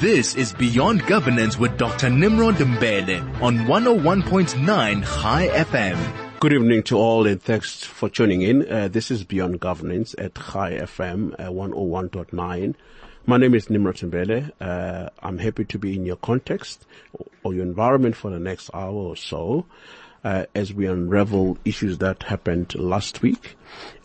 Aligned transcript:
This 0.00 0.34
is 0.34 0.52
Beyond 0.52 1.06
Governance 1.06 1.58
with 1.58 1.78
Dr. 1.78 2.10
Nimrod 2.10 2.56
Mbele 2.56 3.40
on 3.40 3.60
101.9 3.60 5.22
Chai 5.22 5.48
FM. 5.48 6.38
Good 6.38 6.52
evening 6.52 6.82
to 6.82 6.98
all 6.98 7.26
and 7.26 7.42
thanks 7.42 7.82
for 7.82 8.10
tuning 8.10 8.42
in. 8.42 8.70
Uh, 8.70 8.88
this 8.88 9.10
is 9.10 9.24
Beyond 9.24 9.58
Governance 9.58 10.14
at 10.18 10.34
Chai 10.34 10.72
FM 10.72 11.32
uh, 11.40 11.48
101.9. 11.48 12.74
My 13.24 13.36
name 13.38 13.54
is 13.54 13.70
Nimrod 13.70 13.96
Mbele. 13.96 14.52
Uh, 14.60 15.08
I'm 15.22 15.38
happy 15.38 15.64
to 15.64 15.78
be 15.78 15.96
in 15.96 16.04
your 16.04 16.16
context 16.16 16.84
or 17.42 17.54
your 17.54 17.62
environment 17.62 18.16
for 18.16 18.30
the 18.30 18.38
next 18.38 18.68
hour 18.74 18.92
or 18.92 19.16
so. 19.16 19.64
Uh, 20.24 20.44
as 20.56 20.72
we 20.72 20.86
unravel 20.86 21.56
issues 21.64 21.98
that 21.98 22.24
happened 22.24 22.74
last 22.74 23.22
week. 23.22 23.56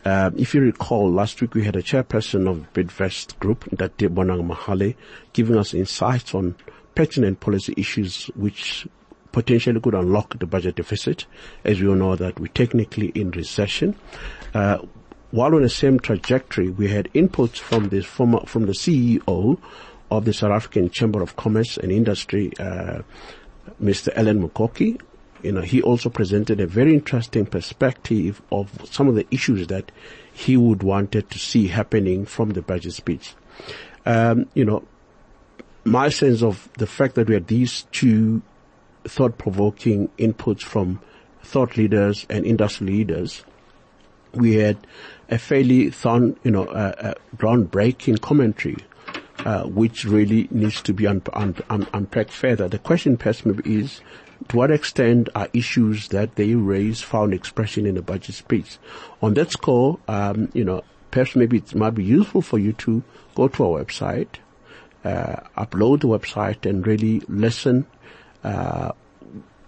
Uh, 0.05 0.29
if 0.37 0.53
you 0.53 0.61
recall, 0.61 1.11
last 1.11 1.41
week 1.41 1.55
we 1.55 1.63
had 1.63 1.75
a 1.75 1.81
chairperson 1.81 2.47
of 2.47 2.71
Bidvest 2.73 3.39
Group, 3.39 3.67
Dr. 3.75 4.09
Bonang 4.09 4.47
Mohale, 4.47 4.95
giving 5.33 5.57
us 5.57 5.73
insights 5.73 6.35
on 6.35 6.55
pertinent 6.93 7.39
policy 7.39 7.73
issues 7.75 8.25
which 8.35 8.87
potentially 9.31 9.79
could 9.79 9.95
unlock 9.95 10.37
the 10.37 10.45
budget 10.45 10.75
deficit, 10.75 11.25
as 11.63 11.81
we 11.81 11.87
all 11.87 11.95
know 11.95 12.15
that 12.15 12.39
we're 12.39 12.47
technically 12.47 13.07
in 13.09 13.31
recession. 13.31 13.95
Uh, 14.53 14.79
while 15.31 15.55
on 15.55 15.61
the 15.61 15.69
same 15.69 15.99
trajectory, 15.99 16.69
we 16.69 16.89
had 16.89 17.11
inputs 17.13 17.57
from 17.57 17.89
the 17.89 18.01
former, 18.01 18.41
from 18.45 18.65
the 18.65 18.73
CEO 18.73 19.59
of 20.09 20.25
the 20.25 20.33
South 20.33 20.51
African 20.51 20.89
Chamber 20.89 21.21
of 21.21 21.35
Commerce 21.37 21.77
and 21.77 21.91
Industry, 21.91 22.51
uh, 22.59 23.01
Mr. 23.81 24.09
Alan 24.15 24.41
Mukoki, 24.47 24.99
you 25.43 25.51
know, 25.51 25.61
he 25.61 25.81
also 25.81 26.09
presented 26.09 26.59
a 26.59 26.67
very 26.67 26.93
interesting 26.93 27.45
perspective 27.45 28.41
of 28.51 28.71
some 28.89 29.07
of 29.07 29.15
the 29.15 29.27
issues 29.31 29.67
that 29.67 29.91
he 30.33 30.57
would 30.57 30.83
wanted 30.83 31.29
to 31.29 31.39
see 31.39 31.67
happening 31.67 32.25
from 32.25 32.51
the 32.51 32.61
budget 32.61 32.93
speech. 32.93 33.33
Um, 34.05 34.47
you 34.53 34.65
know, 34.65 34.83
my 35.83 36.09
sense 36.09 36.43
of 36.43 36.69
the 36.77 36.87
fact 36.87 37.15
that 37.15 37.27
we 37.27 37.33
had 37.33 37.47
these 37.47 37.83
two 37.91 38.41
thought-provoking 39.05 40.09
inputs 40.17 40.61
from 40.61 41.01
thought 41.43 41.75
leaders 41.75 42.25
and 42.29 42.45
industry 42.45 42.87
leaders, 42.87 43.43
we 44.33 44.55
had 44.55 44.77
a 45.29 45.37
fairly 45.37 45.89
thon, 45.89 46.37
you 46.43 46.51
know, 46.51 46.65
groundbreaking 47.35 48.21
commentary, 48.21 48.77
uh, 49.39 49.63
which 49.63 50.05
really 50.05 50.47
needs 50.51 50.81
to 50.83 50.93
be 50.93 51.07
un- 51.07 51.21
un- 51.33 51.55
un- 51.69 51.87
unpacked 51.93 52.31
further. 52.31 52.67
The 52.67 52.79
question 52.79 53.17
perhaps 53.17 53.45
maybe 53.45 53.79
is, 53.79 54.01
to 54.49 54.57
what 54.57 54.71
extent 54.71 55.29
are 55.35 55.47
issues 55.53 56.07
that 56.09 56.35
they 56.35 56.55
raise 56.55 57.01
found 57.01 57.33
expression 57.33 57.85
in 57.85 57.95
the 57.95 58.01
budget 58.01 58.35
speech? 58.35 58.77
On 59.21 59.33
that 59.35 59.51
score, 59.51 59.99
um, 60.07 60.49
you 60.53 60.63
know, 60.63 60.83
perhaps 61.11 61.35
maybe 61.35 61.57
it 61.57 61.75
might 61.75 61.91
be 61.91 62.03
useful 62.03 62.41
for 62.41 62.57
you 62.57 62.73
to 62.73 63.03
go 63.35 63.47
to 63.47 63.65
our 63.65 63.83
website, 63.83 64.27
uh, 65.03 65.35
upload 65.57 66.01
the 66.01 66.07
website 66.07 66.69
and 66.69 66.85
really 66.85 67.21
listen, 67.27 67.85
uh, 68.43 68.91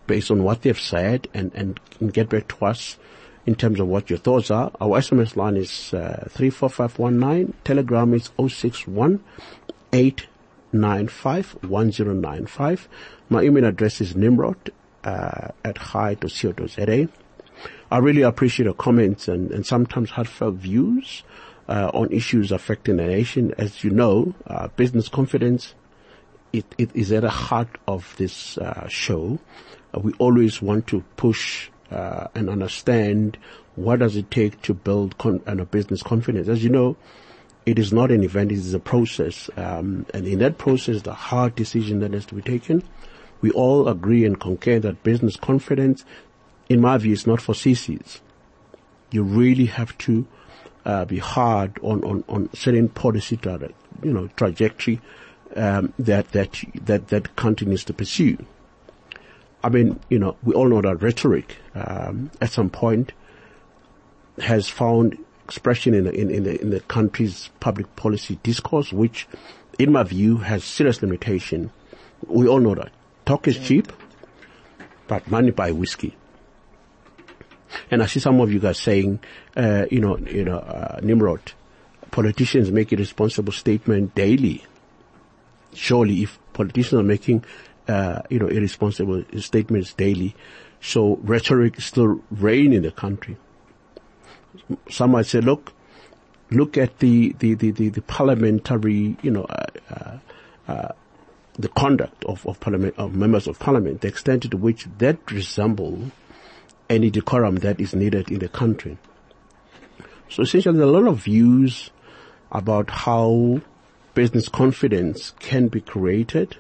based 0.08 0.32
on 0.32 0.44
what 0.44 0.62
they've 0.62 0.80
said 0.80 1.28
and, 1.34 1.54
and, 1.54 1.80
get 2.12 2.28
back 2.28 2.46
to 2.50 2.66
us 2.66 2.98
in 3.46 3.56
terms 3.56 3.80
of 3.80 3.88
what 3.88 4.10
your 4.10 4.20
thoughts 4.20 4.52
are. 4.52 4.70
Our 4.82 5.00
SMS 5.00 5.38
line 5.38 5.56
is, 5.56 5.94
uh, 5.94 6.28
34519. 6.30 7.54
Telegram 7.64 8.14
is 8.14 8.30
061 8.38 9.24
895 9.94 12.90
my 13.34 13.44
email 13.44 13.66
address 13.66 14.00
is 14.00 14.16
nimrod 14.16 14.72
uh, 15.04 15.50
at 15.66 15.78
high.co.za. 15.78 17.10
I 17.92 17.98
really 17.98 18.22
appreciate 18.22 18.66
your 18.66 18.74
comments 18.74 19.28
and, 19.28 19.52
and 19.52 19.66
sometimes 19.66 20.12
heartfelt 20.12 20.56
views 20.56 21.24
uh, 21.68 21.92
on 21.94 22.12
issues 22.12 22.52
affecting 22.52 22.98
the 22.98 23.06
nation. 23.08 23.54
As 23.58 23.84
you 23.84 23.90
know, 23.90 24.34
uh, 24.48 24.68
business 24.70 25.10
confidence 25.10 25.74
it, 26.54 26.66
it 26.78 26.96
is 26.96 27.12
at 27.12 27.24
the 27.24 27.30
heart 27.30 27.80
of 27.88 28.16
this 28.18 28.58
uh, 28.60 28.88
show. 28.88 29.40
We 30.00 30.14
always 30.14 30.62
want 30.62 30.88
to 30.88 31.02
push 31.18 31.70
uh, 31.92 32.28
and 32.36 32.50
understand 32.50 33.38
what 33.76 34.00
does 34.00 34.16
it 34.16 34.30
take 34.30 34.62
to 34.64 34.74
build 34.74 35.18
con- 35.18 35.42
a 35.48 35.66
business 35.66 36.04
confidence. 36.04 36.48
As 36.48 36.64
you 36.64 36.70
know, 36.70 36.96
it 37.66 37.80
is 37.80 37.92
not 37.92 38.12
an 38.12 38.24
event; 38.24 38.52
it 38.52 38.58
is 38.58 38.74
a 38.74 38.80
process, 38.80 39.50
um, 39.58 40.06
and 40.14 40.28
in 40.28 40.40
that 40.40 40.58
process, 40.58 41.02
the 41.02 41.14
hard 41.14 41.56
decision 41.56 42.00
that 42.00 42.14
has 42.14 42.26
to 42.28 42.36
be 42.36 42.42
taken 42.42 42.84
we 43.44 43.52
all 43.52 43.90
agree 43.90 44.24
and 44.24 44.40
concur 44.40 44.80
that 44.80 45.04
business 45.04 45.36
confidence, 45.36 46.06
in 46.70 46.80
my 46.80 46.98
view, 46.98 47.12
is 47.12 47.28
not 47.28 47.42
for 47.42 47.54
sissies. 47.54 48.22
You 49.12 49.22
really 49.22 49.66
have 49.66 49.98
to 50.00 50.26
uh, 50.86 51.04
be 51.04 51.20
hard 51.20 51.78
on, 51.84 52.02
on, 52.06 52.24
on 52.30 52.50
certain 52.54 52.88
policy, 52.88 53.36
tra- 53.36 53.70
you 54.02 54.14
know, 54.14 54.28
trajectory 54.38 55.02
um, 55.58 55.94
that 56.00 56.32
that 56.32 56.64
that 56.86 57.10
that 57.10 57.36
continues 57.36 57.84
to 57.84 57.94
pursue. 57.94 58.38
I 59.62 59.68
mean, 59.68 60.00
you 60.10 60.20
know, 60.20 60.38
we 60.42 60.54
all 60.54 60.70
know 60.70 60.82
that 60.82 61.02
rhetoric 61.02 61.58
um, 61.76 62.32
at 62.40 62.52
some 62.52 62.70
point 62.70 63.12
has 64.40 64.70
found 64.70 65.18
expression 65.44 65.94
in 65.94 66.06
the, 66.06 66.14
in, 66.14 66.32
in, 66.32 66.44
the, 66.44 66.62
in 66.62 66.70
the 66.70 66.80
country's 66.80 67.50
public 67.60 67.94
policy 67.98 68.40
discourse, 68.42 68.94
which, 68.94 69.28
in 69.78 69.92
my 69.92 70.04
view, 70.04 70.38
has 70.38 70.64
serious 70.64 71.02
limitation. 71.02 71.72
We 72.26 72.48
all 72.48 72.62
know 72.62 72.76
that. 72.76 72.92
Talk 73.26 73.48
is 73.48 73.58
cheap, 73.60 73.92
but 75.08 75.30
money 75.30 75.52
buy 75.52 75.72
whiskey. 75.72 76.16
And 77.90 78.04
I 78.04 78.06
see 78.06 78.20
some 78.20 78.40
of 78.40 78.52
you 78.52 78.60
guys 78.60 78.80
saying, 78.80 79.20
uh, 79.56 79.86
you 79.90 80.00
know, 80.00 80.18
you 80.18 80.44
know, 80.44 80.58
uh, 80.58 81.00
Nimrod, 81.02 81.54
politicians 82.12 82.72
make 82.72 82.92
a 82.92 82.96
responsible 82.96 83.54
statement 83.54 84.14
daily. 84.16 84.64
Surely, 85.74 86.24
if 86.24 86.38
politicians 86.54 87.00
are 87.00 87.04
making, 87.04 87.44
uh, 87.88 88.22
you 88.30 88.40
know, 88.40 88.48
irresponsible 88.48 89.24
statements 89.40 89.94
daily, 89.94 90.36
so 90.82 91.18
rhetoric 91.24 91.80
still 91.82 92.22
reign 92.30 92.74
in 92.74 92.84
the 92.84 92.92
country. 92.92 93.38
Some 94.90 95.12
might 95.12 95.26
say, 95.26 95.42
look, 95.42 95.74
look 96.52 96.78
at 96.78 97.00
the 97.00 97.34
the 97.40 97.56
the 97.56 97.72
the, 97.72 97.90
the 97.90 98.02
parliamentary, 98.04 99.18
you 99.24 99.32
know, 99.32 99.46
uh, 99.46 99.66
uh, 99.90 100.18
uh 100.68 100.88
the 101.58 101.70
conduct 101.70 102.24
of, 102.26 102.46
of 102.48 102.60
parliament, 102.60 102.96
of 102.98 103.16
members 103.16 103.48
of 103.48 103.60
parliament, 103.60 104.02
the 104.02 104.08
extent 104.08 104.50
to 104.50 104.58
which 104.58 104.88
that 104.98 105.32
resemble 105.32 106.12
any 106.90 107.10
decorum 107.10 107.58
that 107.58 107.80
is 107.80 107.94
needed 107.94 108.30
in 108.30 108.40
the 108.40 108.50
country. 108.50 108.98
So 110.30 110.44
essentially 110.44 110.78
there 110.78 110.88
are 110.88 110.90
a 110.90 111.00
lot 111.00 111.08
of 111.08 111.20
views 111.24 111.92
about 112.52 112.90
how 112.90 113.62
business 114.14 114.50
confidence 114.50 115.34
can 115.40 115.68
be 115.68 115.82
created 115.82 116.58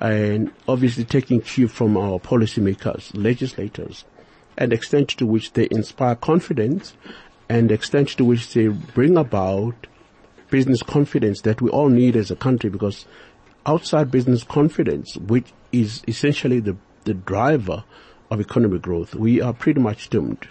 and 0.00 0.52
obviously 0.68 1.04
taking 1.04 1.40
cue 1.40 1.68
from 1.68 1.96
our 1.96 2.18
policymakers, 2.18 3.10
legislators, 3.14 4.04
and 4.58 4.72
the 4.72 4.76
extent 4.76 5.08
to 5.10 5.26
which 5.26 5.52
they 5.52 5.68
inspire 5.70 6.14
confidence 6.14 6.94
and 7.48 7.70
the 7.70 7.74
extent 7.74 8.08
to 8.10 8.24
which 8.24 8.52
they 8.52 8.68
bring 8.68 9.16
about 9.16 9.74
business 10.50 10.82
confidence 10.82 11.40
that 11.42 11.60
we 11.60 11.70
all 11.70 11.88
need 11.88 12.16
as 12.16 12.30
a 12.30 12.36
country 12.36 12.70
because 12.70 13.06
outside 13.66 14.10
business 14.10 14.44
confidence, 14.44 15.16
which 15.16 15.52
is 15.72 16.02
essentially 16.08 16.60
the, 16.60 16.76
the 17.04 17.14
driver 17.14 17.84
of 18.30 18.40
economic 18.40 18.82
growth, 18.82 19.14
we 19.14 19.40
are 19.40 19.52
pretty 19.52 19.80
much 19.80 20.08
doomed. 20.08 20.48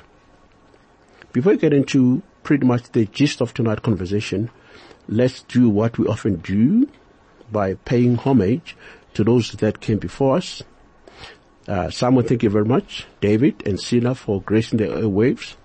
Before 1.33 1.53
we 1.53 1.57
get 1.57 1.73
into 1.73 2.21
pretty 2.43 2.65
much 2.65 2.91
the 2.91 3.05
gist 3.05 3.41
of 3.41 3.53
tonight's 3.53 3.81
conversation, 3.81 4.49
let's 5.07 5.43
do 5.43 5.69
what 5.69 5.97
we 5.97 6.07
often 6.07 6.37
do 6.37 6.87
by 7.51 7.73
paying 7.73 8.15
homage 8.15 8.75
to 9.13 9.23
those 9.23 9.51
that 9.53 9.81
came 9.81 9.97
before 9.97 10.37
us. 10.37 10.61
Uh, 11.67 11.89
Simon, 11.89 12.23
thank 12.23 12.43
you 12.43 12.49
very 12.49 12.65
much. 12.65 13.07
David 13.21 13.65
and 13.65 13.79
Sina 13.79 14.13
for 14.13 14.41
gracing 14.41 14.77
the 14.77 14.85
airwaves. 14.85 15.55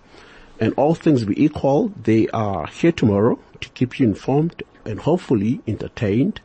And 0.58 0.74
all 0.76 0.94
things 0.94 1.24
be 1.24 1.42
equal, 1.42 1.92
they 2.02 2.28
are 2.28 2.66
here 2.66 2.92
tomorrow 2.92 3.38
to 3.60 3.68
keep 3.70 3.98
you 3.98 4.06
informed 4.06 4.62
and 4.84 5.00
hopefully 5.00 5.60
entertained 5.66 6.40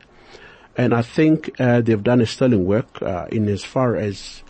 and 0.76 0.94
I 0.94 1.02
think 1.02 1.58
uh, 1.58 1.80
they've 1.80 2.02
done 2.02 2.20
a 2.20 2.26
sterling 2.26 2.66
work 2.66 3.00
uh, 3.02 3.26
in 3.32 3.48
as 3.48 3.64
far 3.64 3.96
as 3.96 4.42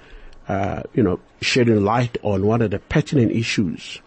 uh, 0.49 0.83
you 0.93 1.03
know 1.03 1.21
shedding 1.41 1.85
light 1.85 2.19
on 2.23 2.45
what 2.45 2.63
are 2.63 2.69
the 2.69 2.81
pertinent 2.81 3.33
issues 3.33 4.01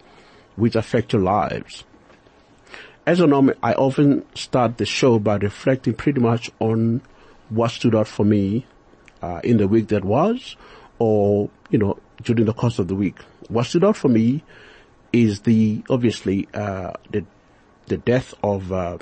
which 0.55 0.75
affect 0.75 1.13
your 1.13 1.21
lives. 1.21 1.85
As 3.05 3.21
a 3.21 3.27
norm, 3.27 3.53
I 3.63 3.73
often 3.73 4.25
start 4.35 4.77
the 4.77 4.85
show 4.85 5.17
by 5.17 5.37
reflecting 5.37 5.93
pretty 5.93 6.19
much 6.19 6.51
on 6.59 7.01
what 7.47 7.71
stood 7.71 7.95
out 7.95 8.07
for 8.07 8.25
me 8.25 8.65
uh, 9.21 9.39
in 9.43 9.57
the 9.57 9.67
week 9.67 9.87
that 9.87 10.03
was, 10.03 10.57
or 10.99 11.49
you 11.69 11.79
know 11.79 11.97
during 12.21 12.45
the 12.45 12.53
course 12.53 12.79
of 12.79 12.89
the 12.89 12.95
week. 12.95 13.17
What 13.47 13.65
stood 13.65 13.85
out 13.85 13.95
for 13.95 14.09
me 14.09 14.43
is 15.13 15.41
the 15.41 15.83
obviously 15.89 16.49
uh, 16.53 16.93
the 17.09 17.25
the 17.87 17.97
death 17.97 18.33
of 18.43 18.73
uh, 18.73 18.97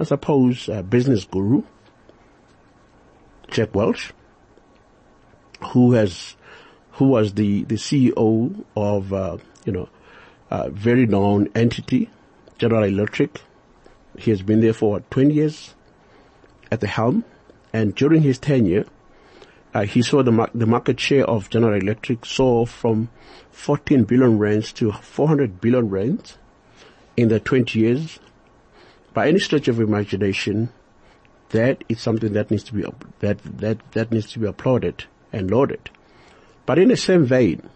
I 0.00 0.04
suppose 0.04 0.68
business 0.88 1.24
guru 1.24 1.62
Jack 3.50 3.74
Welch, 3.74 4.12
who 5.72 5.92
has, 5.92 6.36
who 6.92 7.06
was 7.06 7.34
the, 7.34 7.64
the 7.64 7.76
CEO 7.76 8.64
of, 8.76 9.12
uh, 9.12 9.38
you 9.64 9.72
know, 9.72 9.88
a 10.50 10.70
very 10.70 11.06
known 11.06 11.48
entity, 11.54 12.10
General 12.58 12.84
Electric. 12.84 13.40
He 14.18 14.30
has 14.30 14.42
been 14.42 14.60
there 14.60 14.72
for 14.72 15.00
20 15.00 15.34
years 15.34 15.74
at 16.70 16.80
the 16.80 16.86
helm 16.86 17.24
And 17.76 17.94
during 17.94 18.22
his 18.22 18.38
tenure, 18.38 18.86
uh, 19.74 19.82
he 19.82 20.00
saw 20.00 20.22
the, 20.22 20.32
mar- 20.32 20.48
the 20.54 20.64
market 20.64 20.98
share 20.98 21.26
of 21.26 21.50
General 21.50 21.74
Electric 21.74 22.24
soar 22.24 22.66
from 22.66 23.10
14 23.50 24.04
billion 24.04 24.38
rands 24.38 24.72
to 24.74 24.92
400 24.92 25.60
billion 25.60 25.90
rands 25.90 26.38
in 27.18 27.28
the 27.28 27.38
20 27.38 27.78
years. 27.78 28.18
By 29.12 29.28
any 29.28 29.40
stretch 29.40 29.68
of 29.68 29.78
imagination, 29.78 30.70
that 31.50 31.84
is 31.88 32.00
something 32.00 32.32
that 32.32 32.50
needs 32.50 32.64
to 32.64 32.74
be 32.74 32.84
that 33.20 33.38
that 33.58 33.78
that 33.92 34.10
needs 34.10 34.30
to 34.32 34.38
be 34.38 34.46
applauded 34.46 35.04
and 35.32 35.50
lauded. 35.50 35.90
But 36.64 36.78
in 36.78 36.88
the 36.88 36.96
same 36.96 37.24
vein, 37.24 37.68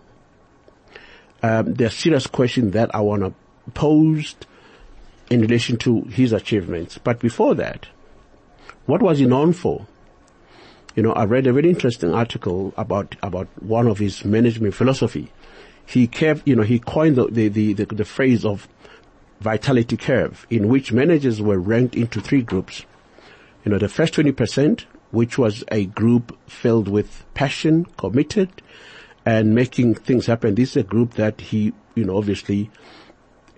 um, 1.42 1.74
there 1.74 1.86
are 1.86 1.90
serious 1.90 2.26
questions 2.26 2.72
that 2.72 2.94
I 2.94 3.00
want 3.00 3.22
to 3.22 3.34
pose 3.72 4.34
in 5.30 5.40
relation 5.40 5.76
to 5.78 6.02
his 6.02 6.32
achievements. 6.32 6.98
But 6.98 7.20
before 7.20 7.54
that, 7.54 7.86
what 8.86 9.00
was 9.00 9.20
he 9.20 9.26
known 9.26 9.52
for? 9.52 9.86
You 10.96 11.04
know, 11.04 11.12
I 11.12 11.24
read 11.24 11.46
a 11.46 11.52
very 11.52 11.70
interesting 11.70 12.12
article 12.12 12.74
about 12.76 13.14
about 13.22 13.48
one 13.62 13.86
of 13.86 13.98
his 13.98 14.24
management 14.24 14.74
philosophy. 14.74 15.30
He 15.86 16.06
kept, 16.06 16.46
you 16.46 16.56
know, 16.56 16.62
he 16.62 16.80
coined 16.80 17.16
the 17.16 17.26
the, 17.26 17.48
the, 17.48 17.72
the, 17.74 17.86
the 17.86 18.04
phrase 18.04 18.44
of 18.44 18.68
vitality 19.40 19.96
curve, 19.96 20.46
in 20.50 20.68
which 20.68 20.92
managers 20.92 21.40
were 21.40 21.58
ranked 21.58 21.94
into 21.94 22.20
three 22.20 22.42
groups. 22.42 22.84
You 23.64 23.72
know, 23.72 23.78
the 23.78 23.88
first 23.88 24.14
20%, 24.14 24.84
which 25.10 25.36
was 25.36 25.64
a 25.70 25.86
group 25.86 26.38
filled 26.48 26.88
with 26.88 27.24
passion, 27.34 27.84
committed, 27.96 28.62
and 29.26 29.54
making 29.54 29.94
things 29.94 30.26
happen. 30.26 30.54
This 30.54 30.70
is 30.70 30.76
a 30.78 30.82
group 30.82 31.14
that 31.14 31.40
he, 31.40 31.72
you 31.94 32.04
know, 32.04 32.16
obviously 32.16 32.70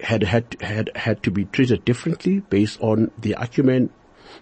had 0.00 0.24
had 0.24 0.56
had 0.60 0.90
had 0.96 1.22
to 1.22 1.30
be 1.30 1.44
treated 1.44 1.84
differently 1.84 2.40
based 2.40 2.80
on 2.80 3.10
their 3.18 3.36
acumen, 3.38 3.90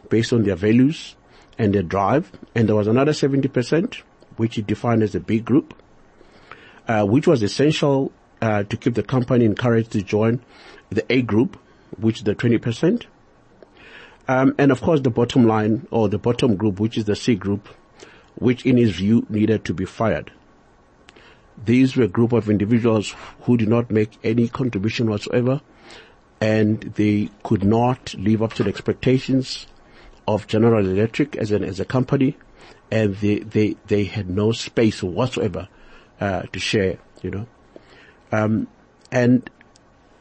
based 0.09 0.33
on 0.33 0.45
their 0.45 0.57
values 0.57 1.17
and 1.59 1.75
their 1.75 1.83
drive. 1.83 2.33
And 2.55 2.69
there 2.69 2.77
was 2.77 2.87
another 2.87 3.13
70%, 3.13 3.97
which 4.37 4.55
he 4.57 4.63
defined 4.63 5.03
as 5.03 5.15
a 5.15 5.21
big 5.21 5.45
group, 5.45 5.75
uh, 6.89 7.05
which 7.05 7.27
was 7.27 7.43
essential 7.43 8.13
uh, 8.41 8.63
to 8.65 8.77
keep 8.79 8.95
the 8.95 9.03
company 9.03 9.45
encouraged 9.45 9.93
to 9.93 10.03
join 10.03 10.41
the 10.89 11.05
A 11.13 11.21
group, 11.21 11.59
which 11.99 12.19
is 12.19 12.25
the 12.25 12.35
20%. 12.35 13.05
Um, 14.29 14.55
and 14.59 14.71
of 14.71 14.81
course 14.81 15.01
the 15.01 15.11
bottom 15.11 15.47
line 15.47 15.87
or 15.91 16.09
the 16.09 16.19
bottom 16.19 16.57
group, 16.57 16.79
which 16.79 16.97
is 16.97 17.05
the 17.05 17.17
C 17.17 17.35
group, 17.35 17.69
which 18.37 18.65
in 18.65 18.77
his 18.77 18.93
view 18.93 19.27
needed 19.29 19.65
to 19.65 19.75
be 19.75 19.85
fired. 19.85 20.31
These 21.65 21.97
were 21.97 22.05
a 22.05 22.09
group 22.09 22.33
of 22.33 22.49
individuals 22.49 23.15
who 23.43 23.57
did 23.57 23.69
not 23.69 23.91
make 23.91 24.19
any 24.25 24.49
contribution 24.49 25.11
whatsoever 25.11 25.61
and 26.41 26.81
they 26.81 27.29
could 27.43 27.65
not 27.65 28.15
live 28.15 28.43
up 28.43 28.55
to 28.55 28.63
the 28.63 28.71
expectations 28.71 29.67
of 30.27 30.47
General 30.47 30.87
Electric 30.87 31.37
as 31.37 31.51
an, 31.51 31.63
as 31.63 31.81
a 31.81 31.85
company 31.85 32.37
and 32.91 33.17
they, 33.17 33.41
they, 33.41 33.77
they 33.89 34.05
had 34.05 34.31
no 34.31 34.53
space 34.53 35.03
whatsoever, 35.03 35.69
uh, 36.21 36.43
to 36.53 36.59
share, 36.59 36.99
you 37.23 37.31
know. 37.31 37.47
Um, 38.33 38.69
and 39.13 39.49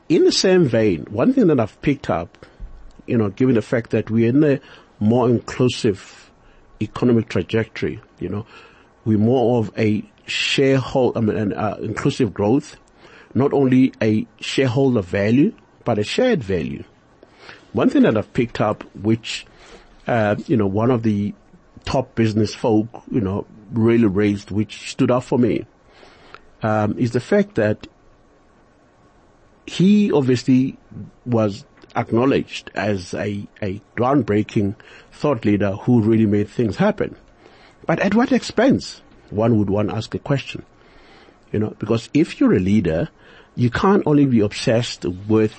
in 0.07 0.24
the 0.25 0.31
same 0.31 0.66
vein, 0.66 1.06
one 1.10 1.34
thing 1.34 1.48
that 1.48 1.60
I've 1.60 1.81
picked 1.81 2.10
up, 2.10 2.45
you 3.10 3.18
know, 3.18 3.30
given 3.30 3.56
the 3.56 3.62
fact 3.62 3.90
that 3.92 4.10
we're 4.10 4.30
in 4.30 4.44
a 4.44 4.60
more 5.00 5.30
inclusive 5.30 6.32
economic 6.82 7.30
trajectory, 7.30 8.00
you 8.20 8.30
know, 8.30 8.46
we're 9.06 9.18
more 9.18 9.60
of 9.60 9.72
a 9.78 10.04
shareholder, 10.28 11.18
I 11.18 11.22
mean, 11.22 11.38
an, 11.38 11.54
uh, 11.54 11.78
inclusive 11.82 12.34
growth, 12.34 12.78
not 13.34 13.54
only 13.54 13.94
a 14.02 14.28
shareholder 14.40 15.02
value, 15.02 15.54
but 15.86 15.98
a 15.98 16.04
shared 16.04 16.44
value. 16.44 16.84
One 17.74 17.90
thing 17.90 18.04
that 18.04 18.18
I've 18.18 18.32
picked 18.34 18.62
up, 18.62 18.84
which, 18.96 19.46
uh, 20.08 20.36
you 20.48 20.58
know, 20.58 20.68
one 20.68 20.92
of 20.92 21.04
the 21.04 21.34
top 21.86 22.16
business 22.16 22.54
folk, 22.54 22.88
you 23.12 23.22
know, 23.22 23.46
really 23.72 24.06
raised, 24.06 24.52
which 24.52 24.92
stood 24.92 25.12
out 25.12 25.24
for 25.24 25.40
me, 25.40 25.66
um, 26.62 26.98
is 26.98 27.12
the 27.12 27.20
fact 27.20 27.56
that 27.56 27.88
he 29.66 30.12
obviously 30.12 30.78
was 31.26 31.64
acknowledged 31.96 32.72
as 32.76 33.14
a, 33.14 33.48
a 33.62 33.82
groundbreaking 33.96 34.76
thought 35.12 35.46
leader 35.46 35.72
who 35.72 36.02
really 36.02 36.26
made 36.26 36.50
things 36.50 36.78
happen. 36.78 37.16
But 37.86 38.00
at 38.00 38.16
what 38.16 38.32
expense? 38.32 39.02
One 39.30 39.58
would 39.58 39.70
want 39.70 39.90
to 39.90 39.96
ask 39.96 40.14
a 40.16 40.20
question. 40.20 40.66
You 41.52 41.60
know, 41.60 41.76
because 41.80 42.10
if 42.14 42.40
you're 42.40 42.54
a 42.54 42.60
leader, 42.60 43.10
you 43.56 43.70
can't 43.70 44.04
only 44.06 44.26
be 44.26 44.42
obsessed 44.42 45.06
with 45.06 45.56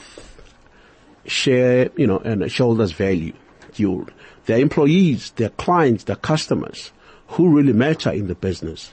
share, 1.27 1.91
you 1.97 2.07
know, 2.07 2.19
and 2.19 2.51
shoulders 2.51 2.93
value. 2.93 3.33
You, 3.77 4.07
their 4.47 4.59
employees, 4.59 5.31
their 5.33 5.51
clients, 5.51 6.05
their 6.05 6.17
customers, 6.17 6.93
who 7.29 7.55
really 7.55 7.73
matter 7.73 8.11
in 8.11 8.27
the 8.27 8.35
business. 8.35 8.93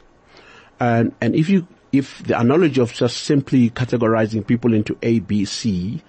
And, 0.79 1.15
and 1.21 1.35
if 1.35 1.49
you 1.49 1.67
if 1.91 2.23
the 2.23 2.39
analogy 2.39 2.81
of 2.81 2.93
just 2.93 3.17
simply 3.17 3.69
categorizing 3.69 4.45
people 4.45 4.73
into 4.73 4.97
A, 5.01 5.19
B, 5.19 5.45
C, 5.45 6.01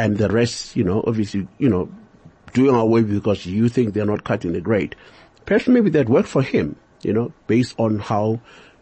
and 0.00 0.16
the 0.16 0.28
rest, 0.28 0.76
you 0.76 0.84
know, 0.84 1.02
obviously, 1.06 1.46
you 1.58 1.68
know, 1.68 1.88
doing 2.52 2.74
away 2.74 3.02
because 3.02 3.46
you 3.46 3.68
think 3.68 3.94
they're 3.94 4.06
not 4.06 4.24
cutting 4.24 4.52
the 4.52 4.60
grade, 4.60 4.96
perhaps 5.46 5.68
maybe 5.68 5.90
that 5.90 6.08
worked 6.08 6.28
for 6.28 6.42
him, 6.42 6.76
you 7.02 7.12
know, 7.12 7.32
based 7.46 7.74
on 7.78 7.98
how 7.98 8.40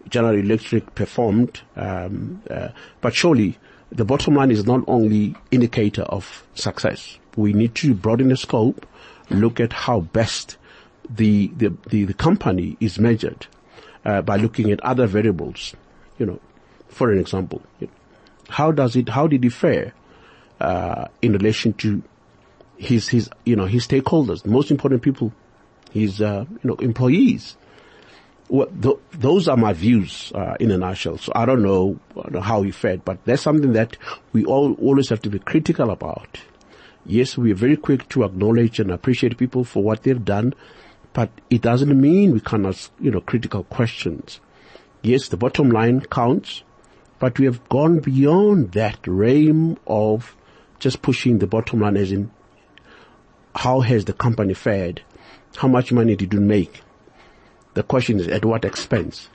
General 0.08 0.36
Electric 0.36 0.94
performed. 0.94 1.60
Um, 1.76 2.42
uh, 2.50 2.68
but 3.00 3.14
surely 3.14 3.58
the 3.90 4.04
bottom 4.04 4.34
line 4.34 4.50
is 4.50 4.66
not 4.66 4.84
only 4.86 5.34
indicator 5.50 6.02
of 6.02 6.46
success. 6.54 7.18
We 7.36 7.52
need 7.52 7.74
to 7.76 7.94
broaden 7.94 8.28
the 8.28 8.36
scope, 8.36 8.86
look 9.30 9.60
at 9.60 9.72
how 9.72 10.00
best 10.00 10.56
the 11.08 11.48
the 11.56 11.72
the, 11.88 12.04
the 12.04 12.14
company 12.14 12.76
is 12.80 12.98
measured 12.98 13.46
uh, 14.04 14.22
by 14.22 14.36
looking 14.36 14.70
at 14.70 14.80
other 14.80 15.06
variables 15.06 15.74
you 16.18 16.26
know, 16.26 16.40
for 16.88 17.12
an 17.12 17.18
example, 17.18 17.62
how 18.48 18.72
does 18.72 18.96
it, 18.96 19.08
how 19.08 19.26
did 19.26 19.44
he 19.44 19.50
fare, 19.50 19.94
uh, 20.60 21.06
in 21.22 21.32
relation 21.32 21.72
to 21.74 22.02
his, 22.76 23.08
his, 23.08 23.30
you 23.44 23.56
know, 23.56 23.66
his 23.66 23.86
stakeholders, 23.86 24.42
the 24.42 24.50
most 24.50 24.70
important 24.70 25.02
people, 25.02 25.32
his, 25.90 26.20
uh, 26.20 26.44
you 26.48 26.60
know, 26.62 26.74
employees. 26.76 27.56
Well, 28.48 28.68
th- 28.80 28.96
those 29.12 29.46
are 29.46 29.56
my 29.56 29.72
views, 29.72 30.32
uh, 30.34 30.56
in 30.58 30.70
a 30.70 30.78
nutshell. 30.78 31.18
So 31.18 31.32
I 31.34 31.44
don't 31.44 31.62
know, 31.62 31.98
how 32.40 32.62
he 32.62 32.70
fared, 32.70 33.04
but 33.04 33.24
that's 33.24 33.42
something 33.42 33.72
that 33.74 33.96
we 34.32 34.44
all 34.44 34.74
always 34.74 35.08
have 35.10 35.20
to 35.22 35.30
be 35.30 35.38
critical 35.38 35.90
about. 35.90 36.40
Yes, 37.04 37.36
we 37.36 37.52
are 37.52 37.56
very 37.56 37.76
quick 37.76 38.08
to 38.10 38.24
acknowledge 38.24 38.80
and 38.80 38.90
appreciate 38.90 39.36
people 39.38 39.64
for 39.64 39.82
what 39.82 40.02
they've 40.02 40.24
done, 40.24 40.54
but 41.12 41.30
it 41.50 41.62
doesn't 41.62 42.00
mean 42.00 42.32
we 42.32 42.40
cannot, 42.40 42.74
ask, 42.74 42.92
you 43.00 43.10
know, 43.10 43.20
critical 43.20 43.64
questions. 43.64 44.40
Yes, 45.02 45.28
the 45.28 45.36
bottom 45.36 45.70
line 45.70 46.00
counts, 46.02 46.62
but 47.18 47.38
we 47.38 47.44
have 47.46 47.68
gone 47.68 48.00
beyond 48.00 48.72
that 48.72 48.98
realm 49.06 49.78
of 49.86 50.36
just 50.78 51.02
pushing 51.02 51.38
the 51.38 51.46
bottom 51.46 51.80
line 51.80 51.96
as 51.96 52.12
in 52.12 52.30
how 53.54 53.80
has 53.80 54.04
the 54.04 54.12
company 54.12 54.54
fared? 54.54 55.02
How 55.56 55.68
much 55.68 55.90
money 55.90 56.14
did 56.14 56.32
you 56.32 56.40
make? 56.40 56.82
The 57.74 57.82
question 57.82 58.20
is 58.20 58.28
at 58.28 58.44
what 58.44 58.64
expense? 58.64 59.28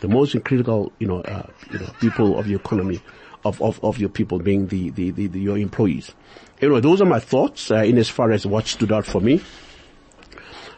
The 0.00 0.08
most 0.08 0.36
critical, 0.44 0.92
you 0.98 1.06
know, 1.06 1.20
uh, 1.22 1.46
you 1.70 1.78
know, 1.78 1.90
people 2.00 2.38
of 2.38 2.46
your 2.46 2.60
economy, 2.60 3.00
of, 3.44 3.62
of, 3.62 3.82
of 3.82 3.98
your 3.98 4.08
people 4.08 4.38
being 4.38 4.66
the, 4.66 4.90
the, 4.90 5.10
the, 5.10 5.26
the 5.28 5.40
your 5.40 5.56
employees. 5.56 6.12
Anyway, 6.60 6.80
those 6.80 7.00
are 7.00 7.06
my 7.06 7.20
thoughts 7.20 7.70
uh, 7.70 7.76
in 7.76 7.98
as 7.98 8.08
far 8.08 8.30
as 8.30 8.46
what 8.46 8.66
stood 8.66 8.92
out 8.92 9.06
for 9.06 9.20
me. 9.20 9.40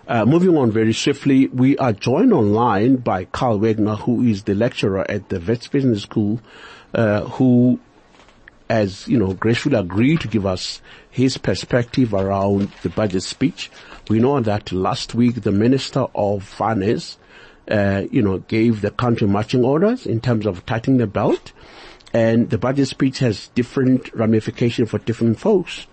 Uh, 0.06 0.24
moving 0.26 0.56
on 0.56 0.70
very 0.70 0.92
swiftly, 0.92 1.46
we 1.48 1.78
are 1.78 1.92
joined 1.92 2.32
online 2.32 2.96
by 2.96 3.24
Carl 3.24 3.58
Wegner, 3.58 3.98
who 3.98 4.22
is 4.22 4.42
the 4.42 4.54
lecturer 4.54 5.10
at 5.10 5.30
the 5.30 5.40
Wits 5.40 5.66
Business 5.66 6.02
School, 6.02 6.40
uh, 6.92 7.22
who 7.22 7.80
has, 8.68 9.06
you 9.08 9.18
know, 9.18 9.34
gracefully 9.34 9.76
agreed 9.76 10.20
to 10.20 10.28
give 10.28 10.46
us 10.46 10.80
his 11.10 11.38
perspective 11.38 12.14
around 12.14 12.72
the 12.82 12.88
budget 12.88 13.22
speech. 13.22 13.70
We 14.08 14.20
know 14.20 14.40
that 14.40 14.72
last 14.72 15.14
week 15.14 15.42
the 15.42 15.52
Minister 15.52 16.06
of 16.14 16.44
Finance, 16.44 17.18
uh, 17.70 18.04
you 18.10 18.22
know, 18.22 18.38
gave 18.38 18.80
the 18.80 18.90
country 18.90 19.26
marching 19.26 19.64
orders 19.64 20.06
in 20.06 20.20
terms 20.20 20.46
of 20.46 20.66
tightening 20.66 20.98
the 20.98 21.06
belt, 21.06 21.52
and 22.12 22.50
the 22.50 22.58
budget 22.58 22.88
speech 22.88 23.18
has 23.18 23.48
different 23.48 24.12
ramifications 24.14 24.90
for 24.90 24.98
different 24.98 25.38
folks. 25.38 25.86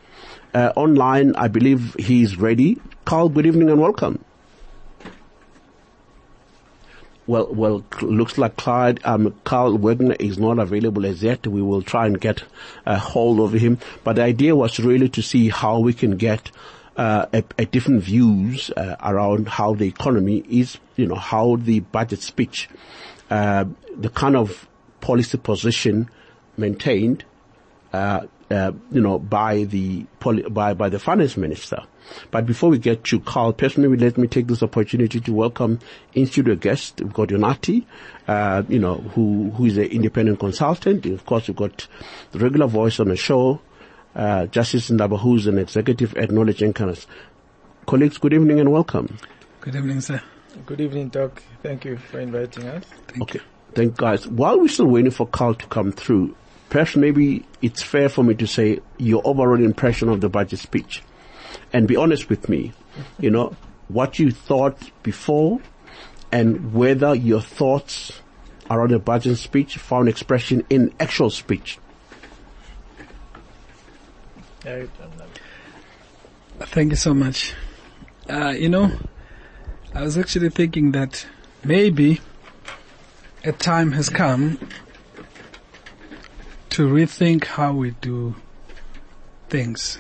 Uh, 0.53 0.73
online, 0.75 1.33
I 1.35 1.47
believe 1.47 1.95
he's 1.97 2.37
ready 2.37 2.79
Carl, 3.05 3.29
good 3.29 3.45
evening 3.45 3.69
and 3.69 3.81
welcome. 3.81 4.23
Well, 7.31 7.47
well, 7.49 7.85
looks 8.01 8.37
like 8.37 8.57
Clyde, 8.57 8.99
um, 9.05 9.33
Carl 9.45 9.77
Wegner 9.77 10.17
is 10.19 10.37
not 10.37 10.59
available 10.59 11.05
as 11.05 11.23
yet. 11.23 11.47
We 11.47 11.61
will 11.61 11.81
try 11.81 12.05
and 12.05 12.19
get 12.19 12.43
a 12.85 12.99
hold 12.99 13.39
of 13.39 13.53
him. 13.53 13.79
But 14.03 14.17
the 14.17 14.23
idea 14.23 14.53
was 14.53 14.81
really 14.81 15.07
to 15.07 15.21
see 15.21 15.47
how 15.47 15.79
we 15.79 15.93
can 15.93 16.17
get 16.17 16.51
uh, 16.97 17.27
a, 17.31 17.41
a, 17.57 17.65
different 17.65 18.03
views 18.03 18.69
uh, 18.71 18.97
around 19.01 19.47
how 19.47 19.75
the 19.75 19.87
economy 19.87 20.43
is, 20.49 20.77
you 20.97 21.07
know, 21.07 21.15
how 21.15 21.55
the 21.55 21.79
budget 21.79 22.21
speech, 22.21 22.67
uh, 23.29 23.63
the 23.95 24.09
kind 24.09 24.35
of 24.35 24.67
policy 24.99 25.37
position 25.37 26.09
maintained, 26.57 27.23
uh, 28.51 28.71
you 28.91 29.01
know, 29.01 29.17
by 29.17 29.63
the 29.63 30.05
poli- 30.19 30.43
by 30.49 30.73
by 30.73 30.89
the 30.89 30.99
finance 30.99 31.37
minister. 31.37 31.83
But 32.29 32.45
before 32.45 32.69
we 32.69 32.77
get 32.77 33.03
to 33.05 33.19
Carl, 33.21 33.53
personally, 33.53 33.95
let 33.95 34.17
me 34.17 34.27
take 34.27 34.47
this 34.47 34.61
opportunity 34.61 35.19
to 35.21 35.33
welcome 35.33 35.79
in 36.13 36.25
studio 36.25 36.55
guest. 36.55 36.99
We've 37.01 37.13
got 37.13 37.29
Unati, 37.29 37.85
uh, 38.27 38.63
you 38.67 38.79
know, 38.79 38.95
who 38.95 39.51
who 39.51 39.65
is 39.65 39.77
an 39.77 39.85
independent 39.85 40.39
consultant. 40.39 41.05
Of 41.05 41.25
course, 41.25 41.47
we've 41.47 41.55
got 41.55 41.87
the 42.31 42.39
regular 42.39 42.67
voice 42.67 42.99
on 42.99 43.07
the 43.07 43.15
show, 43.15 43.61
uh, 44.15 44.47
Justice 44.47 44.89
Ndaba, 44.89 45.19
who's 45.19 45.47
an 45.47 45.57
executive 45.57 46.15
at 46.17 46.31
Knowledge 46.31 46.61
Encounters. 46.61 47.07
Colleagues, 47.85 48.17
good 48.17 48.33
evening 48.33 48.59
and 48.59 48.71
welcome. 48.71 49.17
Good 49.61 49.75
evening, 49.75 50.01
sir. 50.01 50.21
Good 50.65 50.81
evening, 50.81 51.09
Doc. 51.09 51.41
Thank 51.63 51.85
you 51.85 51.97
for 51.97 52.19
inviting 52.19 52.67
us. 52.67 52.83
Thank 53.07 53.21
okay. 53.21 53.39
Thank 53.73 53.95
guys. 53.95 54.27
While 54.27 54.59
we're 54.59 54.67
still 54.67 54.87
waiting 54.87 55.11
for 55.11 55.25
Carl 55.25 55.55
to 55.55 55.65
come 55.67 55.93
through, 55.93 56.35
perhaps 56.71 56.95
maybe 56.95 57.45
it's 57.61 57.83
fair 57.83 58.07
for 58.09 58.23
me 58.23 58.33
to 58.33 58.47
say 58.47 58.79
your 58.97 59.21
overall 59.25 59.61
impression 59.61 60.07
of 60.09 60.21
the 60.21 60.29
budget 60.29 60.57
speech. 60.57 61.03
And 61.73 61.85
be 61.87 61.97
honest 61.97 62.29
with 62.29 62.47
me, 62.47 62.71
you 63.19 63.29
know, 63.29 63.55
what 63.89 64.17
you 64.17 64.31
thought 64.31 64.77
before 65.03 65.59
and 66.31 66.73
whether 66.73 67.13
your 67.13 67.41
thoughts 67.41 68.21
around 68.69 68.91
the 68.91 68.99
budget 68.99 69.37
speech 69.37 69.75
found 69.75 70.07
expression 70.07 70.65
in 70.69 70.93
actual 70.97 71.29
speech. 71.29 71.77
Thank 76.59 76.91
you 76.91 76.95
so 76.95 77.13
much. 77.13 77.53
Uh, 78.29 78.53
you 78.57 78.69
know, 78.69 78.91
I 79.93 80.03
was 80.03 80.17
actually 80.17 80.49
thinking 80.49 80.93
that 80.93 81.27
maybe 81.65 82.21
a 83.43 83.51
time 83.51 83.91
has 83.91 84.07
come 84.07 84.57
to 86.71 86.87
rethink 86.87 87.43
how 87.45 87.73
we 87.73 87.91
do 87.91 88.33
things. 89.49 89.99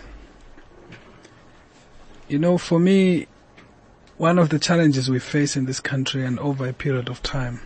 You 2.29 2.39
know, 2.39 2.57
for 2.57 2.79
me, 2.79 3.27
one 4.17 4.39
of 4.39 4.49
the 4.49 4.57
challenges 4.57 5.09
we 5.09 5.19
face 5.19 5.57
in 5.57 5.65
this 5.65 5.81
country 5.81 6.25
and 6.25 6.39
over 6.39 6.65
a 6.65 6.71
period 6.73 7.09
of 7.09 7.21
time 7.21 7.59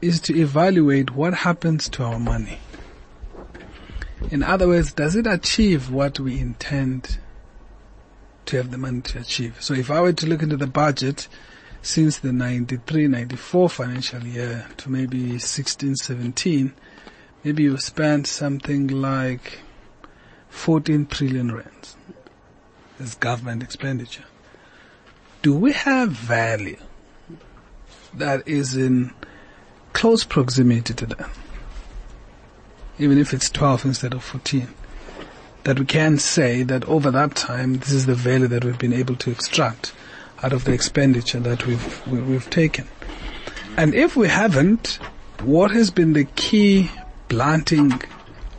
is 0.00 0.18
to 0.20 0.34
evaluate 0.34 1.10
what 1.10 1.34
happens 1.34 1.88
to 1.90 2.02
our 2.02 2.18
money. 2.18 2.58
In 4.30 4.42
other 4.42 4.66
words, 4.66 4.94
does 4.94 5.14
it 5.14 5.26
achieve 5.26 5.90
what 5.90 6.18
we 6.18 6.40
intend 6.40 7.18
to 8.46 8.56
have 8.56 8.70
the 8.70 8.78
money 8.78 9.02
to 9.02 9.18
achieve? 9.18 9.58
So 9.60 9.74
if 9.74 9.90
I 9.90 10.00
were 10.00 10.14
to 10.14 10.26
look 10.26 10.42
into 10.42 10.56
the 10.56 10.66
budget 10.66 11.28
since 11.82 12.18
the 12.18 12.30
93-94 12.30 13.70
financial 13.70 14.24
year 14.24 14.66
to 14.78 14.90
maybe 14.90 15.32
16-17, 15.32 16.72
maybe 17.44 17.64
you 17.64 17.76
spent 17.76 18.26
something 18.26 18.88
like 18.88 19.58
14 20.48 21.06
trillion 21.06 21.54
rands 21.54 21.96
as 22.98 23.14
government 23.16 23.62
expenditure. 23.62 24.24
Do 25.42 25.54
we 25.54 25.72
have 25.72 26.10
value 26.10 26.78
that 28.14 28.48
is 28.48 28.74
in 28.76 29.12
close 29.92 30.24
proximity 30.24 30.94
to 30.94 31.06
that? 31.06 31.30
Even 32.98 33.18
if 33.18 33.34
it's 33.34 33.50
12 33.50 33.84
instead 33.84 34.14
of 34.14 34.24
14. 34.24 34.68
That 35.64 35.78
we 35.78 35.86
can 35.86 36.18
say 36.18 36.62
that 36.62 36.84
over 36.84 37.10
that 37.10 37.34
time, 37.34 37.78
this 37.78 37.90
is 37.90 38.06
the 38.06 38.14
value 38.14 38.46
that 38.48 38.64
we've 38.64 38.78
been 38.78 38.92
able 38.92 39.16
to 39.16 39.30
extract 39.30 39.94
out 40.42 40.52
of 40.52 40.64
the 40.64 40.72
expenditure 40.72 41.40
that 41.40 41.66
we've, 41.66 42.06
we've 42.06 42.48
taken. 42.50 42.86
And 43.76 43.94
if 43.94 44.14
we 44.14 44.28
haven't, 44.28 44.98
what 45.42 45.70
has 45.72 45.90
been 45.90 46.12
the 46.12 46.24
key 46.24 46.90
blunting 47.28 48.00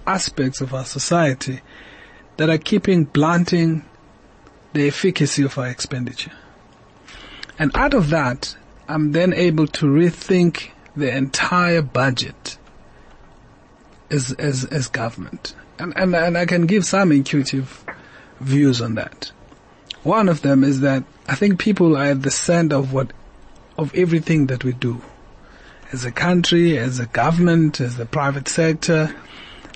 aspects 0.08 0.62
of 0.62 0.74
our 0.74 0.86
society 0.86 1.62
that 2.38 2.50
are 2.50 2.58
keeping 2.58 3.06
blunting 3.06 3.86
the 4.74 4.88
efficacy 4.88 5.44
of 5.44 5.58
our 5.58 5.68
expenditure. 5.68 6.32
And 7.58 7.72
out 7.76 7.94
of 7.94 8.10
that, 8.10 8.56
I'm 8.88 9.14
then 9.14 9.34
able 9.34 9.68
to 9.68 9.86
rethink 9.86 10.70
the 10.96 11.16
entire 11.16 11.82
budget 11.82 12.58
as, 14.10 14.34
as, 14.34 14.66
as 14.66 14.88
government. 14.88 15.56
And, 15.80 15.94
and, 15.98 16.16
and 16.16 16.38
I 16.38 16.46
can 16.46 16.66
give 16.66 16.86
some 16.86 17.12
intuitive 17.12 17.86
views 18.40 18.82
on 18.82 18.96
that. 18.96 19.32
One 20.04 20.30
of 20.30 20.42
them 20.42 20.64
is 20.64 20.82
that 20.82 21.04
I 21.28 21.36
think 21.36 21.60
people 21.60 21.98
are 21.98 22.06
at 22.06 22.22
the 22.22 22.32
center 22.32 22.76
of 22.76 22.94
what, 22.94 23.12
of 23.78 23.94
everything 23.96 24.48
that 24.48 24.64
we 24.64 24.74
do. 24.74 25.02
As 25.92 26.06
a 26.06 26.12
country, 26.12 26.78
as 26.78 27.00
a 27.00 27.06
government, 27.06 27.80
as 27.80 27.98
the 27.98 28.06
private 28.06 28.48
sector, 28.48 29.16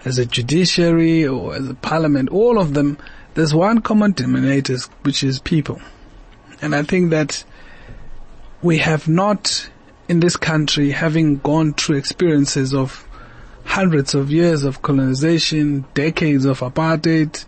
as 0.06 0.18
a 0.18 0.26
judiciary 0.26 1.28
or 1.28 1.56
as 1.56 1.70
a 1.70 1.74
parliament, 1.76 2.30
all 2.30 2.60
of 2.60 2.74
them 2.74 2.98
there's 3.36 3.54
one 3.54 3.80
common 3.82 4.12
denominator, 4.12 4.78
which 5.04 5.24
is 5.24 5.40
people. 5.40 5.80
And 6.62 6.76
I 6.76 6.84
think 6.84 7.12
that 7.12 7.44
we 8.62 8.80
have 8.80 9.08
not, 9.08 9.70
in 10.10 10.20
this 10.20 10.36
country, 10.36 10.92
having 10.92 11.38
gone 11.38 11.74
through 11.74 11.98
experiences 11.98 12.74
of 12.74 13.08
hundreds 13.64 14.16
of 14.16 14.32
years 14.32 14.64
of 14.64 14.82
colonization, 14.82 15.86
decades 15.94 16.44
of 16.44 16.60
apartheid, 16.60 17.46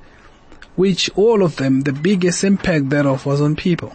which 0.75 1.09
all 1.15 1.43
of 1.43 1.57
them, 1.57 1.81
the 1.81 1.93
biggest 1.93 2.43
impact 2.43 2.89
thereof 2.89 3.25
was 3.25 3.41
on 3.41 3.55
people. 3.55 3.93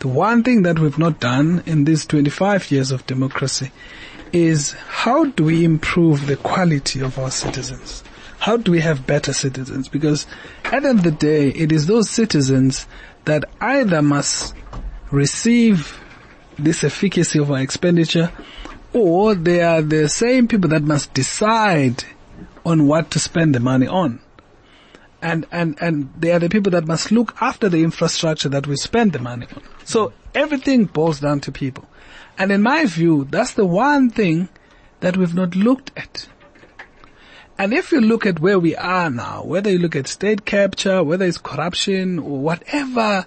The 0.00 0.08
one 0.08 0.44
thing 0.44 0.62
that 0.62 0.78
we've 0.78 0.98
not 0.98 1.18
done 1.18 1.62
in 1.66 1.84
these 1.84 2.06
25 2.06 2.70
years 2.70 2.92
of 2.92 3.06
democracy 3.06 3.72
is 4.32 4.72
how 4.72 5.24
do 5.24 5.44
we 5.44 5.64
improve 5.64 6.26
the 6.26 6.36
quality 6.36 7.00
of 7.00 7.18
our 7.18 7.30
citizens? 7.30 8.04
How 8.38 8.56
do 8.56 8.70
we 8.70 8.80
have 8.80 9.06
better 9.06 9.32
citizens? 9.32 9.88
Because 9.88 10.26
at 10.64 10.82
the 10.82 10.88
end 10.90 10.98
of 10.98 11.04
the 11.04 11.10
day, 11.10 11.48
it 11.48 11.72
is 11.72 11.86
those 11.86 12.08
citizens 12.08 12.86
that 13.24 13.44
either 13.60 14.00
must 14.00 14.54
receive 15.10 16.00
this 16.58 16.84
efficacy 16.84 17.40
of 17.40 17.50
our 17.50 17.58
expenditure 17.58 18.30
or 18.92 19.34
they 19.34 19.62
are 19.62 19.82
the 19.82 20.08
same 20.08 20.46
people 20.46 20.70
that 20.70 20.82
must 20.82 21.12
decide 21.12 22.04
on 22.64 22.86
what 22.86 23.10
to 23.10 23.18
spend 23.18 23.54
the 23.54 23.60
money 23.60 23.86
on. 23.86 24.20
And, 25.20 25.46
and, 25.50 25.76
and 25.80 26.12
they 26.16 26.32
are 26.32 26.38
the 26.38 26.48
people 26.48 26.70
that 26.72 26.86
must 26.86 27.10
look 27.10 27.34
after 27.40 27.68
the 27.68 27.82
infrastructure 27.82 28.48
that 28.50 28.66
we 28.66 28.76
spend 28.76 29.12
the 29.12 29.18
money 29.18 29.46
on. 29.54 29.62
So 29.84 30.12
everything 30.34 30.84
boils 30.84 31.20
down 31.20 31.40
to 31.40 31.52
people. 31.52 31.86
And 32.38 32.52
in 32.52 32.62
my 32.62 32.86
view, 32.86 33.26
that's 33.28 33.54
the 33.54 33.66
one 33.66 34.10
thing 34.10 34.48
that 35.00 35.16
we've 35.16 35.34
not 35.34 35.56
looked 35.56 35.90
at. 35.96 36.28
And 37.58 37.74
if 37.74 37.90
you 37.90 38.00
look 38.00 38.24
at 38.24 38.38
where 38.38 38.60
we 38.60 38.76
are 38.76 39.10
now, 39.10 39.42
whether 39.42 39.70
you 39.70 39.78
look 39.78 39.96
at 39.96 40.06
state 40.06 40.44
capture, 40.44 41.02
whether 41.02 41.24
it's 41.24 41.38
corruption 41.38 42.20
or 42.20 42.38
whatever 42.38 43.26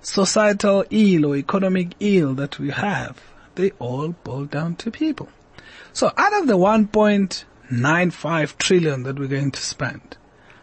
societal 0.00 0.84
ill 0.90 1.26
or 1.26 1.36
economic 1.36 1.94
ill 2.00 2.34
that 2.34 2.58
we 2.58 2.70
have, 2.70 3.22
they 3.54 3.70
all 3.78 4.08
boil 4.24 4.46
down 4.46 4.74
to 4.76 4.90
people. 4.90 5.28
So 5.92 6.10
out 6.16 6.32
of 6.32 6.48
the 6.48 6.56
1.95 6.56 8.58
trillion 8.58 9.02
that 9.04 9.18
we're 9.18 9.28
going 9.28 9.52
to 9.52 9.60
spend, 9.60 10.16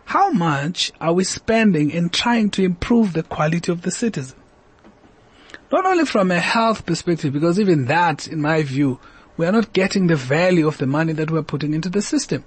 how 0.09 0.31
much 0.31 0.91
are 0.99 1.13
we 1.13 1.23
spending 1.23 1.91
in 1.91 2.09
trying 2.09 2.49
to 2.51 2.63
improve 2.63 3.13
the 3.13 3.23
quality 3.23 3.71
of 3.71 3.81
the 3.81 3.91
citizen? 3.91 4.37
Not 5.71 5.85
only 5.85 6.05
from 6.05 6.31
a 6.31 6.39
health 6.39 6.85
perspective, 6.85 7.33
because 7.33 7.59
even 7.59 7.85
that, 7.85 8.27
in 8.27 8.41
my 8.41 8.63
view, 8.63 8.99
we 9.37 9.45
are 9.45 9.51
not 9.51 9.73
getting 9.73 10.07
the 10.07 10.15
value 10.15 10.67
of 10.67 10.77
the 10.77 10.87
money 10.87 11.13
that 11.13 11.31
we're 11.31 11.43
putting 11.43 11.73
into 11.73 11.89
the 11.89 12.01
system 12.01 12.43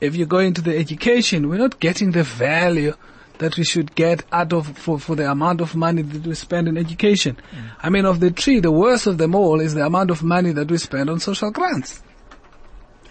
if 0.00 0.16
you 0.16 0.26
go 0.26 0.38
into 0.38 0.62
the 0.62 0.76
education, 0.76 1.48
we're 1.48 1.58
not 1.58 1.78
getting 1.78 2.12
the 2.12 2.22
value 2.22 2.94
that 3.38 3.56
we 3.56 3.64
should 3.64 3.94
get 3.94 4.24
out 4.32 4.52
of 4.52 4.76
for, 4.76 4.98
for 4.98 5.16
the 5.16 5.30
amount 5.30 5.60
of 5.60 5.74
money 5.74 6.02
that 6.02 6.26
we 6.26 6.34
spend 6.34 6.68
in 6.68 6.76
education. 6.76 7.36
Mm. 7.36 7.70
I 7.82 7.90
mean, 7.90 8.04
of 8.04 8.20
the 8.20 8.30
three, 8.30 8.60
the 8.60 8.72
worst 8.72 9.06
of 9.06 9.18
them 9.18 9.34
all 9.34 9.60
is 9.60 9.74
the 9.74 9.84
amount 9.84 10.10
of 10.10 10.22
money 10.22 10.52
that 10.52 10.70
we 10.70 10.78
spend 10.78 11.08
on 11.08 11.20
social 11.20 11.50
grants. 11.50 12.02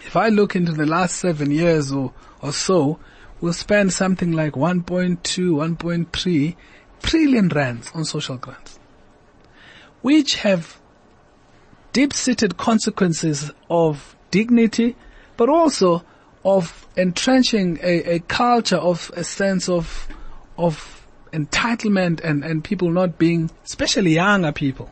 If 0.06 0.16
I 0.16 0.28
look 0.28 0.56
into 0.56 0.72
the 0.72 0.86
last 0.86 1.16
seven 1.16 1.50
years 1.50 1.92
or, 1.92 2.12
or 2.42 2.52
so, 2.52 2.98
we'll 3.40 3.52
spend 3.52 3.92
something 3.92 4.32
like 4.32 4.52
1.2, 4.52 5.18
1.3 5.18 6.56
trillion 7.02 7.48
rands 7.48 7.90
on 7.94 8.04
social 8.04 8.36
grants, 8.36 8.78
which 10.02 10.36
have 10.36 10.80
deep-seated 11.92 12.56
consequences 12.56 13.50
of 13.68 14.16
dignity, 14.30 14.96
but 15.36 15.48
also 15.48 16.04
of 16.44 16.86
entrenching 16.96 17.78
a, 17.82 18.14
a 18.14 18.18
culture 18.20 18.76
of 18.76 19.10
a 19.14 19.24
sense 19.24 19.68
of 19.68 20.08
of 20.56 21.06
entitlement 21.32 22.20
and, 22.22 22.44
and 22.44 22.62
people 22.64 22.90
not 22.90 23.18
being, 23.18 23.50
especially 23.64 24.14
younger 24.14 24.52
people, 24.52 24.90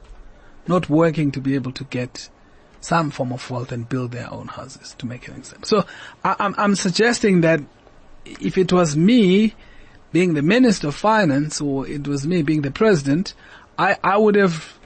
not 0.67 0.89
working 0.89 1.31
to 1.33 1.41
be 1.41 1.55
able 1.55 1.73
to 1.73 1.85
get 1.85 2.29
some 2.81 3.11
form 3.11 3.33
of 3.33 3.51
wealth 3.51 3.73
and 3.73 3.89
build 3.89 4.13
their 4.13 4.33
own 4.33 4.47
houses, 4.47 4.95
to 4.99 5.07
make 5.07 5.27
an 5.29 5.35
example. 5.35 5.67
So 5.67 5.85
I, 6.25 6.37
I'm, 6.39 6.55
I'm 6.57 6.75
suggesting 6.75 7.41
that 7.41 7.61
if 8.41 8.59
it 8.59 8.73
was 8.73 8.97
me 8.97 9.55
being 10.13 10.35
the 10.35 10.43
Minister 10.43 10.89
of 10.89 10.95
Finance 10.95 11.61
or 11.61 11.87
it 11.87 12.07
was 12.09 12.27
me 12.27 12.43
being 12.43 12.63
the 12.63 12.71
President, 12.71 13.35
I, 13.79 13.97
I 14.03 14.17
would 14.17 14.35
have 14.35 14.79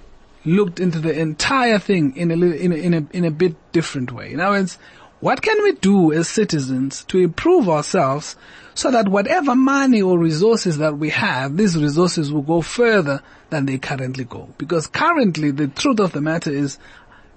looked 0.44 0.80
into 0.80 0.98
the 0.98 1.18
entire 1.18 1.78
thing 1.78 2.16
in 2.16 2.30
a, 2.30 2.34
in 2.34 2.72
a, 2.72 2.76
in 2.76 2.94
a, 2.94 3.06
in 3.12 3.24
a 3.24 3.30
bit 3.30 3.54
different 3.72 4.10
way. 4.12 4.32
In 4.32 4.40
other 4.40 4.58
words, 4.58 4.78
What 5.22 5.40
can 5.40 5.62
we 5.62 5.74
do 5.74 6.12
as 6.12 6.28
citizens 6.28 7.04
to 7.04 7.18
improve 7.20 7.68
ourselves 7.68 8.34
so 8.74 8.90
that 8.90 9.06
whatever 9.06 9.54
money 9.54 10.02
or 10.02 10.18
resources 10.18 10.78
that 10.78 10.98
we 10.98 11.10
have, 11.10 11.56
these 11.56 11.76
resources 11.76 12.32
will 12.32 12.42
go 12.42 12.60
further 12.60 13.22
than 13.48 13.66
they 13.66 13.78
currently 13.78 14.24
go? 14.24 14.48
Because 14.58 14.88
currently 14.88 15.52
the 15.52 15.68
truth 15.68 16.00
of 16.00 16.10
the 16.10 16.20
matter 16.20 16.50
is 16.50 16.76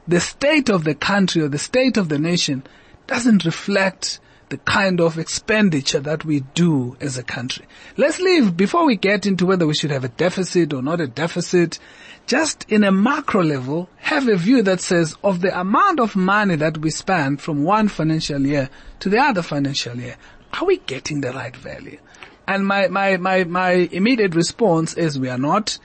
the 0.08 0.20
state 0.20 0.68
of 0.70 0.84
the 0.84 0.96
country 0.96 1.44
or 1.44 1.48
the 1.48 1.60
state 1.60 1.98
of 1.98 2.10
the 2.10 2.18
nation 2.18 2.64
doesn't 3.06 3.46
reflect 3.46 4.20
the 4.56 4.62
kind 4.72 5.02
of 5.02 5.20
expenditure 5.20 6.00
that 6.00 6.24
we 6.24 6.40
do 6.54 6.96
as 7.02 7.18
a 7.18 7.24
country. 7.24 7.66
Let's 7.98 8.22
leave, 8.22 8.56
before 8.56 8.86
we 8.86 8.96
get 8.96 9.26
into 9.26 9.46
whether 9.46 9.68
we 9.68 9.76
should 9.76 9.92
have 9.92 10.06
a 10.06 10.10
deficit 10.10 10.72
or 10.72 10.82
not 10.82 11.02
a 11.02 11.08
deficit, 11.08 11.78
just 12.26 12.66
in 12.70 12.86
a 12.86 12.92
macro 12.92 13.44
level, 13.44 13.90
have 13.98 14.30
a 14.30 14.38
view 14.38 14.62
that 14.62 14.80
says 14.80 15.14
of 15.26 15.42
the 15.42 15.60
amount 15.60 16.00
of 16.00 16.16
money 16.16 16.56
that 16.56 16.78
we 16.78 16.90
spend 16.90 17.42
from 17.42 17.66
one 17.66 17.90
financial 17.90 18.40
year 18.40 18.70
to 19.02 19.10
the 19.10 19.18
other 19.18 19.42
financial 19.42 19.98
year, 19.98 20.16
are 20.54 20.66
we 20.66 20.78
getting 20.78 21.20
the 21.20 21.34
right 21.34 21.56
value? 21.58 22.00
And 22.48 22.66
my, 22.66 22.88
my, 22.88 23.18
my, 23.18 23.44
my 23.44 23.72
immediate 23.72 24.36
response 24.36 24.94
is 24.94 25.20
we 25.20 25.28
are 25.28 25.38
not, 25.38 25.78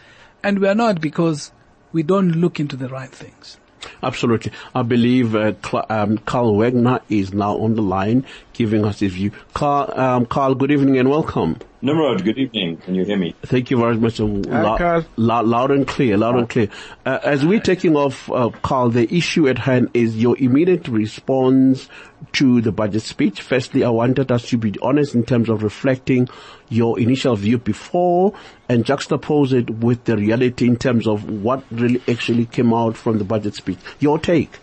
and 0.45 0.61
we 0.61 0.69
are 0.69 0.77
not 0.77 1.00
because 1.00 1.50
we 1.91 2.05
don't 2.05 2.37
look 2.37 2.61
into 2.61 2.77
the 2.77 2.89
right 2.89 3.11
things. 3.11 3.59
Absolutely. 4.03 4.53
I 4.75 4.83
believe 4.83 5.35
uh, 5.35 5.53
Cl- 5.63 5.87
um, 5.89 6.19
Carl 6.19 6.55
Wegner 6.55 7.01
is 7.09 7.33
now 7.33 7.57
on 7.59 7.75
the 7.75 7.83
line 7.83 8.25
giving 8.53 8.85
us 8.85 9.01
his 9.01 9.13
view. 9.13 9.33
Carl, 9.55 9.99
um, 9.99 10.27
Carl, 10.27 10.55
good 10.55 10.71
evening 10.71 10.99
and 10.99 11.09
welcome. 11.11 11.57
Nimrod, 11.83 12.23
good 12.25 12.37
evening. 12.37 12.77
Can 12.77 12.95
you 12.95 13.07
hear 13.07 13.17
me? 13.17 13.35
Thank 13.43 13.71
you 13.71 13.79
very 13.79 13.97
much. 13.97 14.19
Carl. 14.19 15.07
loud, 15.17 15.47
loud 15.47 15.71
and 15.71 15.89
clear, 15.89 16.19
loud 16.19 16.37
and 16.37 16.47
clear. 16.47 16.69
Uh, 17.07 17.19
as 17.25 17.47
we're 17.47 17.59
taking 17.61 17.97
off, 17.97 18.31
uh, 18.31 18.51
Carl, 18.63 18.91
the 18.91 19.11
issue 19.15 19.49
at 19.49 19.59
hand 19.59 19.89
is 19.95 20.15
your 20.21 20.37
immediate 20.37 20.89
response 20.89 21.89
to 22.33 22.61
the 22.61 22.71
budget 22.71 23.01
speech. 23.01 23.41
Firstly, 23.41 23.83
I 23.83 23.89
wanted 23.89 24.31
us 24.31 24.51
to 24.51 24.59
be 24.59 24.75
honest 24.83 25.15
in 25.15 25.25
terms 25.25 25.49
of 25.49 25.63
reflecting 25.63 26.29
your 26.69 27.01
initial 27.01 27.35
view 27.35 27.57
before 27.57 28.35
and 28.69 28.85
juxtapose 28.85 29.55
it 29.55 29.71
with 29.71 30.05
the 30.05 30.19
reality 30.19 30.67
in 30.67 30.77
terms 30.77 31.07
of 31.07 31.31
what 31.31 31.65
really 31.71 32.03
actually 32.07 32.45
came 32.45 32.75
out 32.75 32.99
from 32.99 33.17
the 33.17 33.25
budget 33.25 33.55
speech. 33.55 33.79
Your 34.01 34.19
take. 34.19 34.59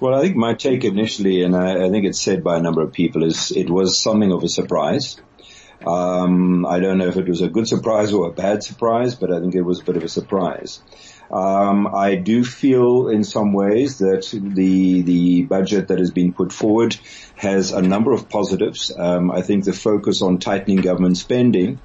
Well, 0.00 0.14
I 0.14 0.22
think 0.22 0.34
my 0.34 0.54
take 0.54 0.82
initially, 0.82 1.44
and 1.44 1.54
I, 1.54 1.84
I 1.84 1.90
think 1.90 2.06
it's 2.06 2.20
said 2.20 2.42
by 2.42 2.56
a 2.56 2.60
number 2.60 2.82
of 2.82 2.92
people, 2.92 3.22
is 3.22 3.52
it 3.52 3.70
was 3.70 4.00
something 4.00 4.32
of 4.32 4.42
a 4.42 4.48
surprise. 4.48 5.20
Um, 5.86 6.66
I 6.66 6.80
don't 6.80 6.98
know 6.98 7.08
if 7.08 7.16
it 7.16 7.28
was 7.28 7.40
a 7.40 7.48
good 7.48 7.66
surprise 7.66 8.12
or 8.12 8.28
a 8.28 8.32
bad 8.32 8.62
surprise, 8.62 9.14
but 9.14 9.32
I 9.32 9.40
think 9.40 9.54
it 9.54 9.62
was 9.62 9.80
a 9.80 9.84
bit 9.84 9.96
of 9.96 10.04
a 10.04 10.08
surprise. 10.08 10.80
Um, 11.30 11.86
I 11.94 12.16
do 12.16 12.44
feel 12.44 13.08
in 13.08 13.22
some 13.22 13.52
ways 13.52 13.98
that 13.98 14.28
the 14.32 15.02
the 15.02 15.42
budget 15.44 15.88
that 15.88 15.98
has 15.98 16.10
been 16.10 16.32
put 16.32 16.52
forward 16.52 16.96
has 17.36 17.72
a 17.72 17.80
number 17.80 18.12
of 18.12 18.28
positives. 18.28 18.92
Um, 18.96 19.30
I 19.30 19.42
think 19.42 19.64
the 19.64 19.72
focus 19.72 20.22
on 20.22 20.38
tightening 20.38 20.78
government 20.78 21.16
spending 21.16 21.80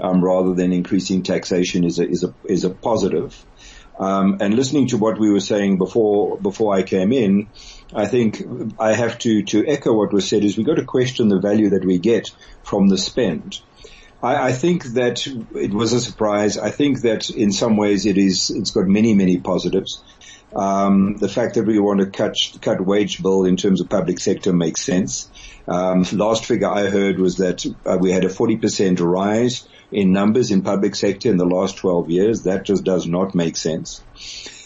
um, 0.00 0.24
rather 0.24 0.54
than 0.54 0.72
increasing 0.72 1.22
taxation 1.22 1.84
is 1.84 1.98
a 1.98 2.08
is 2.08 2.24
a 2.24 2.34
is 2.44 2.64
a 2.64 2.70
positive. 2.70 3.44
Um, 3.98 4.38
and 4.40 4.54
listening 4.54 4.88
to 4.88 4.98
what 4.98 5.18
we 5.18 5.30
were 5.30 5.40
saying 5.40 5.78
before 5.78 6.38
before 6.38 6.74
I 6.74 6.82
came 6.82 7.12
in, 7.12 7.48
I 7.94 8.06
think 8.06 8.42
I 8.78 8.92
have 8.92 9.18
to 9.20 9.42
to 9.44 9.66
echo 9.66 9.94
what 9.94 10.12
was 10.12 10.28
said. 10.28 10.44
Is 10.44 10.58
we 10.58 10.64
got 10.64 10.76
to 10.76 10.84
question 10.84 11.28
the 11.28 11.40
value 11.40 11.70
that 11.70 11.84
we 11.84 11.98
get 11.98 12.30
from 12.62 12.88
the 12.88 12.98
spend. 12.98 13.60
I, 14.22 14.48
I 14.48 14.52
think 14.52 14.84
that 14.94 15.26
it 15.26 15.72
was 15.72 15.92
a 15.92 16.00
surprise. 16.00 16.58
I 16.58 16.70
think 16.70 17.02
that 17.02 17.30
in 17.30 17.52
some 17.52 17.76
ways 17.76 18.04
it 18.04 18.18
is. 18.18 18.50
It's 18.50 18.70
got 18.70 18.86
many 18.86 19.14
many 19.14 19.38
positives. 19.38 20.02
Um, 20.54 21.16
the 21.16 21.28
fact 21.28 21.54
that 21.54 21.66
we 21.66 21.78
want 21.78 22.00
to 22.00 22.06
cut 22.06 22.34
cut 22.60 22.84
wage 22.84 23.22
bill 23.22 23.44
in 23.44 23.56
terms 23.56 23.80
of 23.80 23.88
public 23.88 24.20
sector 24.20 24.52
makes 24.52 24.82
sense. 24.82 25.30
Um, 25.66 26.04
last 26.12 26.44
figure 26.44 26.68
I 26.68 26.88
heard 26.88 27.18
was 27.18 27.38
that 27.38 27.64
uh, 27.84 27.98
we 28.00 28.12
had 28.12 28.24
a 28.24 28.28
40% 28.28 29.00
rise 29.00 29.66
in 29.96 30.12
numbers 30.12 30.50
in 30.50 30.60
public 30.60 30.94
sector 30.94 31.30
in 31.30 31.38
the 31.38 31.46
last 31.46 31.78
12 31.78 32.10
years. 32.10 32.42
That 32.42 32.64
just 32.64 32.84
does 32.84 33.06
not 33.06 33.34
make 33.34 33.56
sense. 33.56 34.04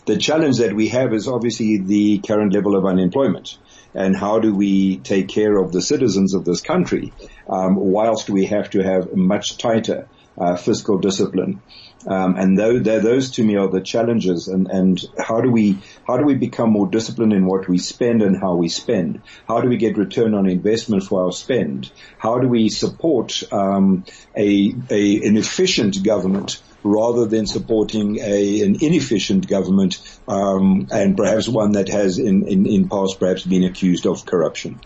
The 0.05 0.17
challenge 0.17 0.59
that 0.59 0.75
we 0.75 0.89
have 0.89 1.15
is 1.15 1.29
obviously 1.29 1.79
the 1.79 2.19
current 2.19 2.53
level 2.53 2.75
of 2.75 2.85
unemployment. 2.85 3.57
And 3.95 4.17
how 4.17 4.41
do 4.41 4.53
we 4.53 4.99
take 4.99 5.29
care 5.29 5.57
of 5.57 5.71
the 5.71 5.83
citizens 5.83 6.35
of 6.35 6.45
this 6.45 6.63
country 6.63 7.13
um, 7.49 7.77
whilst 7.77 8.29
we 8.29 8.47
have 8.47 8.71
to 8.71 8.83
have 8.83 9.15
much 9.15 9.57
tighter 9.59 10.09
uh, 10.41 10.57
fiscal 10.57 10.99
discipline? 10.99 11.63
Um, 12.07 12.37
and 12.37 12.59
those, 12.59 12.83
those 12.83 13.31
to 13.33 13.45
me 13.45 13.57
are 13.57 13.69
the 13.69 13.83
challenges 13.83 14.49
and, 14.49 14.69
and 14.69 14.99
how 15.19 15.43
do 15.43 15.51
we, 15.51 15.79
how 16.07 16.17
do 16.17 16.25
we 16.25 16.35
become 16.35 16.71
more 16.71 16.89
disciplined 16.89 17.35
in 17.35 17.45
what 17.45 17.69
we 17.69 17.77
spend 17.77 18.23
and 18.23 18.41
how 18.41 18.55
we 18.57 18.69
spend? 18.69 19.21
How 19.47 19.61
do 19.61 19.69
we 19.69 19.77
get 19.77 19.99
return 19.99 20.33
on 20.35 20.49
investment 20.49 21.05
for 21.05 21.25
our 21.25 21.33
spend? 21.33 21.93
How 22.17 22.39
do 22.39 22.49
we 22.49 22.71
support, 22.71 23.43
um, 23.53 24.05
a, 24.35 24.75
a, 24.89 25.27
an 25.27 25.37
efficient 25.37 26.03
government 26.03 26.63
rather 26.83 27.27
than 27.27 27.47
supporting 27.47 28.19
a, 28.19 28.63
an 28.63 28.83
inefficient 28.83 29.47
government, 29.47 30.01
um, 30.27 30.89
and 30.91 31.17
perhaps 31.17 31.47
one 31.47 31.73
that 31.73 31.91
has 31.91 32.19
in, 32.19 32.49
in, 32.49 32.65
in 32.65 32.89
past 32.89 33.21
perhaps 33.21 33.45
been 33.45 33.65
accused 33.65 34.07
of 34.07 34.25
corruption? 34.25 34.81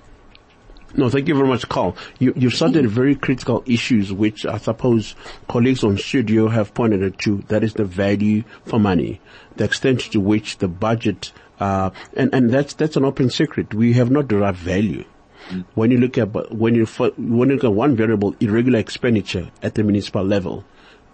No, 0.97 1.11
thank 1.11 1.27
you 1.27 1.35
very 1.35 1.49
much, 1.49 1.69
Carl. 1.69 1.97
You, 2.21 2.33
you've 2.37 2.55
cited 2.55 2.89
very 2.89 3.17
critical 3.17 3.65
issues 3.67 4.13
which 4.13 4.47
I 4.47 4.59
suppose 4.59 5.17
colleagues 5.49 5.83
on 5.83 5.99
studio 5.99 6.47
have 6.49 6.73
pointed 6.73 7.03
out 7.03 7.19
to. 7.21 7.39
That 7.49 7.65
is 7.65 7.75
the 7.75 7.85
value 7.85 8.45
for 8.65 8.79
money, 8.79 9.21
the 9.57 9.65
extent 9.65 10.01
to 10.13 10.21
which 10.21 10.59
the 10.59 10.69
budget, 10.69 11.33
uh, 11.59 11.91
and, 12.17 12.33
and 12.33 12.51
that's, 12.51 12.75
that's 12.75 12.97
an 12.97 13.05
open 13.05 13.29
secret. 13.29 13.75
We 13.75 13.95
have 13.95 14.11
not 14.11 14.29
derived 14.29 14.59
value. 14.59 15.05
When 15.75 15.91
you 15.91 15.99
look 15.99 16.17
at, 16.17 16.53
when 16.53 16.75
you, 16.75 16.87
when 16.87 17.51
you 17.51 17.57
look 17.57 17.65
at 17.65 17.73
one 17.73 17.97
variable, 17.97 18.35
irregular 18.41 18.79
expenditure 18.79 19.51
at 19.63 19.75
the 19.75 19.83
municipal 19.83 20.25
level, 20.25 20.65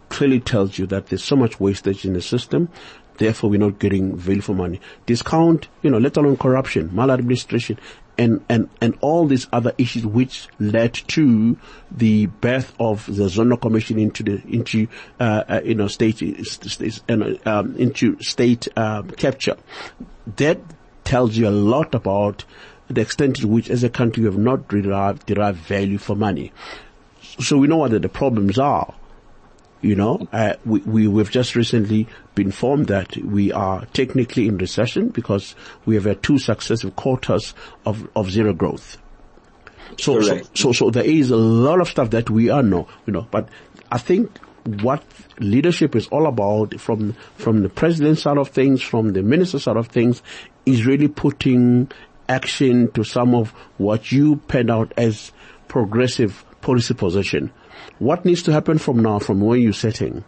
clearly 0.09 0.40
tells 0.40 0.79
you 0.79 0.87
that 0.88 1.07
there's 1.07 1.25
so 1.25 1.37
much 1.37 1.59
wastage 1.59 2.05
in 2.05 2.12
the 2.12 2.21
system. 2.23 2.69
Therefore, 3.16 3.51
we're 3.51 3.61
not 3.61 3.79
getting 3.79 4.16
value 4.16 4.40
for 4.40 4.55
money. 4.55 4.81
Discount, 5.05 5.69
you 5.83 5.90
know, 5.90 5.99
let 5.99 6.16
alone 6.16 6.37
corruption, 6.37 6.90
maladministration, 6.95 7.79
and, 8.21 8.45
and, 8.51 8.69
and 8.83 8.99
all 9.01 9.27
these 9.27 9.47
other 9.51 9.73
issues 9.79 10.05
which 10.05 10.47
led 10.59 10.93
to 10.93 11.57
the 11.91 12.27
birth 12.27 12.75
of 12.79 13.07
the 13.07 13.25
Zondo 13.25 13.59
Commission 13.59 13.99
into 13.99 14.23
the, 14.23 14.43
into, 14.47 14.89
uh, 15.19 15.45
uh, 15.49 15.61
you 15.65 15.75
know, 15.75 15.89
state, 15.89 16.23
um, 17.47 17.77
into 17.77 18.21
state, 18.23 18.69
um, 18.77 19.11
capture. 19.13 19.57
That 20.37 20.61
tells 21.03 21.35
you 21.39 21.49
a 21.49 21.51
lot 21.51 21.95
about 21.95 22.45
the 22.89 23.01
extent 23.01 23.37
to 23.37 23.49
which 23.49 23.71
as 23.71 23.83
a 23.85 23.89
country 23.89 24.23
we 24.25 24.27
have 24.27 24.39
not 24.39 24.69
derived, 24.69 25.25
derived 25.25 25.59
value 25.59 25.97
for 25.97 26.15
money. 26.15 26.53
So 27.23 27.57
we 27.57 27.69
know 27.69 27.79
what 27.79 28.03
the 28.03 28.09
problems 28.11 28.59
are. 28.59 28.95
You 29.83 29.95
know, 29.95 30.29
uh, 30.33 30.55
we, 30.66 30.81
we, 30.81 31.09
we've 31.09 31.31
just 31.31 31.57
recently 31.57 32.07
been 32.35 32.49
informed 32.49 32.88
that 32.88 33.16
we 33.16 33.51
are 33.51 33.87
technically 33.87 34.47
in 34.47 34.59
recession 34.59 35.09
because 35.09 35.55
we 35.87 35.95
have 35.95 36.05
had 36.05 36.23
two 36.23 36.38
successive 36.38 36.97
quarters 36.97 37.55
of, 37.87 38.07
of 38.14 38.31
zero 38.31 38.53
growth. 38.53 38.99
So, 39.99 40.21
so, 40.21 40.40
so, 40.55 40.73
so 40.73 40.90
there 40.90 41.05
is 41.05 41.31
a 41.31 41.37
lot 41.37 41.81
of 41.81 41.88
stuff 41.88 42.11
that 42.11 42.29
we 42.29 42.51
are 42.51 42.62
know, 42.62 42.88
you 43.07 43.12
know, 43.12 43.27
but 43.31 43.49
I 43.90 43.99
think 43.99 44.37
what 44.83 45.03
leadership 45.38 45.97
is 45.97 46.07
all 46.09 46.27
about 46.27 46.79
from, 46.79 47.14
from 47.37 47.62
the 47.62 47.69
president 47.71 48.19
side 48.19 48.37
of 48.37 48.49
things, 48.49 48.83
from 48.83 49.14
the 49.14 49.23
minister 49.23 49.59
side 49.59 49.77
of 49.77 49.88
things, 49.88 50.23
is 50.66 50.85
really 50.85 51.09
putting 51.09 51.90
action 52.29 52.90
to 52.93 53.03
some 53.03 53.35
of 53.35 53.51
what 53.79 54.12
you 54.12 54.37
penned 54.37 54.71
out 54.71 54.93
as 54.97 55.33
progressive 55.69 56.45
policy 56.61 56.95
position. 56.95 57.51
What 58.01 58.25
needs 58.25 58.45
to 58.45 58.53
happen 58.53 58.79
from 58.79 59.01
now, 59.01 59.19
from 59.19 59.43
where 59.43 59.59
you're 59.59 59.75
sitting? 59.75 60.25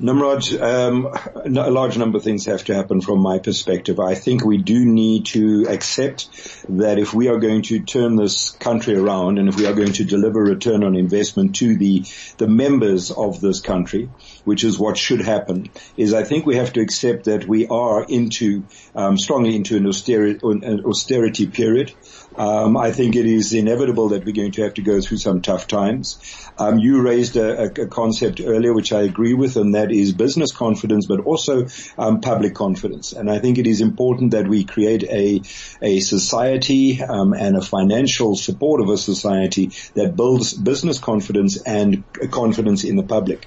Nimrod, 0.00 0.52
um, 0.54 1.06
a 1.34 1.70
large 1.70 1.96
number 1.98 2.18
of 2.18 2.24
things 2.24 2.46
have 2.46 2.64
to 2.64 2.74
happen 2.74 3.00
from 3.00 3.20
my 3.20 3.38
perspective. 3.38 4.00
I 4.00 4.16
think 4.16 4.44
we 4.44 4.58
do 4.58 4.84
need 4.84 5.26
to 5.26 5.66
accept 5.68 6.28
that 6.68 6.98
if 6.98 7.14
we 7.14 7.28
are 7.28 7.38
going 7.38 7.62
to 7.62 7.80
turn 7.80 8.16
this 8.16 8.50
country 8.50 8.96
around 8.96 9.38
and 9.38 9.48
if 9.48 9.56
we 9.56 9.66
are 9.66 9.72
going 9.72 9.92
to 9.94 10.04
deliver 10.04 10.40
return 10.40 10.82
on 10.82 10.96
investment 10.96 11.56
to 11.56 11.76
the, 11.76 12.04
the 12.38 12.48
members 12.48 13.12
of 13.12 13.40
this 13.40 13.60
country, 13.60 14.08
which 14.44 14.64
is 14.64 14.78
what 14.80 14.96
should 14.96 15.20
happen, 15.20 15.70
is 15.96 16.12
I 16.12 16.24
think 16.24 16.44
we 16.44 16.56
have 16.56 16.72
to 16.72 16.80
accept 16.80 17.24
that 17.24 17.46
we 17.46 17.68
are 17.68 18.04
into, 18.04 18.66
um, 18.96 19.16
strongly 19.16 19.54
into 19.54 19.76
an 19.76 19.86
austerity, 19.86 20.40
an 20.42 20.84
austerity 20.84 21.46
period. 21.46 21.92
Um, 22.38 22.76
I 22.76 22.92
think 22.92 23.16
it 23.16 23.26
is 23.26 23.52
inevitable 23.52 24.10
that 24.10 24.24
we're 24.24 24.34
going 24.34 24.52
to 24.52 24.62
have 24.62 24.74
to 24.74 24.82
go 24.82 25.00
through 25.00 25.16
some 25.18 25.42
tough 25.42 25.66
times. 25.66 26.18
Um, 26.56 26.78
you 26.78 27.02
raised 27.02 27.36
a, 27.36 27.64
a, 27.64 27.86
concept 27.88 28.40
earlier, 28.40 28.72
which 28.72 28.92
I 28.92 29.02
agree 29.02 29.34
with, 29.34 29.56
and 29.56 29.74
that 29.74 29.90
is 29.90 30.12
business 30.12 30.52
confidence, 30.52 31.06
but 31.06 31.20
also 31.20 31.66
um, 31.98 32.20
public 32.20 32.54
confidence. 32.54 33.12
And 33.12 33.28
I 33.30 33.40
think 33.40 33.58
it 33.58 33.66
is 33.66 33.80
important 33.80 34.30
that 34.32 34.46
we 34.46 34.64
create 34.64 35.02
a 35.04 35.42
a 35.82 36.00
society 36.00 37.02
um, 37.02 37.32
and 37.32 37.56
a 37.56 37.60
financial 37.60 38.36
support 38.36 38.80
of 38.80 38.88
a 38.88 38.96
society 38.96 39.72
that 39.94 40.14
builds 40.14 40.54
business 40.54 40.98
confidence 40.98 41.60
and 41.62 42.04
confidence 42.30 42.84
in 42.84 42.96
the 42.96 43.02
public. 43.02 43.46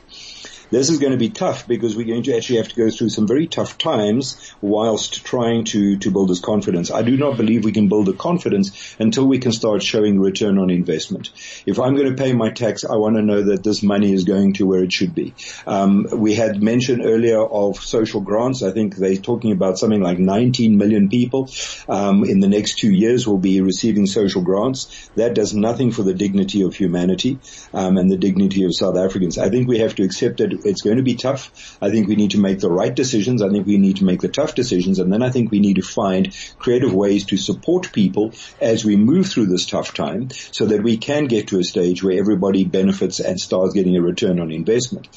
This 0.71 0.89
is 0.89 0.99
going 0.99 1.11
to 1.11 1.17
be 1.17 1.29
tough 1.29 1.67
because 1.67 1.97
we're 1.97 2.07
going 2.07 2.23
to 2.23 2.35
actually 2.37 2.57
have 2.57 2.69
to 2.69 2.75
go 2.75 2.89
through 2.89 3.09
some 3.09 3.27
very 3.27 3.45
tough 3.45 3.77
times 3.77 4.53
whilst 4.61 5.25
trying 5.25 5.65
to, 5.65 5.97
to 5.97 6.11
build 6.11 6.29
this 6.29 6.39
confidence. 6.39 6.89
I 6.89 7.01
do 7.01 7.17
not 7.17 7.35
believe 7.35 7.65
we 7.65 7.73
can 7.73 7.89
build 7.89 8.05
the 8.05 8.13
confidence 8.13 8.95
until 8.97 9.27
we 9.27 9.39
can 9.39 9.51
start 9.51 9.83
showing 9.83 10.17
return 10.17 10.57
on 10.57 10.69
investment. 10.69 11.31
If 11.65 11.77
I'm 11.77 11.95
going 11.95 12.07
to 12.07 12.15
pay 12.15 12.31
my 12.31 12.51
tax, 12.51 12.85
I 12.85 12.95
want 12.95 13.17
to 13.17 13.21
know 13.21 13.43
that 13.43 13.65
this 13.65 13.83
money 13.83 14.13
is 14.13 14.23
going 14.23 14.53
to 14.53 14.65
where 14.65 14.81
it 14.81 14.93
should 14.93 15.13
be. 15.13 15.35
Um, 15.67 16.07
we 16.09 16.35
had 16.35 16.63
mentioned 16.63 17.01
earlier 17.03 17.43
of 17.43 17.75
social 17.75 18.21
grants. 18.21 18.63
I 18.63 18.71
think 18.71 18.95
they're 18.95 19.17
talking 19.17 19.51
about 19.51 19.77
something 19.77 20.01
like 20.01 20.19
19 20.19 20.77
million 20.77 21.09
people 21.09 21.49
um, 21.89 22.23
in 22.23 22.39
the 22.39 22.47
next 22.47 22.79
two 22.79 22.91
years 22.91 23.27
will 23.27 23.39
be 23.39 23.59
receiving 23.59 24.05
social 24.05 24.41
grants. 24.41 25.09
That 25.15 25.33
does 25.33 25.53
nothing 25.53 25.91
for 25.91 26.03
the 26.03 26.13
dignity 26.13 26.61
of 26.61 26.75
humanity 26.75 27.39
um, 27.73 27.97
and 27.97 28.09
the 28.09 28.17
dignity 28.17 28.63
of 28.63 28.73
South 28.73 28.95
Africans. 28.95 29.37
I 29.37 29.49
think 29.49 29.67
we 29.67 29.79
have 29.79 29.95
to 29.95 30.03
accept 30.03 30.37
that 30.37 30.60
it's 30.65 30.81
going 30.81 30.97
to 30.97 31.03
be 31.03 31.15
tough. 31.15 31.77
I 31.81 31.89
think 31.89 32.07
we 32.07 32.15
need 32.15 32.31
to 32.31 32.39
make 32.39 32.59
the 32.59 32.69
right 32.69 32.93
decisions. 32.93 33.41
I 33.41 33.49
think 33.49 33.67
we 33.67 33.77
need 33.77 33.97
to 33.97 34.05
make 34.05 34.21
the 34.21 34.29
tough 34.29 34.55
decisions, 34.55 34.99
and 34.99 35.11
then 35.11 35.21
I 35.21 35.29
think 35.29 35.51
we 35.51 35.59
need 35.59 35.75
to 35.75 35.81
find 35.81 36.35
creative 36.59 36.93
ways 36.93 37.25
to 37.25 37.37
support 37.37 37.91
people 37.91 38.33
as 38.59 38.85
we 38.85 38.95
move 38.95 39.27
through 39.27 39.47
this 39.47 39.65
tough 39.65 39.93
time, 39.93 40.29
so 40.51 40.65
that 40.67 40.83
we 40.83 40.97
can 40.97 41.25
get 41.25 41.47
to 41.47 41.59
a 41.59 41.63
stage 41.63 42.03
where 42.03 42.19
everybody 42.19 42.63
benefits 42.63 43.19
and 43.19 43.39
starts 43.39 43.73
getting 43.73 43.97
a 43.97 44.01
return 44.01 44.39
on 44.39 44.51
investment. 44.51 45.07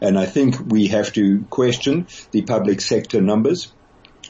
And 0.00 0.18
I 0.18 0.26
think 0.26 0.56
we 0.66 0.88
have 0.88 1.12
to 1.14 1.44
question 1.50 2.06
the 2.30 2.42
public 2.42 2.80
sector 2.80 3.20
numbers. 3.20 3.72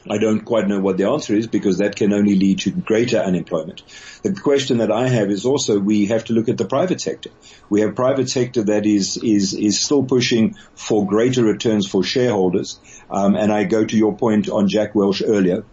I 0.09 0.17
don't 0.17 0.41
quite 0.41 0.67
know 0.67 0.79
what 0.79 0.97
the 0.97 1.09
answer 1.09 1.33
is 1.33 1.47
because 1.47 1.79
that 1.79 1.95
can 1.95 2.13
only 2.13 2.35
lead 2.35 2.59
to 2.59 2.71
greater 2.71 3.17
unemployment. 3.17 3.83
The 4.23 4.33
question 4.33 4.77
that 4.77 4.91
I 4.91 5.07
have 5.07 5.29
is 5.29 5.45
also 5.45 5.79
we 5.79 6.05
have 6.07 6.25
to 6.25 6.33
look 6.33 6.49
at 6.49 6.57
the 6.57 6.65
private 6.65 7.01
sector. 7.01 7.31
We 7.69 7.81
have 7.81 7.95
private 7.95 8.29
sector 8.29 8.63
that 8.63 8.85
is 8.85 9.17
is 9.17 9.53
is 9.53 9.79
still 9.79 10.03
pushing 10.03 10.55
for 10.75 11.05
greater 11.05 11.43
returns 11.43 11.87
for 11.87 12.03
shareholders. 12.03 12.79
Um, 13.09 13.35
and 13.35 13.51
I 13.51 13.63
go 13.63 13.83
to 13.83 13.97
your 13.97 14.15
point 14.15 14.49
on 14.49 14.69
Jack 14.69 14.95
Welch 14.95 15.21
earlier. 15.25 15.63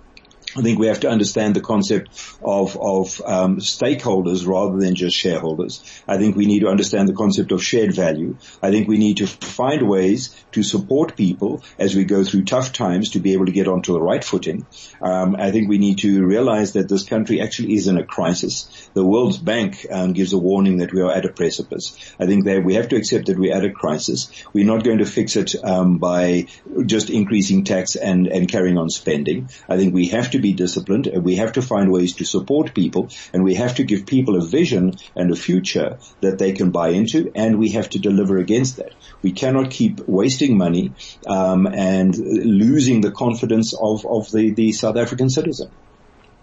I 0.57 0.63
think 0.63 0.79
we 0.79 0.87
have 0.87 1.01
to 1.01 1.11
understand 1.11 1.55
the 1.55 1.61
concept 1.61 2.09
of 2.43 2.77
of 2.81 3.21
um, 3.25 3.59
stakeholders 3.59 4.47
rather 4.47 4.79
than 4.79 4.95
just 4.95 5.17
shareholders. 5.17 5.83
I 6.09 6.17
think 6.17 6.35
we 6.35 6.47
need 6.47 6.61
to 6.61 6.69
understand 6.69 7.09
the 7.09 7.15
concept 7.15 7.53
of 7.53 7.63
shared 7.63 7.95
value. 7.95 8.37
I 8.63 8.71
think 8.71 8.89
we 8.89 8.97
need 8.97 9.19
to 9.19 9.27
find 9.27 9.89
ways 9.89 10.35
to 10.53 10.63
support 10.63 11.17
people 11.17 11.63
as 11.79 11.95
we 11.95 12.05
go 12.05 12.25
through 12.25 12.45
tough 12.45 12.73
times 12.73 13.11
to 13.11 13.21
be 13.21 13.35
able 13.35 13.47
to 13.47 13.53
get 13.53 13.69
onto 13.69 13.93
the 13.93 14.01
right 14.01 14.25
footing. 14.25 14.67
Um, 15.03 15.37
I 15.37 15.51
think 15.51 15.69
we 15.69 15.79
need 15.79 15.99
to 15.99 16.25
realize 16.25 16.73
that 16.73 16.89
this 16.89 17.05
country 17.05 17.41
actually 17.43 17.75
is 17.75 17.87
in 17.89 17.99
a 17.99 18.05
crisis. 18.05 18.89
The 18.95 19.05
World 19.05 19.45
Bank 19.45 19.85
um, 19.91 20.15
gives 20.15 20.33
a 20.33 20.39
warning 20.39 20.79
that 20.79 20.93
we 20.93 21.03
are 21.03 21.13
at 21.13 21.27
a 21.27 21.33
precipice. 21.33 22.15
I 22.19 22.27
think 22.27 22.47
that 22.47 22.65
we 22.65 22.75
have 22.75 22.89
to 22.89 22.97
accept 22.97 23.27
that 23.27 23.39
we're 23.39 23.55
at 23.55 23.65
a 23.65 23.71
crisis. 23.71 24.31
We're 24.55 24.65
not 24.65 24.85
going 24.85 24.99
to 24.99 25.07
fix 25.07 25.37
it 25.37 25.55
um, 25.63 25.99
by 25.99 26.47
just 26.87 27.11
increasing 27.11 27.65
tax 27.65 27.97
and 27.97 28.27
and 28.27 28.49
carrying 28.49 28.79
on 28.79 28.89
spending. 28.89 29.51
I 29.69 29.77
think 29.77 29.93
we 29.93 30.09
have 30.09 30.31
to 30.31 30.39
be 30.47 30.53
disciplined 30.53 31.07
and 31.07 31.25
we 31.25 31.37
have 31.37 31.53
to 31.53 31.63
find 31.63 31.91
ways 31.91 32.13
to 32.21 32.25
support 32.25 32.75
people 32.75 33.09
and 33.33 33.43
we 33.49 33.55
have 33.55 33.75
to 33.77 33.85
give 33.85 34.07
people 34.07 34.37
a 34.37 34.45
vision 34.59 34.95
and 35.15 35.31
a 35.31 35.37
future 35.37 35.99
that 36.21 36.39
they 36.39 36.53
can 36.53 36.71
buy 36.71 36.89
into 37.01 37.31
and 37.35 37.59
we 37.59 37.71
have 37.71 37.89
to 37.91 37.99
deliver 37.99 38.39
against 38.39 38.77
that. 38.77 38.93
We 39.23 39.33
cannot 39.33 39.71
keep 39.71 39.95
wasting 40.07 40.57
money 40.57 40.93
um, 41.27 41.67
and 41.67 42.17
losing 42.17 43.01
the 43.01 43.13
confidence 43.25 43.75
of, 43.75 44.07
of 44.07 44.31
the, 44.31 44.51
the 44.51 44.73
South 44.73 44.97
African 44.97 45.31
citizen. 45.31 45.71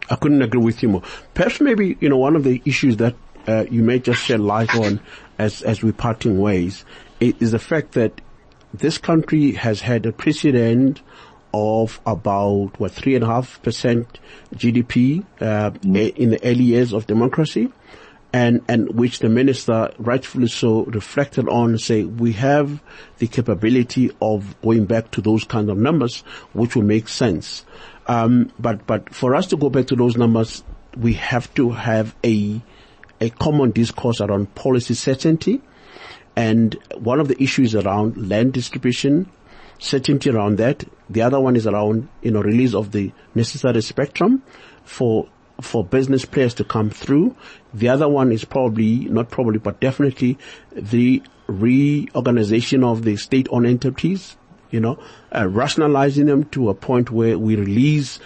I 0.10 0.16
couldn't 0.16 0.42
agree 0.42 0.62
with 0.62 0.84
you 0.84 0.90
more. 0.90 1.04
Perhaps 1.34 1.62
maybe, 1.62 1.98
you 2.00 2.10
know, 2.10 2.18
one 2.18 2.36
of 2.36 2.44
the 2.44 2.62
issues 2.66 2.98
that 2.98 3.16
uh, 3.48 3.66
you 3.70 3.84
may 3.84 4.00
just 4.00 4.22
shed 4.22 4.40
light 4.40 4.74
on 4.76 5.00
as, 5.38 5.62
as 5.62 5.82
we're 5.84 5.94
parting 5.94 6.40
ways 6.40 6.86
is 7.20 7.52
the 7.52 7.60
fact 7.60 7.94
that 7.94 8.22
this 8.74 8.98
country 8.98 9.52
has 9.52 9.82
had 9.82 10.06
a 10.06 10.12
precedent 10.12 11.02
of 11.54 12.02
about 12.06 12.80
what 12.80 12.92
three 12.92 13.16
and 13.16 13.24
a 13.24 13.28
half 13.28 13.62
percent 13.62 14.20
GDP 14.56 15.24
uh, 15.40 15.72
mm. 15.72 16.16
in 16.16 16.32
the 16.32 16.44
early 16.44 16.64
years 16.64 16.94
of 16.94 17.08
democracy, 17.08 17.72
and 18.34 18.62
and 18.68 18.96
which 18.96 19.20
the 19.20 19.30
minister 19.30 19.94
rightfully 20.00 20.48
so 20.48 20.86
reflected 20.86 21.48
on, 21.48 21.78
say 21.78 22.04
we 22.04 22.34
have 22.34 22.82
the 23.20 23.28
capability 23.28 24.10
of 24.22 24.60
going 24.62 24.86
back 24.86 25.12
to 25.12 25.22
those 25.22 25.44
kind 25.44 25.70
of 25.70 25.78
numbers, 25.78 26.22
which 26.54 26.76
will 26.76 26.84
make 26.84 27.08
sense. 27.08 27.66
Um, 28.08 28.52
but 28.60 28.86
but 28.88 29.14
for 29.14 29.36
us 29.36 29.48
to 29.48 29.58
go 29.58 29.70
back 29.70 29.88
to 29.88 29.96
those 29.96 30.18
numbers, 30.18 30.64
we 30.98 31.14
have 31.14 31.54
to 31.54 31.70
have 31.70 32.16
a 32.26 32.62
a 33.22 33.30
common 33.30 33.72
discourse 33.72 34.20
around 34.20 34.56
policy 34.56 34.96
certainty, 34.96 35.62
and 36.36 36.76
one 36.98 37.20
of 37.20 37.28
the 37.28 37.42
issues 37.42 37.76
around 37.76 38.30
land 38.30 38.54
distribution 38.54 39.30
certainty 39.84 40.30
around 40.30 40.58
that. 40.58 40.86
The 41.10 41.22
other 41.22 41.40
one 41.40 41.56
is 41.56 41.68
around, 41.68 42.08
you 42.22 42.32
know, 42.32 42.42
release 42.42 42.74
of 42.74 42.92
the 42.92 43.12
necessary 43.36 43.82
spectrum 43.82 44.42
for 44.84 45.28
for 45.62 45.84
business 45.84 46.26
players 46.26 46.54
to 46.56 46.64
come 46.64 46.90
through. 46.90 47.36
The 47.74 47.90
other 47.90 48.10
one 48.10 48.32
is 48.32 48.44
probably, 48.44 49.06
not 49.06 49.30
probably, 49.30 49.60
but 49.60 49.80
definitely 49.80 50.38
the 50.72 51.22
reorganization 51.48 52.84
of 52.84 53.04
the 53.04 53.16
state-owned 53.18 53.68
entities, 53.68 54.36
you 54.72 54.80
know, 54.80 54.98
uh, 55.34 55.48
rationalizing 55.48 56.26
them 56.26 56.46
to 56.46 56.70
a 56.70 56.74
point 56.74 57.12
where 57.12 57.38
we 57.38 57.56
release 57.56 58.20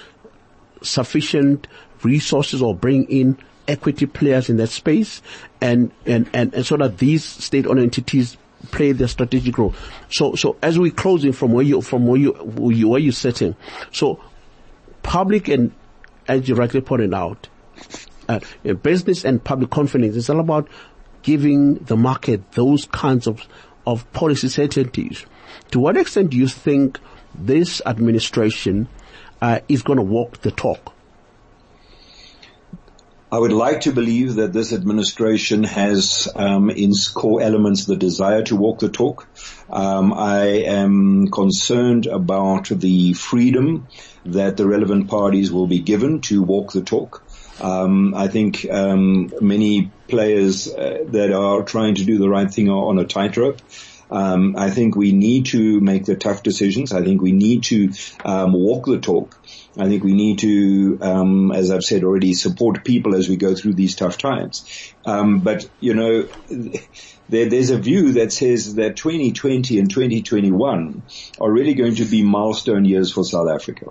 sufficient 0.81 1.67
resources 2.01 2.61
or 2.61 2.73
bring 2.73 3.03
in 3.05 3.37
equity 3.67 4.05
players 4.05 4.49
in 4.49 4.57
that 4.57 4.69
space 4.69 5.21
and, 5.59 5.91
and, 6.05 6.29
and, 6.33 6.53
and 6.53 6.65
so 6.65 6.77
that 6.77 6.97
these 6.97 7.25
state-owned 7.25 7.79
entities 7.79 8.37
play 8.71 8.91
their 8.91 9.07
strategic 9.07 9.57
role. 9.57 9.73
So, 10.09 10.35
so 10.35 10.57
as 10.61 10.79
we 10.79 10.91
closing 10.91 11.31
from 11.31 11.53
where 11.53 11.63
you, 11.63 11.81
from 11.81 12.07
where 12.07 12.19
you, 12.19 12.31
where 12.31 12.75
you, 12.75 12.89
where 12.89 12.99
you're 12.99 13.11
sitting, 13.11 13.55
so 13.91 14.19
public 15.03 15.47
and, 15.47 15.71
as 16.27 16.49
you 16.49 16.55
rightly 16.55 16.81
pointed 16.81 17.13
out, 17.13 17.47
uh, 18.27 18.39
business 18.81 19.23
and 19.23 19.43
public 19.43 19.69
confidence 19.69 20.15
is 20.15 20.29
all 20.29 20.39
about 20.39 20.67
giving 21.23 21.75
the 21.75 21.95
market 21.95 22.51
those 22.53 22.85
kinds 22.85 23.27
of, 23.27 23.47
of 23.85 24.11
policy 24.13 24.49
certainties. 24.49 25.25
To 25.71 25.79
what 25.79 25.97
extent 25.97 26.31
do 26.31 26.37
you 26.37 26.47
think 26.47 26.99
this 27.35 27.81
administration 27.85 28.87
uh, 29.41 29.59
is 29.69 29.81
going 29.81 29.97
to 29.97 30.03
walk 30.03 30.41
the 30.41 30.51
talk? 30.51 30.93
I 33.29 33.37
would 33.37 33.51
like 33.51 33.81
to 33.81 33.91
believe 33.91 34.35
that 34.35 34.53
this 34.53 34.71
administration 34.71 35.63
has 35.65 36.29
um, 36.33 36.69
in 36.69 36.93
core 37.13 37.41
elements 37.41 37.85
the 37.85 37.97
desire 37.97 38.43
to 38.43 38.55
walk 38.55 38.79
the 38.79 38.87
talk. 38.87 39.27
Um, 39.69 40.13
I 40.13 40.63
am 40.65 41.27
concerned 41.27 42.05
about 42.05 42.69
the 42.69 43.11
freedom 43.13 43.87
that 44.25 44.55
the 44.55 44.65
relevant 44.65 45.09
parties 45.09 45.51
will 45.51 45.67
be 45.67 45.81
given 45.81 46.21
to 46.21 46.41
walk 46.41 46.71
the 46.71 46.83
talk. 46.83 47.21
Um, 47.59 48.13
I 48.15 48.29
think 48.29 48.65
um, 48.71 49.29
many 49.41 49.91
players 50.07 50.73
uh, 50.73 50.99
that 51.09 51.33
are 51.33 51.63
trying 51.63 51.95
to 51.95 52.05
do 52.05 52.19
the 52.19 52.29
right 52.29 52.49
thing 52.49 52.69
are 52.69 52.85
on 52.85 52.97
a 52.97 53.05
tightrope. 53.05 53.59
Um, 54.09 54.55
I 54.57 54.69
think 54.69 54.95
we 54.95 55.11
need 55.11 55.47
to 55.47 55.81
make 55.81 56.05
the 56.05 56.15
tough 56.15 56.43
decisions. 56.43 56.93
I 56.93 57.03
think 57.03 57.21
we 57.21 57.33
need 57.33 57.63
to 57.65 57.91
um, 58.23 58.53
walk 58.53 58.85
the 58.85 58.99
talk. 58.99 59.39
I 59.77 59.87
think 59.87 60.03
we 60.03 60.13
need 60.13 60.39
to, 60.39 60.97
um, 61.01 61.51
as 61.51 61.71
I've 61.71 61.83
said 61.83 62.03
already, 62.03 62.33
support 62.33 62.83
people 62.83 63.15
as 63.15 63.29
we 63.29 63.35
go 63.35 63.53
through 63.53 63.73
these 63.73 63.95
tough 63.95 64.17
times. 64.17 64.65
Um, 65.05 65.41
but 65.41 65.65
you 65.79 65.93
know, 65.93 66.27
there, 67.29 67.49
there's 67.49 67.69
a 67.69 67.77
view 67.77 68.13
that 68.13 68.31
says 68.31 68.75
that 68.75 68.95
2020 68.95 69.77
and 69.79 69.89
2021 69.89 71.03
are 71.39 71.51
really 71.51 71.73
going 71.73 71.95
to 71.95 72.05
be 72.05 72.23
milestone 72.23 72.85
years 72.85 73.11
for 73.11 73.23
South 73.23 73.49
Africa. 73.49 73.87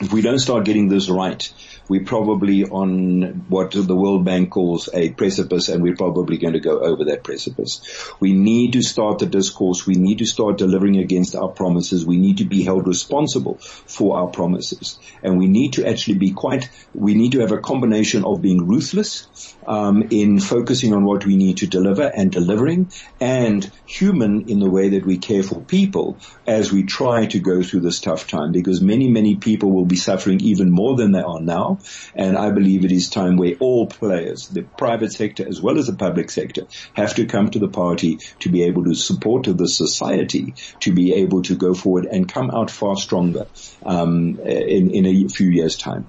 If 0.00 0.12
we 0.12 0.22
don't 0.22 0.38
start 0.38 0.64
getting 0.64 0.88
this 0.88 1.08
right, 1.08 1.52
we're 1.88 2.04
probably 2.04 2.64
on 2.64 3.44
what 3.48 3.72
the 3.72 3.94
World 3.94 4.24
Bank 4.24 4.50
calls 4.50 4.88
a 4.92 5.10
precipice 5.10 5.68
and 5.68 5.82
we're 5.82 5.96
probably 5.96 6.38
going 6.38 6.54
to 6.54 6.60
go 6.60 6.80
over 6.80 7.04
that 7.04 7.22
precipice. 7.22 8.10
We 8.18 8.32
need 8.32 8.72
to 8.72 8.82
start 8.82 9.18
the 9.18 9.26
discourse. 9.26 9.86
We 9.86 9.94
need 9.94 10.18
to 10.18 10.26
start 10.26 10.58
delivering 10.58 10.96
against 10.96 11.34
our 11.34 11.48
promises. 11.48 12.06
We 12.06 12.16
need 12.16 12.38
to 12.38 12.44
be 12.44 12.62
held 12.62 12.86
responsible 12.86 13.58
for 13.58 14.16
our 14.16 14.28
promises. 14.28 14.98
And 15.22 15.38
we 15.38 15.48
need 15.48 15.74
to 15.74 15.86
actually 15.86 16.18
be 16.18 16.30
quite, 16.30 16.70
we 16.94 17.14
need 17.14 17.32
to 17.32 17.40
have 17.40 17.52
a 17.52 17.58
combination 17.58 18.24
of 18.24 18.40
being 18.40 18.66
ruthless, 18.66 19.28
um, 19.66 20.08
in 20.10 20.40
focusing 20.40 20.94
on 20.94 21.04
what 21.04 21.26
we 21.26 21.36
need 21.36 21.58
to 21.58 21.66
deliver 21.66 22.04
and 22.04 22.32
delivering 22.32 22.90
and 23.20 23.70
human 23.86 24.48
in 24.48 24.58
the 24.58 24.70
way 24.70 24.90
that 24.90 25.06
we 25.06 25.18
care 25.18 25.42
for 25.42 25.60
people 25.60 26.18
as 26.46 26.72
we 26.72 26.84
try 26.84 27.26
to 27.26 27.38
go 27.38 27.62
through 27.62 27.80
this 27.80 28.00
tough 28.00 28.26
time 28.26 28.52
because 28.52 28.80
many, 28.80 29.08
many 29.08 29.36
people 29.36 29.70
will 29.70 29.81
be 29.86 29.96
suffering 29.96 30.40
even 30.40 30.70
more 30.70 30.96
than 30.96 31.12
they 31.12 31.20
are 31.20 31.40
now. 31.40 31.78
And 32.14 32.36
I 32.36 32.50
believe 32.50 32.84
it 32.84 32.92
is 32.92 33.08
time 33.08 33.36
where 33.36 33.54
all 33.60 33.86
players, 33.86 34.48
the 34.48 34.62
private 34.62 35.12
sector 35.12 35.46
as 35.46 35.60
well 35.60 35.78
as 35.78 35.86
the 35.86 35.94
public 35.94 36.30
sector, 36.30 36.66
have 36.94 37.14
to 37.16 37.26
come 37.26 37.50
to 37.50 37.58
the 37.58 37.68
party 37.68 38.18
to 38.40 38.48
be 38.48 38.64
able 38.64 38.84
to 38.84 38.94
support 38.94 39.46
the 39.46 39.68
society 39.68 40.54
to 40.80 40.92
be 40.92 41.14
able 41.14 41.42
to 41.42 41.54
go 41.54 41.74
forward 41.74 42.06
and 42.06 42.28
come 42.32 42.50
out 42.50 42.70
far 42.70 42.96
stronger 42.96 43.46
um, 43.84 44.38
in, 44.40 44.90
in 44.90 45.06
a 45.06 45.28
few 45.28 45.48
years' 45.48 45.76
time. 45.76 46.08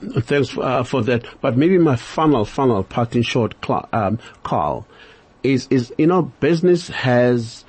Thanks 0.00 0.56
uh, 0.56 0.82
for 0.82 1.02
that. 1.02 1.24
But 1.40 1.56
maybe 1.56 1.78
my 1.78 1.96
final, 1.96 2.44
final 2.44 2.82
parting 2.82 3.22
short, 3.22 3.54
um, 3.92 4.18
Carl, 4.42 4.86
is, 5.42 5.66
is, 5.70 5.92
you 5.98 6.06
know, 6.06 6.22
business 6.40 6.88
has 6.88 7.64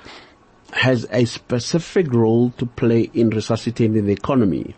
has 0.72 1.06
a 1.10 1.24
specific 1.24 2.12
role 2.12 2.50
to 2.58 2.66
play 2.66 3.10
in 3.14 3.30
resuscitating 3.30 4.04
the 4.06 4.12
economy. 4.12 4.74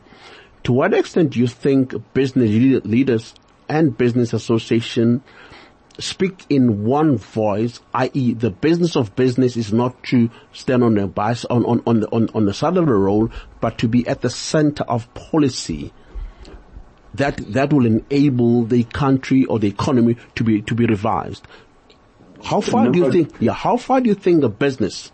To 0.65 0.73
what 0.73 0.95
extent 0.95 1.31
do 1.31 1.41
you 1.41 1.47
think 1.47 1.95
business 2.15 2.51
leaders 2.85 3.35
and 3.69 3.97
business 3.97 4.33
association 4.33 5.23
speak 5.99 6.45
in 6.49 6.85
one 6.85 7.17
voice, 7.17 7.81
i.e. 7.95 8.35
the 8.35 8.51
business 8.51 8.97
of 8.97 9.15
business 9.17 9.57
is 9.57 9.73
not 9.73 10.01
to 10.05 10.31
stand 10.53 10.85
on 10.85 10.95
the 10.95 11.07
bias, 11.07 11.45
on, 11.47 11.65
on, 11.67 11.83
on 11.87 12.01
the, 12.01 12.09
on, 12.09 12.29
on 12.35 12.45
the 12.45 12.55
side 12.55 12.77
of 12.77 12.87
the 12.87 12.95
road, 12.95 13.33
but 13.61 13.79
to 13.79 13.89
be 13.89 14.07
at 14.07 14.21
the 14.21 14.31
center 14.31 14.85
of 14.85 15.13
policy 15.15 15.93
that, 17.15 17.37
that 17.53 17.73
will 17.73 17.87
enable 17.87 18.65
the 18.65 18.85
country 18.85 19.45
or 19.47 19.59
the 19.59 19.69
economy 19.69 20.17
to 20.37 20.45
be, 20.45 20.63
to 20.63 20.75
be 20.75 20.87
revised. 20.87 21.47
How 22.45 22.61
far 22.61 22.89
do 22.91 22.99
you 22.99 23.11
think, 23.11 23.35
yeah, 23.41 23.53
how 23.53 23.77
far 23.77 24.01
do 24.01 24.09
you 24.09 24.15
think 24.15 24.43
the 24.43 24.49
business, 24.49 25.11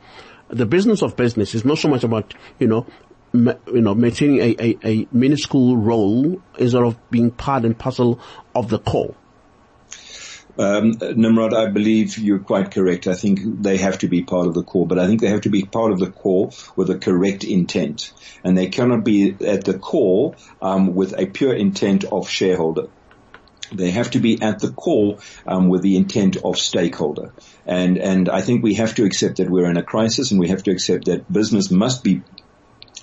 the 0.49 0.67
business 0.67 1.01
of 1.01 1.17
business 1.17 1.55
is 1.55 1.65
not 1.65 1.79
so 1.79 1.89
much 1.89 2.05
about, 2.05 2.35
you 2.59 2.67
know, 2.67 2.87
you 3.35 3.81
know, 3.81 3.95
maintaining 3.95 4.39
a, 4.39 4.57
a, 4.61 4.79
a 4.85 5.09
minuscule 5.11 5.77
role 5.77 6.41
instead 6.59 6.83
of 6.83 6.97
being 7.11 7.31
part 7.31 7.65
and 7.65 7.77
parcel 7.77 8.21
of 8.55 8.71
the 8.71 8.79
core? 8.79 9.15
Um, 10.57 10.93
Nimrod, 11.17 11.53
I 11.53 11.67
believe 11.67 12.17
you're 12.17 12.39
quite 12.39 12.71
correct. 12.71 13.09
I 13.09 13.15
think 13.15 13.41
they 13.63 13.77
have 13.79 13.99
to 13.99 14.09
be 14.09 14.23
part 14.23 14.47
of 14.47 14.55
the 14.55 14.63
core, 14.63 14.87
but 14.87 15.01
I 15.01 15.09
think 15.09 15.21
they 15.21 15.29
have 15.29 15.41
to 15.43 15.51
be 15.51 15.65
part 15.65 15.91
of 15.91 15.99
the 15.99 16.11
core 16.11 16.51
with 16.77 16.91
a 16.91 16.99
correct 16.99 17.43
intent, 17.43 18.13
and 18.45 18.57
they 18.57 18.69
cannot 18.69 19.05
be 19.05 19.35
at 19.45 19.65
the 19.65 19.77
core 19.77 20.37
um, 20.63 20.95
with 20.95 21.19
a 21.19 21.27
pure 21.27 21.55
intent 21.55 22.05
of 22.05 22.29
shareholder. 22.29 22.87
They 23.73 23.91
have 23.91 24.13
to 24.13 24.21
be 24.21 24.41
at 24.41 24.61
the 24.61 24.71
core 24.71 25.19
um, 25.45 25.69
with 25.69 25.83
the 25.83 25.97
intent 25.97 26.37
of 26.37 26.57
stakeholder, 26.57 27.33
and 27.67 27.99
and 27.99 28.29
I 28.29 28.43
think 28.43 28.63
we 28.63 28.75
have 28.75 28.95
to 28.95 29.05
accept 29.05 29.39
that 29.39 29.51
we're 29.51 29.69
in 29.69 29.77
a 29.77 29.83
crisis, 29.83 30.31
and 30.31 30.39
we 30.39 30.51
have 30.51 30.63
to 30.65 30.71
accept 30.71 31.07
that 31.07 31.33
business 31.33 31.73
must 31.73 32.05
be 32.05 32.23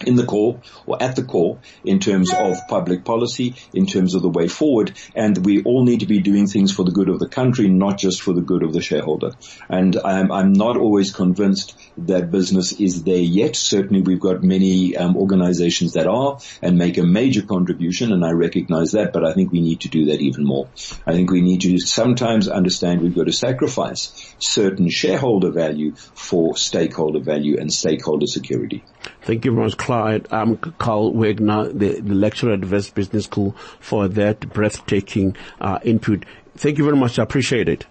in 0.04 0.16
the 0.16 0.26
core 0.26 0.62
or 0.86 1.02
at 1.02 1.16
the 1.16 1.24
core 1.24 1.60
in 1.84 2.00
terms 2.00 2.32
of 2.34 2.58
public 2.68 3.06
policy, 3.06 3.56
in 3.74 3.86
terms 3.86 4.16
of 4.16 4.22
the 4.22 4.30
way 4.30 4.48
forward. 4.48 4.98
And 5.16 5.46
we 5.46 5.64
all 5.64 5.84
need 5.84 6.02
to 6.02 6.06
be 6.06 6.22
doing 6.22 6.48
things 6.48 6.72
for 6.72 6.84
the 6.84 6.92
good 6.92 7.10
of 7.10 7.20
the 7.20 7.30
country, 7.30 7.70
not 7.70 7.98
just 7.98 8.22
for 8.22 8.34
the 8.34 8.42
good 8.42 8.64
of 8.64 8.74
the 8.74 8.82
shareholder. 8.82 9.32
And 9.70 9.98
I'm, 10.04 10.32
I'm 10.32 10.54
not 10.54 10.78
always 10.78 11.14
convinced 11.14 11.78
that 11.98 12.32
business 12.32 12.72
is 12.74 13.04
there 13.04 13.16
yet. 13.18 13.56
Certainly 13.56 14.02
we've 14.02 14.20
got 14.20 14.44
many 14.44 14.96
um, 14.96 15.16
organizations 15.18 15.94
that 15.94 16.08
are 16.08 16.40
and 16.62 16.78
make 16.78 16.98
a 16.98 17.04
major 17.04 17.42
contribution 17.42 18.12
and 18.12 18.26
I 18.26 18.32
recognize 18.32 18.92
that, 18.92 19.14
but 19.14 19.26
I 19.26 19.34
think 19.34 19.52
we 19.52 19.62
need 19.62 19.82
to 19.82 19.90
do 19.90 20.06
that 20.06 20.22
even 20.22 20.46
more. 20.46 20.70
I 21.06 21.14
think 21.14 21.32
we 21.32 21.42
need 21.42 21.62
to 21.62 21.78
sometimes 21.80 22.48
understand 22.48 23.02
we've 23.02 23.16
got 23.16 23.28
to 23.28 23.34
sacrifice 23.34 24.36
certain 24.40 24.90
shareholder 24.90 25.52
value 25.52 25.96
for 26.16 26.58
stakeholder 26.58 27.20
value 27.20 27.60
and 27.60 27.72
stakeholder 27.72 28.28
security. 28.28 28.84
Thank 29.22 29.46
you 29.46 29.52
very 29.52 29.66
much, 29.66 29.78
Clyde. 29.78 30.28
I'm 30.32 30.58
Carl 30.58 31.14
Wegner, 31.14 31.78
the, 31.78 32.02
the 32.02 32.14
lecturer 32.14 32.54
at 32.54 32.62
the 32.62 32.68
Wits 32.68 32.90
Business 32.90 33.26
School 33.26 33.56
for 33.80 34.08
that 34.08 34.52
breathtaking 34.54 35.36
uh, 35.60 35.80
input. 35.84 36.26
Thank 36.56 36.78
you 36.78 36.84
very 36.84 36.98
much. 36.98 37.20
I 37.20 37.24
appreciate 37.24 37.70
it. 37.70 37.86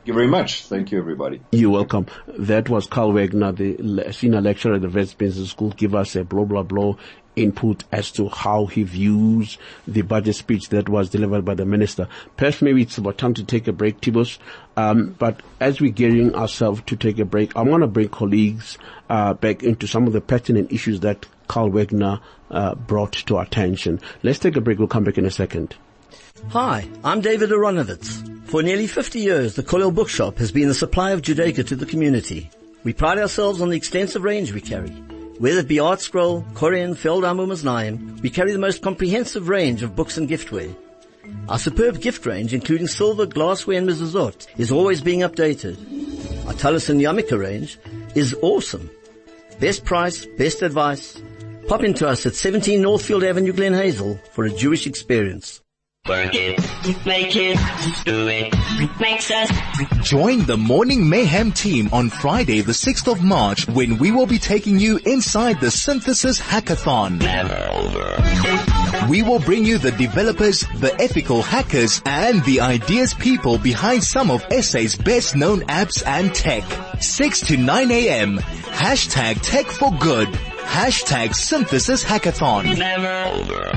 Thank 0.00 0.08
you 0.08 0.14
very 0.14 0.28
much. 0.28 0.64
Thank 0.64 0.92
you, 0.92 0.98
everybody. 0.98 1.42
You're 1.52 1.70
welcome. 1.70 2.06
That 2.26 2.70
was 2.70 2.86
Carl 2.86 3.12
Wegner, 3.12 3.54
the 3.54 4.12
senior 4.12 4.40
lecturer 4.40 4.76
at 4.76 4.80
the 4.80 4.88
Wits 4.88 5.12
Business 5.12 5.50
School. 5.50 5.70
Give 5.70 5.94
us 5.94 6.16
a 6.16 6.24
blah, 6.24 6.44
blah, 6.44 6.62
blah 6.62 6.94
input 7.36 7.84
as 7.92 8.10
to 8.12 8.28
how 8.28 8.66
he 8.66 8.82
views 8.82 9.58
the 9.86 10.02
budget 10.02 10.36
speech 10.36 10.68
that 10.70 10.88
was 10.88 11.10
delivered 11.10 11.44
by 11.44 11.54
the 11.54 11.64
minister. 11.64 12.08
Perhaps 12.36 12.62
maybe 12.62 12.82
it's 12.82 12.98
about 12.98 13.18
time 13.18 13.34
to 13.34 13.44
take 13.44 13.68
a 13.68 13.72
break, 13.72 14.00
Tibos. 14.00 14.38
Um, 14.76 15.14
but 15.18 15.40
as 15.60 15.80
we're 15.80 15.92
getting 15.92 16.34
ourselves 16.34 16.82
to 16.86 16.96
take 16.96 17.18
a 17.18 17.24
break, 17.24 17.56
I 17.56 17.62
want 17.62 17.82
to 17.82 17.86
bring 17.86 18.08
colleagues 18.08 18.78
uh, 19.08 19.34
back 19.34 19.62
into 19.62 19.86
some 19.86 20.06
of 20.06 20.12
the 20.12 20.20
pertinent 20.20 20.72
issues 20.72 21.00
that 21.00 21.26
Carl 21.48 21.70
Wegner 21.70 22.20
uh, 22.50 22.74
brought 22.74 23.12
to 23.12 23.36
our 23.36 23.44
attention. 23.44 24.00
Let's 24.22 24.38
take 24.38 24.56
a 24.56 24.60
break. 24.60 24.78
We'll 24.78 24.88
come 24.88 25.04
back 25.04 25.18
in 25.18 25.24
a 25.24 25.30
second. 25.30 25.76
Hi, 26.48 26.88
I'm 27.04 27.20
David 27.20 27.50
Aronovitz. 27.50 28.46
For 28.46 28.62
nearly 28.62 28.86
50 28.86 29.20
years, 29.20 29.54
the 29.54 29.62
Kollel 29.62 29.94
Bookshop 29.94 30.38
has 30.38 30.50
been 30.50 30.68
the 30.68 30.74
supply 30.74 31.10
of 31.10 31.22
Judaica 31.22 31.66
to 31.68 31.76
the 31.76 31.86
community. 31.86 32.50
We 32.82 32.92
pride 32.92 33.18
ourselves 33.18 33.60
on 33.60 33.68
the 33.68 33.76
extensive 33.76 34.24
range 34.24 34.52
we 34.52 34.60
carry 34.60 34.90
whether 35.40 35.60
it 35.60 35.68
be 35.68 35.76
ArtScroll, 35.76 36.44
Koren, 36.52 36.94
Feldheim 36.94 37.38
or 37.38 37.46
Maznaim, 37.46 38.20
we 38.20 38.28
carry 38.28 38.52
the 38.52 38.58
most 38.58 38.82
comprehensive 38.82 39.48
range 39.48 39.82
of 39.82 39.96
books 39.96 40.18
and 40.18 40.28
giftware. 40.28 40.76
Our 41.48 41.58
superb 41.58 42.02
gift 42.02 42.26
range, 42.26 42.52
including 42.52 42.88
silver, 42.88 43.24
glassware 43.24 43.78
and 43.78 43.88
mezuzot, 43.88 44.46
is 44.58 44.70
always 44.70 45.00
being 45.00 45.20
updated. 45.20 45.78
Our 46.46 46.52
Tallis 46.52 46.90
and 46.90 47.00
Yamika 47.00 47.38
range 47.38 47.78
is 48.14 48.36
awesome. 48.42 48.90
Best 49.58 49.86
price, 49.86 50.26
best 50.36 50.60
advice. 50.60 51.18
Pop 51.68 51.84
into 51.84 52.06
us 52.06 52.26
at 52.26 52.34
17 52.34 52.82
Northfield 52.82 53.24
Avenue, 53.24 53.54
Glen 53.54 53.72
Hazel 53.72 54.20
for 54.32 54.44
a 54.44 54.50
Jewish 54.50 54.86
experience. 54.86 55.62
Work 56.08 56.34
it, 56.34 56.58
make 57.04 57.36
it, 57.36 57.58
do 58.06 58.26
it, 58.26 58.54
makes 58.98 59.30
us. 59.30 59.50
Join 60.02 60.46
the 60.46 60.56
Morning 60.56 61.06
Mayhem 61.06 61.52
team 61.52 61.90
on 61.92 62.08
Friday 62.08 62.62
the 62.62 62.72
6th 62.72 63.06
of 63.12 63.22
March 63.22 63.68
when 63.68 63.98
we 63.98 64.10
will 64.10 64.26
be 64.26 64.38
taking 64.38 64.78
you 64.78 64.98
inside 65.04 65.60
the 65.60 65.70
Synthesis 65.70 66.40
Hackathon. 66.40 67.20
We 69.10 69.22
will 69.22 69.40
bring 69.40 69.66
you 69.66 69.76
the 69.76 69.92
developers, 69.92 70.64
the 70.76 70.98
ethical 70.98 71.42
hackers, 71.42 72.00
and 72.06 72.42
the 72.44 72.60
ideas 72.62 73.12
people 73.12 73.58
behind 73.58 74.02
some 74.02 74.30
of 74.30 74.42
SA's 74.50 74.96
best 74.96 75.36
known 75.36 75.60
apps 75.66 76.02
and 76.06 76.34
tech. 76.34 76.64
6 77.02 77.40
to 77.42 77.58
9 77.58 77.90
a.m. 77.90 78.38
Hashtag 78.38 79.38
tech 79.42 79.66
for 79.66 79.92
good. 80.00 80.28
Hashtag 80.28 81.34
synthesis 81.34 82.02
hackathon. 82.02 82.78
Never. 82.78 83.69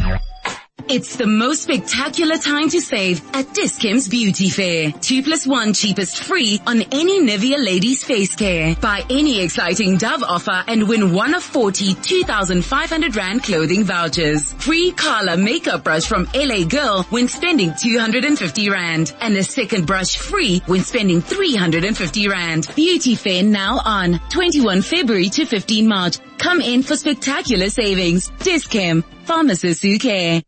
It's 0.94 1.16
the 1.16 1.26
most 1.26 1.64
spectacular 1.64 2.38
time 2.38 2.70
to 2.70 2.80
save 2.80 3.20
at 3.34 3.52
Dis-Chem's 3.56 4.08
Beauty 4.08 4.52
Fair. 4.52 4.92
Two 4.92 5.24
plus 5.24 5.48
one 5.48 5.74
cheapest 5.74 6.24
free 6.24 6.62
on 6.68 6.84
any 6.84 7.20
Nivea 7.20 7.58
Ladies 7.58 8.04
Face 8.04 8.36
Care. 8.36 8.76
Buy 8.76 9.04
any 9.10 9.42
exciting 9.42 9.98
Dove 9.98 10.22
offer 10.22 10.64
and 10.68 10.88
win 10.88 11.12
one 11.12 11.34
of 11.34 11.42
40 11.42 11.96
2,500 11.96 13.16
Rand 13.16 13.42
clothing 13.42 13.86
vouchers. 13.86 14.54
Free 14.54 14.92
Kala 14.92 15.36
makeup 15.36 15.84
brush 15.84 16.06
from 16.06 16.30
LA 16.36 16.64
Girl 16.64 17.02
when 17.10 17.28
spending 17.28 17.74
250 17.76 18.70
Rand. 18.70 19.16
And 19.20 19.36
a 19.36 19.44
second 19.44 19.88
brush 19.88 20.18
free 20.18 20.60
when 20.68 20.84
spending 20.84 21.22
350 21.22 22.28
Rand. 22.28 22.68
Beauty 22.76 23.16
Fair 23.16 23.42
now 23.42 23.82
on 23.84 24.20
21 24.30 24.84
February 24.84 25.30
to 25.30 25.48
15 25.48 25.88
March. 25.88 26.20
Come 26.38 26.62
in 26.62 26.84
for 26.84 26.96
spectacular 26.96 27.72
savings. 27.72 28.30
Dis-Chem. 28.44 29.04
Pharmacists 29.26 29.82
who 29.82 29.98
care. 29.98 30.44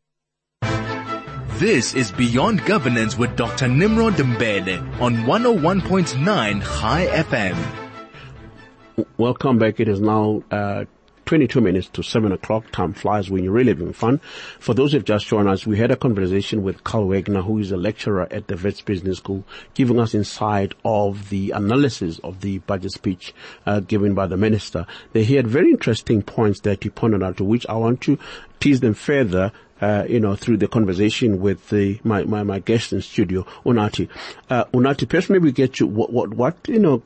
This 1.60 1.94
is 1.94 2.12
Beyond 2.12 2.65
Governance 2.65 3.18
with 3.18 3.38
Dr. 3.38 3.70
Nimrod 3.70 4.15
Mbele 4.15 5.00
on 5.00 5.15
101.9 5.20 6.62
Chai 6.62 7.06
FM. 7.24 9.06
Welcome 9.18 9.58
back. 9.58 9.80
It 9.80 9.88
is 9.88 10.02
now 10.02 10.44
uh, 10.52 10.84
22 11.26 11.62
minutes 11.62 11.88
to 11.94 12.04
7 12.04 12.34
o'clock. 12.34 12.70
Time 12.72 12.91
flies 12.91 13.32
when 13.32 13.46
you're 13.46 13.54
really 13.54 13.72
having 13.72 13.94
fun. 13.94 14.20
For 14.60 14.74
those 14.74 14.91
who've 14.91 15.06
just 15.06 15.28
joined 15.28 15.48
us, 15.48 15.65
we 15.65 15.78
had 15.78 15.91
a 15.91 15.96
conversation 15.96 16.62
with 16.62 16.84
Carl 16.84 17.08
Wegner, 17.08 17.41
who 17.41 17.60
is 17.60 17.72
a 17.72 17.78
lecturer 17.78 18.28
at 18.32 18.48
the 18.48 18.58
Wits 18.58 18.82
Business 18.82 19.20
School, 19.20 19.46
giving 19.76 19.98
us 19.98 20.13
insight 20.13 20.74
of 20.84 21.30
the 21.30 21.52
analysis 21.52 22.20
of 22.20 22.41
the 22.41 22.58
budget 22.60 22.91
speech 22.91 23.34
uh, 23.65 23.80
given 23.80 24.13
by 24.13 24.28
the 24.28 24.36
minister. 24.36 24.86
They 25.13 25.24
had 25.24 25.48
very 25.48 25.72
interesting 25.72 26.22
points 26.22 26.60
that 26.62 26.84
he 26.84 26.89
pointed 26.89 27.24
out, 27.24 27.38
to 27.38 27.46
which 27.46 27.65
I 27.68 27.76
want 27.76 28.02
to 28.02 28.20
tease 28.60 28.82
them 28.82 28.94
further 28.94 29.54
uh, 29.81 30.05
you 30.07 30.19
know, 30.19 30.35
through 30.35 30.57
the 30.57 30.67
conversation 30.67 31.41
with 31.41 31.69
the, 31.69 31.99
my, 32.03 32.23
my, 32.23 32.43
my 32.43 32.59
guest 32.59 32.93
in 32.93 33.01
studio, 33.01 33.45
Unati. 33.65 34.09
Uh, 34.49 34.65
Unati, 34.65 35.07
perhaps 35.07 35.29
maybe 35.29 35.51
get 35.51 35.79
you 35.79 35.88
what, 35.88 36.11
what, 36.11 36.33
what, 36.33 36.57
you 36.67 36.79
know, 36.79 37.03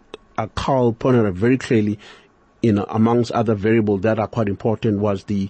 Carl 0.55 0.93
pointed 0.93 1.25
out 1.25 1.33
very 1.33 1.57
clearly, 1.57 1.99
you 2.61 2.71
know, 2.71 2.85
amongst 2.89 3.31
other 3.31 3.55
variables 3.55 4.01
that 4.01 4.19
are 4.19 4.27
quite 4.27 4.47
important 4.47 4.99
was 4.99 5.25
the, 5.25 5.49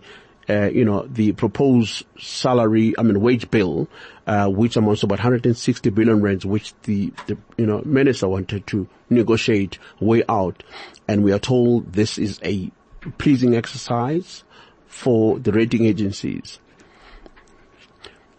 uh, 0.49 0.69
you 0.69 0.83
know, 0.83 1.05
the 1.07 1.31
proposed 1.33 2.05
salary, 2.19 2.95
I 2.97 3.03
mean, 3.03 3.21
wage 3.21 3.51
bill, 3.51 3.87
uh, 4.25 4.47
which 4.47 4.77
amounts 4.77 5.01
to 5.01 5.07
about 5.07 5.19
160 5.19 5.89
billion 5.91 6.21
rands, 6.21 6.45
which 6.45 6.73
the, 6.83 7.13
the, 7.27 7.37
you 7.57 7.65
know, 7.65 7.81
minister 7.85 8.27
wanted 8.27 8.65
to 8.67 8.87
negotiate 9.09 9.77
way 9.99 10.23
out. 10.27 10.63
And 11.07 11.23
we 11.23 11.31
are 11.33 11.39
told 11.39 11.93
this 11.93 12.17
is 12.17 12.39
a 12.43 12.71
pleasing 13.17 13.55
exercise 13.55 14.43
for 14.87 15.39
the 15.39 15.51
rating 15.51 15.85
agencies. 15.85 16.59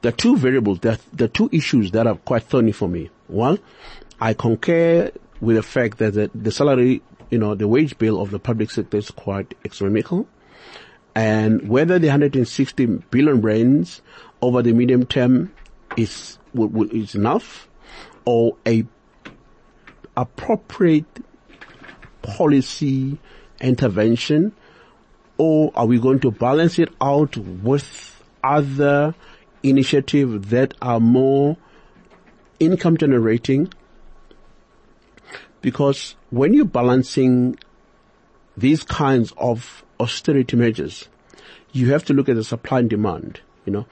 There 0.02 0.08
are 0.10 0.16
two 0.16 0.36
variables, 0.36 0.80
there 0.80 0.98
are, 1.20 1.28
two 1.28 1.48
issues 1.52 1.90
that 1.90 2.06
are 2.06 2.14
quite 2.14 2.44
thorny 2.44 2.72
for 2.72 2.88
me. 2.88 3.10
One, 3.26 3.58
I 4.20 4.34
concur 4.34 5.10
with 5.40 5.56
the 5.56 5.62
fact 5.62 5.98
that 5.98 6.14
the, 6.14 6.30
the 6.34 6.50
salary, 6.50 7.02
you 7.30 7.38
know, 7.38 7.54
the 7.54 7.68
wage 7.68 7.98
bill 7.98 8.20
of 8.20 8.30
the 8.30 8.38
public 8.38 8.70
sector 8.70 8.96
is 8.96 9.10
quite 9.10 9.54
economical. 9.64 10.26
And 11.14 11.68
whether 11.68 11.98
the 11.98 12.08
160 12.08 12.86
billion 13.10 13.40
rands 13.42 14.00
over 14.40 14.62
the 14.62 14.72
medium 14.72 15.04
term 15.04 15.52
is, 15.96 16.38
is 16.54 17.14
enough 17.14 17.68
or 18.24 18.56
a 18.66 18.86
appropriate 20.16 21.24
policy 22.22 23.18
intervention 23.60 24.52
or 25.38 25.72
are 25.74 25.86
we 25.86 25.98
going 25.98 26.20
to 26.20 26.30
balance 26.30 26.78
it 26.78 26.90
out 27.00 27.36
with 27.36 28.22
other 28.42 29.14
initiatives 29.62 30.49
that 30.49 30.75
are 30.81 31.01
more 31.01 31.57
income 32.59 32.96
generating? 32.96 33.73
Because 35.61 36.16
when 36.31 36.55
you're 36.55 36.64
balancing 36.64 37.59
these 38.57 38.83
kinds 38.83 39.33
of 39.37 39.85
austerity 39.99 40.57
measures, 40.57 41.09
you 41.73 41.92
have 41.92 42.05
to 42.07 42.14
look 42.14 42.29
at 42.29 42.37
the 42.37 42.44
supply 42.44 42.81
and 42.81 42.90
demand, 42.90 43.40
you 43.64 43.73
know. 43.73 43.87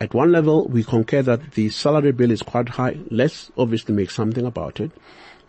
At 0.00 0.12
one 0.12 0.32
level, 0.32 0.66
we 0.66 0.82
concur 0.82 1.22
that 1.22 1.52
the 1.52 1.68
salary 1.68 2.12
bill 2.12 2.30
is 2.30 2.42
quite 2.42 2.68
high. 2.70 2.98
Let's 3.10 3.50
obviously 3.56 3.94
make 3.94 4.10
something 4.10 4.44
about 4.44 4.80
it. 4.80 4.90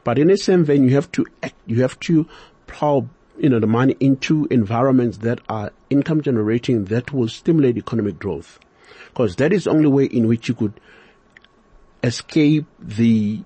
But 0.04 0.19
in 0.19 0.28
the 0.28 0.38
same 0.38 0.63
vein, 0.63 0.84
you 0.84 0.93
have 0.95 1.12
to 1.13 1.25
act, 1.41 1.56
you 1.65 1.82
have 1.82 1.99
to 2.01 2.28
plow, 2.67 3.10
you 3.38 3.49
know, 3.49 3.60
the 3.60 3.67
money 3.67 3.97
into 3.99 4.47
environments 4.51 5.17
that 5.17 5.39
are 5.49 5.71
income 5.89 6.21
generating 6.21 6.86
that 6.86 7.12
will 7.12 7.28
stimulate 7.28 7.78
economic 7.78 8.19
growth. 8.19 8.60
Because 9.09 9.35
that 9.37 9.53
is 9.53 9.65
the 9.65 9.71
only 9.71 9.87
way 9.87 10.05
in 10.05 10.27
which 10.27 10.47
you 10.47 10.55
could 10.55 10.73
escape 12.03 12.65
the 12.79 13.41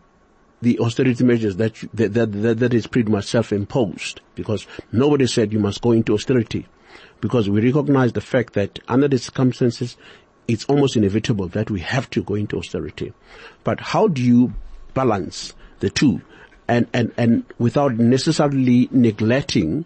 the 0.62 0.78
austerity 0.80 1.24
measures 1.24 1.56
that, 1.56 1.82
you, 1.82 1.90
that, 1.94 2.14
that, 2.14 2.60
that 2.60 2.74
is 2.74 2.86
pretty 2.86 3.10
much 3.10 3.26
self-imposed. 3.26 4.20
Because 4.36 4.68
nobody 4.92 5.26
said 5.26 5.54
you 5.54 5.60
must 5.60 5.82
go 5.82 5.92
into 5.94 6.14
austerity. 6.14 6.68
Because 7.22 7.50
we 7.50 7.62
recognize 7.62 8.12
the 8.12 8.20
fact 8.20 8.54
that 8.54 8.80
under 8.88 9.08
the 9.08 9.18
circumstances 9.18 9.96
it's 10.50 10.66
almost 10.66 10.98
inevitable 10.98 11.48
that 11.50 11.70
we 11.70 11.80
have 11.80 12.10
to 12.10 12.24
go 12.24 12.34
into 12.34 12.58
austerity. 12.58 13.14
But 13.64 13.80
how 13.80 14.08
do 14.08 14.22
you 14.22 14.54
balance 14.94 15.54
the 15.80 15.92
two? 15.92 16.22
And, 16.68 16.88
and, 16.92 17.14
and 17.18 17.46
without 17.58 17.96
necessarily 17.98 18.90
neglecting 18.92 19.86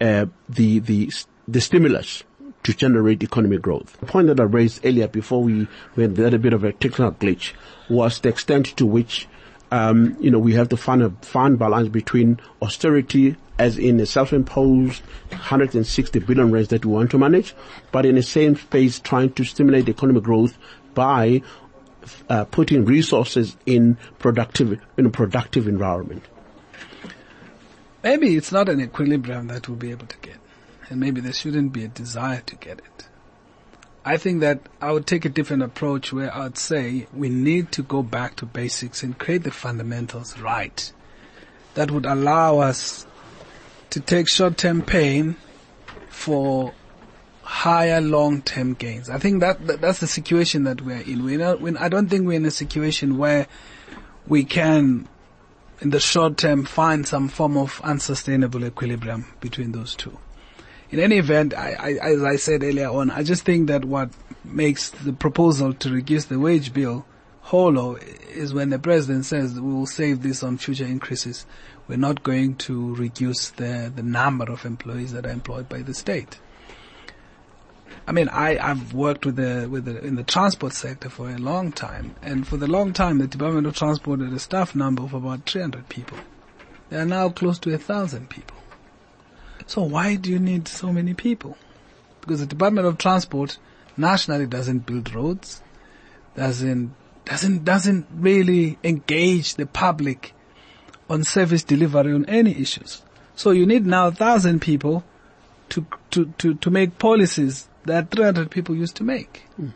uh, 0.00 0.26
the, 0.48 0.78
the, 0.80 1.10
the 1.48 1.60
stimulus 1.60 2.22
to 2.68 2.74
generate 2.74 3.22
economic 3.22 3.62
growth. 3.62 3.98
The 3.98 4.04
point 4.04 4.26
that 4.26 4.38
I 4.38 4.42
raised 4.42 4.84
earlier 4.84 5.08
before 5.08 5.42
we, 5.42 5.66
we 5.96 6.02
had 6.02 6.34
a 6.34 6.38
bit 6.38 6.52
of 6.52 6.64
a 6.64 6.72
technical 6.72 7.12
glitch 7.12 7.54
was 7.88 8.20
the 8.20 8.28
extent 8.28 8.76
to 8.76 8.84
which 8.84 9.26
um, 9.70 10.18
you 10.20 10.30
know, 10.30 10.38
we 10.38 10.52
have 10.52 10.68
to 10.68 10.76
find 10.76 11.02
a 11.02 11.08
fine 11.22 11.56
balance 11.56 11.88
between 11.88 12.40
austerity 12.60 13.36
as 13.58 13.78
in 13.78 13.98
a 14.00 14.04
self-imposed 14.04 15.02
160 15.30 16.18
billion 16.20 16.50
range 16.50 16.68
that 16.68 16.84
we 16.84 16.92
want 16.92 17.10
to 17.10 17.18
manage, 17.18 17.54
but 17.90 18.04
in 18.04 18.16
the 18.16 18.22
same 18.22 18.54
space 18.54 19.00
trying 19.00 19.32
to 19.32 19.44
stimulate 19.44 19.88
economic 19.88 20.22
growth 20.22 20.58
by 20.92 21.40
uh, 22.28 22.44
putting 22.44 22.84
resources 22.84 23.56
in 23.64 23.96
productive, 24.18 24.78
in 24.98 25.06
a 25.06 25.10
productive 25.10 25.66
environment. 25.66 26.22
Maybe 28.02 28.36
it's 28.36 28.52
not 28.52 28.68
an 28.68 28.82
equilibrium 28.82 29.46
that 29.46 29.68
we'll 29.68 29.78
be 29.78 29.90
able 29.90 30.06
to 30.06 30.16
get, 30.18 30.36
and 30.90 31.00
maybe 31.00 31.20
there 31.20 31.32
shouldn't 31.32 31.72
be 31.72 31.84
a 31.84 31.88
desire 31.88 32.40
to 32.46 32.56
get 32.56 32.78
it. 32.78 33.08
I 34.04 34.16
think 34.16 34.40
that 34.40 34.60
I 34.80 34.92
would 34.92 35.06
take 35.06 35.24
a 35.24 35.28
different 35.28 35.62
approach 35.62 36.12
where 36.12 36.34
I'd 36.34 36.56
say 36.56 37.06
we 37.12 37.28
need 37.28 37.72
to 37.72 37.82
go 37.82 38.02
back 38.02 38.36
to 38.36 38.46
basics 38.46 39.02
and 39.02 39.18
create 39.18 39.42
the 39.42 39.50
fundamentals 39.50 40.38
right 40.38 40.92
that 41.74 41.90
would 41.90 42.06
allow 42.06 42.58
us 42.60 43.06
to 43.90 44.00
take 44.00 44.28
short-term 44.28 44.82
pain 44.82 45.36
for 46.08 46.72
higher 47.42 48.00
long-term 48.00 48.74
gains. 48.74 49.08
I 49.08 49.18
think 49.18 49.40
that, 49.40 49.66
that 49.66 49.80
that's 49.80 50.00
the 50.00 50.06
situation 50.06 50.64
that 50.64 50.82
we're 50.82 51.00
in. 51.00 51.24
We're 51.24 51.38
not, 51.38 51.60
we're, 51.60 51.78
I 51.78 51.88
don't 51.88 52.08
think 52.08 52.26
we're 52.26 52.34
in 52.34 52.44
a 52.44 52.50
situation 52.50 53.16
where 53.16 53.46
we 54.26 54.44
can, 54.44 55.08
in 55.80 55.90
the 55.90 56.00
short 56.00 56.36
term, 56.36 56.64
find 56.64 57.06
some 57.06 57.28
form 57.28 57.56
of 57.56 57.80
unsustainable 57.82 58.64
equilibrium 58.64 59.26
between 59.40 59.72
those 59.72 59.94
two. 59.94 60.18
In 60.90 61.00
any 61.00 61.18
event, 61.18 61.52
I, 61.54 61.76
I, 61.78 61.92
as 62.08 62.22
I 62.22 62.36
said 62.36 62.62
earlier 62.62 62.88
on, 62.88 63.10
I 63.10 63.22
just 63.22 63.42
think 63.44 63.68
that 63.68 63.84
what 63.84 64.10
makes 64.44 64.88
the 64.90 65.12
proposal 65.12 65.74
to 65.74 65.90
reduce 65.90 66.24
the 66.26 66.38
wage 66.38 66.72
bill 66.72 67.04
hollow 67.42 67.96
is 68.30 68.54
when 68.54 68.70
the 68.70 68.78
president 68.78 69.24
says 69.24 69.60
we 69.60 69.72
will 69.72 69.86
save 69.86 70.22
this 70.22 70.42
on 70.42 70.56
future 70.58 70.84
increases. 70.84 71.46
We're 71.88 71.96
not 71.96 72.22
going 72.22 72.56
to 72.56 72.94
reduce 72.94 73.50
the, 73.50 73.92
the 73.94 74.02
number 74.02 74.50
of 74.50 74.64
employees 74.64 75.12
that 75.12 75.26
are 75.26 75.30
employed 75.30 75.68
by 75.68 75.82
the 75.82 75.94
state. 75.94 76.38
I 78.06 78.12
mean, 78.12 78.30
I, 78.30 78.58
I've 78.58 78.94
worked 78.94 79.26
with 79.26 79.36
the, 79.36 79.68
with 79.70 79.84
the, 79.84 80.02
in 80.02 80.16
the 80.16 80.22
transport 80.22 80.72
sector 80.72 81.10
for 81.10 81.28
a 81.28 81.36
long 81.36 81.72
time, 81.72 82.14
and 82.22 82.46
for 82.46 82.56
the 82.56 82.66
long 82.66 82.94
time, 82.94 83.18
the 83.18 83.26
Department 83.26 83.66
of 83.66 83.76
Transport 83.76 84.20
had 84.20 84.32
a 84.32 84.38
staff 84.38 84.74
number 84.74 85.02
of 85.02 85.12
about 85.12 85.44
300 85.44 85.90
people. 85.90 86.16
They 86.88 86.96
are 86.98 87.04
now 87.04 87.28
close 87.28 87.58
to 87.60 87.74
a 87.74 87.78
thousand 87.78 88.30
people. 88.30 88.57
So 89.66 89.82
why 89.82 90.16
do 90.16 90.30
you 90.30 90.38
need 90.38 90.68
so 90.68 90.92
many 90.92 91.14
people? 91.14 91.56
Because 92.20 92.40
the 92.40 92.46
Department 92.46 92.86
of 92.86 92.98
Transport 92.98 93.58
nationally 93.96 94.46
doesn't 94.46 94.86
build 94.86 95.14
roads, 95.14 95.62
doesn't, 96.36 96.94
doesn't, 97.24 97.64
doesn't 97.64 98.06
really 98.14 98.78
engage 98.84 99.54
the 99.54 99.66
public 99.66 100.34
on 101.10 101.24
service 101.24 101.64
delivery 101.64 102.12
on 102.12 102.24
any 102.26 102.58
issues. 102.60 103.02
So 103.34 103.50
you 103.50 103.66
need 103.66 103.86
now 103.86 104.08
a 104.08 104.12
thousand 104.12 104.60
people 104.60 105.04
to, 105.70 105.86
to, 106.10 106.32
to, 106.38 106.54
to 106.54 106.70
make 106.70 106.98
policies 106.98 107.68
that 107.84 108.10
300 108.10 108.50
people 108.50 108.74
used 108.74 108.96
to 108.96 109.04
make. 109.04 109.44
Mm. 109.60 109.72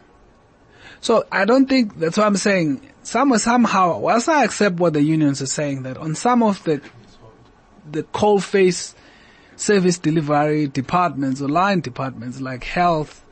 So 1.01 1.27
I 1.33 1.45
don't 1.45 1.69
think, 1.69 1.99
that's 1.99 2.17
what 2.17 2.27
I'm 2.27 2.37
saying, 2.37 2.89
some, 3.03 3.37
somehow, 3.39 3.99
whilst 3.99 4.29
I 4.29 4.45
accept 4.45 4.77
what 4.77 4.93
the 4.93 5.03
unions 5.03 5.43
are 5.43 5.47
saying, 5.47 5.83
that 5.83 5.97
on 5.97 6.15
some 6.15 6.43
of 6.43 6.63
the, 6.65 6.81
the 7.91 8.05
coal 8.05 8.39
face 8.39 8.95
service 9.57 9.99
delivery 9.99 10.67
departments 10.67 11.41
or 11.41 11.49
line 11.49 11.81
departments 11.81 12.41
like 12.41 12.65
health, 12.65 13.25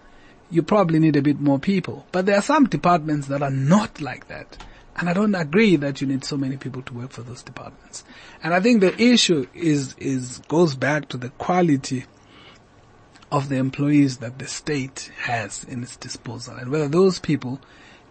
you 0.51 0.63
probably 0.63 0.99
need 0.99 1.17
a 1.17 1.23
bit 1.23 1.41
more 1.41 1.59
people. 1.59 2.07
But 2.13 2.27
there 2.27 2.37
are 2.37 2.43
some 2.43 2.67
departments 2.67 3.29
that 3.29 3.43
are 3.43 3.51
not 3.51 4.01
like 4.01 4.29
that. 4.29 4.63
And 4.97 5.09
I 5.09 5.13
don't 5.13 5.35
agree 5.35 5.77
that 5.77 6.01
you 6.01 6.07
need 6.07 6.25
so 6.25 6.37
many 6.37 6.57
people 6.57 6.83
to 6.83 6.93
work 6.93 7.13
for 7.13 7.23
those 7.23 7.43
departments. 7.43 8.05
And 8.43 8.53
I 8.53 8.61
think 8.61 8.81
the 8.81 9.01
issue 9.01 9.47
is, 9.55 9.95
is, 9.99 10.39
goes 10.49 10.75
back 10.75 11.09
to 11.09 11.17
the 11.17 11.31
quality 11.31 12.05
of 13.33 13.49
the 13.49 13.57
employees 13.57 14.19
that 14.19 14.39
the 14.39 14.47
state 14.47 15.11
has 15.23 15.65
in 15.65 15.83
its 15.83 15.97
disposal 15.97 16.57
and 16.57 16.71
whether 16.71 16.89
those 16.89 17.21
people 17.21 17.61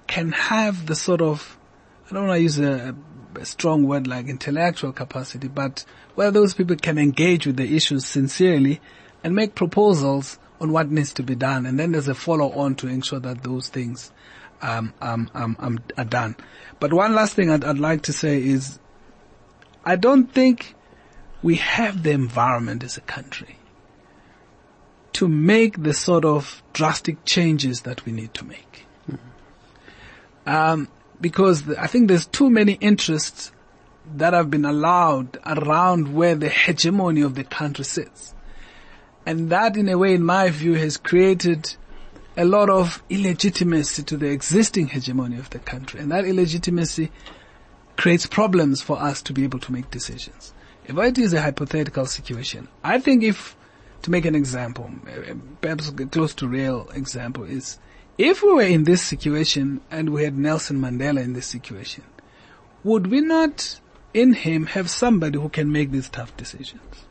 can 0.07 0.31
have 0.31 0.85
the 0.85 0.95
sort 0.95 1.21
of, 1.21 1.57
I 2.09 2.13
don't 2.13 2.27
want 2.27 2.37
to 2.37 2.41
use 2.41 2.57
a, 2.57 2.95
a 3.35 3.45
strong 3.45 3.83
word 3.83 4.07
like 4.07 4.27
intellectual 4.27 4.91
capacity, 4.91 5.47
but 5.47 5.85
where 6.15 6.31
those 6.31 6.53
people 6.53 6.75
can 6.75 6.97
engage 6.97 7.45
with 7.45 7.57
the 7.57 7.75
issues 7.75 8.05
sincerely 8.05 8.81
and 9.23 9.35
make 9.35 9.55
proposals 9.55 10.39
on 10.59 10.71
what 10.71 10.91
needs 10.91 11.13
to 11.13 11.23
be 11.23 11.35
done. 11.35 11.65
And 11.65 11.79
then 11.79 11.91
there's 11.91 12.07
a 12.07 12.15
follow 12.15 12.51
on 12.51 12.75
to 12.75 12.87
ensure 12.87 13.19
that 13.19 13.43
those 13.43 13.69
things 13.69 14.11
um, 14.61 14.93
um, 15.01 15.29
um, 15.33 15.55
um, 15.59 15.79
are 15.97 16.05
done. 16.05 16.35
But 16.79 16.93
one 16.93 17.13
last 17.13 17.33
thing 17.33 17.49
I'd, 17.49 17.63
I'd 17.63 17.79
like 17.79 18.03
to 18.03 18.13
say 18.13 18.41
is 18.41 18.79
I 19.85 19.95
don't 19.95 20.31
think 20.31 20.75
we 21.41 21.55
have 21.55 22.03
the 22.03 22.11
environment 22.11 22.83
as 22.83 22.97
a 22.97 23.01
country 23.01 23.57
to 25.13 25.27
make 25.27 25.81
the 25.81 25.93
sort 25.93 26.25
of 26.25 26.61
drastic 26.73 27.25
changes 27.25 27.81
that 27.81 28.05
we 28.05 28.11
need 28.11 28.33
to 28.35 28.45
make. 28.45 28.85
Um, 30.45 30.87
because 31.21 31.69
I 31.69 31.87
think 31.87 32.07
there's 32.07 32.25
too 32.25 32.49
many 32.49 32.73
interests 32.73 33.51
that 34.15 34.33
have 34.33 34.49
been 34.49 34.65
allowed 34.65 35.37
around 35.45 36.13
where 36.13 36.35
the 36.35 36.49
hegemony 36.49 37.21
of 37.21 37.35
the 37.35 37.43
country 37.43 37.85
sits. 37.85 38.33
And 39.25 39.49
that 39.49 39.77
in 39.77 39.89
a 39.89 39.97
way, 39.97 40.13
in 40.15 40.23
my 40.23 40.49
view, 40.49 40.73
has 40.73 40.97
created 40.97 41.75
a 42.35 42.45
lot 42.45 42.69
of 42.69 43.03
illegitimacy 43.09 44.03
to 44.03 44.17
the 44.17 44.27
existing 44.27 44.87
hegemony 44.87 45.37
of 45.37 45.49
the 45.49 45.59
country. 45.59 45.99
And 45.99 46.11
that 46.11 46.25
illegitimacy 46.25 47.11
creates 47.97 48.25
problems 48.25 48.81
for 48.81 48.97
us 48.97 49.21
to 49.23 49.33
be 49.33 49.43
able 49.43 49.59
to 49.59 49.71
make 49.71 49.91
decisions. 49.91 50.53
If 50.85 50.97
it 50.97 51.17
is 51.17 51.33
a 51.33 51.41
hypothetical 51.41 52.05
situation, 52.05 52.69
I 52.83 52.99
think 52.99 53.23
if, 53.23 53.55
to 54.03 54.09
make 54.09 54.25
an 54.25 54.35
example, 54.35 54.89
eh, 55.07 55.31
eh, 55.31 55.33
perhaps 55.61 55.91
close 56.11 56.33
to 56.35 56.47
real 56.47 56.89
example 56.93 57.43
is, 57.43 57.77
if 58.19 58.43
we 58.43 58.51
were 58.51 58.61
in 58.61 58.83
this 58.83 59.01
situation 59.01 59.79
and 59.89 60.09
we 60.09 60.25
had 60.25 60.37
Nelson 60.37 60.77
Mandela 60.77 61.23
in 61.23 61.31
this 61.31 61.47
situation, 61.47 62.03
would 62.83 63.07
we 63.07 63.21
not 63.21 63.79
in 64.13 64.33
him 64.33 64.65
have 64.65 64.89
somebody 64.89 65.39
who 65.39 65.47
can 65.47 65.71
make 65.71 65.91
these 65.91 66.09
tough 66.09 66.35
decisions? 66.35 67.05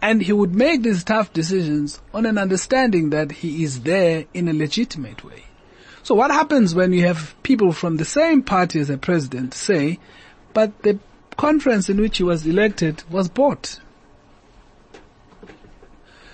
And 0.00 0.22
he 0.22 0.32
would 0.32 0.54
make 0.54 0.82
these 0.82 1.04
tough 1.04 1.34
decisions 1.34 2.00
on 2.14 2.24
an 2.24 2.38
understanding 2.38 3.10
that 3.10 3.30
he 3.30 3.62
is 3.62 3.82
there 3.82 4.24
in 4.32 4.48
a 4.48 4.54
legitimate 4.54 5.22
way. 5.22 5.44
So 6.02 6.14
what 6.14 6.30
happens 6.30 6.74
when 6.74 6.94
you 6.94 7.06
have 7.06 7.34
people 7.42 7.72
from 7.72 7.98
the 7.98 8.06
same 8.06 8.42
party 8.42 8.80
as 8.80 8.88
the 8.88 8.96
president 8.96 9.52
say, 9.52 9.98
but 10.54 10.82
the 10.82 10.98
conference 11.36 11.90
in 11.90 12.00
which 12.00 12.16
he 12.16 12.24
was 12.24 12.46
elected 12.46 13.04
was 13.10 13.28
bought? 13.28 13.80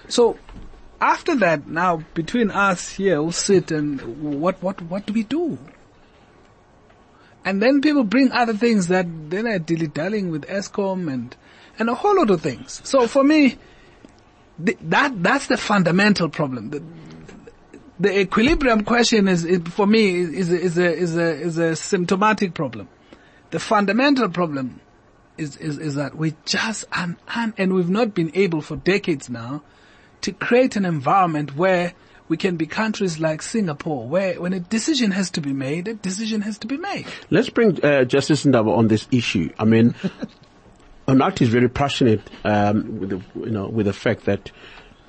So 0.06 0.38
after 1.00 1.36
that, 1.36 1.66
now 1.68 2.02
between 2.14 2.50
us 2.50 2.90
here, 2.90 3.22
we'll 3.22 3.32
sit 3.32 3.70
and 3.70 4.00
what, 4.40 4.62
what, 4.62 4.80
what 4.82 5.06
do 5.06 5.12
we 5.12 5.22
do? 5.22 5.58
And 7.44 7.62
then 7.62 7.80
people 7.80 8.04
bring 8.04 8.32
other 8.32 8.54
things 8.54 8.88
that 8.88 9.06
then 9.30 9.46
are 9.46 9.58
dilly-dallying 9.58 10.30
with 10.30 10.46
Eskom 10.46 11.12
and, 11.12 11.36
and 11.78 11.88
a 11.88 11.94
whole 11.94 12.16
lot 12.16 12.30
of 12.30 12.40
things. 12.40 12.80
So 12.84 13.06
for 13.06 13.22
me, 13.22 13.56
th- 14.64 14.78
that 14.82 15.22
that's 15.22 15.46
the 15.46 15.56
fundamental 15.56 16.28
problem. 16.28 16.70
The, 16.70 16.82
the 18.00 18.20
equilibrium 18.20 18.84
question 18.84 19.28
is, 19.28 19.44
is 19.44 19.60
for 19.68 19.86
me 19.86 20.10
is, 20.20 20.52
is 20.52 20.78
a 20.78 20.92
is 20.92 21.16
a 21.16 21.40
is 21.40 21.58
a 21.58 21.76
symptomatic 21.76 22.54
problem. 22.54 22.88
The 23.50 23.60
fundamental 23.60 24.28
problem 24.28 24.80
is 25.36 25.56
is, 25.56 25.78
is 25.78 25.94
that 25.94 26.16
we 26.16 26.34
just 26.44 26.84
un, 26.92 27.16
and 27.56 27.72
we've 27.72 27.88
not 27.88 28.14
been 28.14 28.30
able 28.34 28.60
for 28.60 28.76
decades 28.76 29.30
now 29.30 29.62
to 30.22 30.32
create 30.32 30.76
an 30.76 30.84
environment 30.84 31.56
where 31.56 31.94
we 32.28 32.36
can 32.36 32.56
be 32.56 32.66
countries 32.66 33.18
like 33.18 33.42
Singapore, 33.42 34.06
where 34.06 34.40
when 34.40 34.52
a 34.52 34.60
decision 34.60 35.10
has 35.12 35.30
to 35.30 35.40
be 35.40 35.52
made, 35.52 35.88
a 35.88 35.94
decision 35.94 36.42
has 36.42 36.58
to 36.58 36.66
be 36.66 36.76
made. 36.76 37.06
Let's 37.30 37.48
bring 37.48 37.82
uh, 37.84 38.04
Justice 38.04 38.44
Ndaba 38.44 38.76
on 38.76 38.88
this 38.88 39.08
issue. 39.10 39.50
I 39.58 39.64
mean, 39.64 39.94
Onati 41.08 41.42
is 41.42 41.48
very 41.48 41.70
passionate 41.70 42.20
um, 42.44 43.00
with 43.00 43.10
the, 43.10 43.40
you 43.40 43.50
know 43.50 43.68
with 43.68 43.86
the 43.86 43.94
fact 43.94 44.26
that 44.26 44.52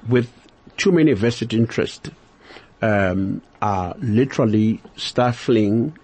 with 0.08 0.32
too 0.78 0.94
many 0.94 1.12
vested 1.12 1.54
interests 1.54 2.10
um, 2.82 3.42
are 3.62 3.96
literally 4.00 4.82
stifling 4.96 5.98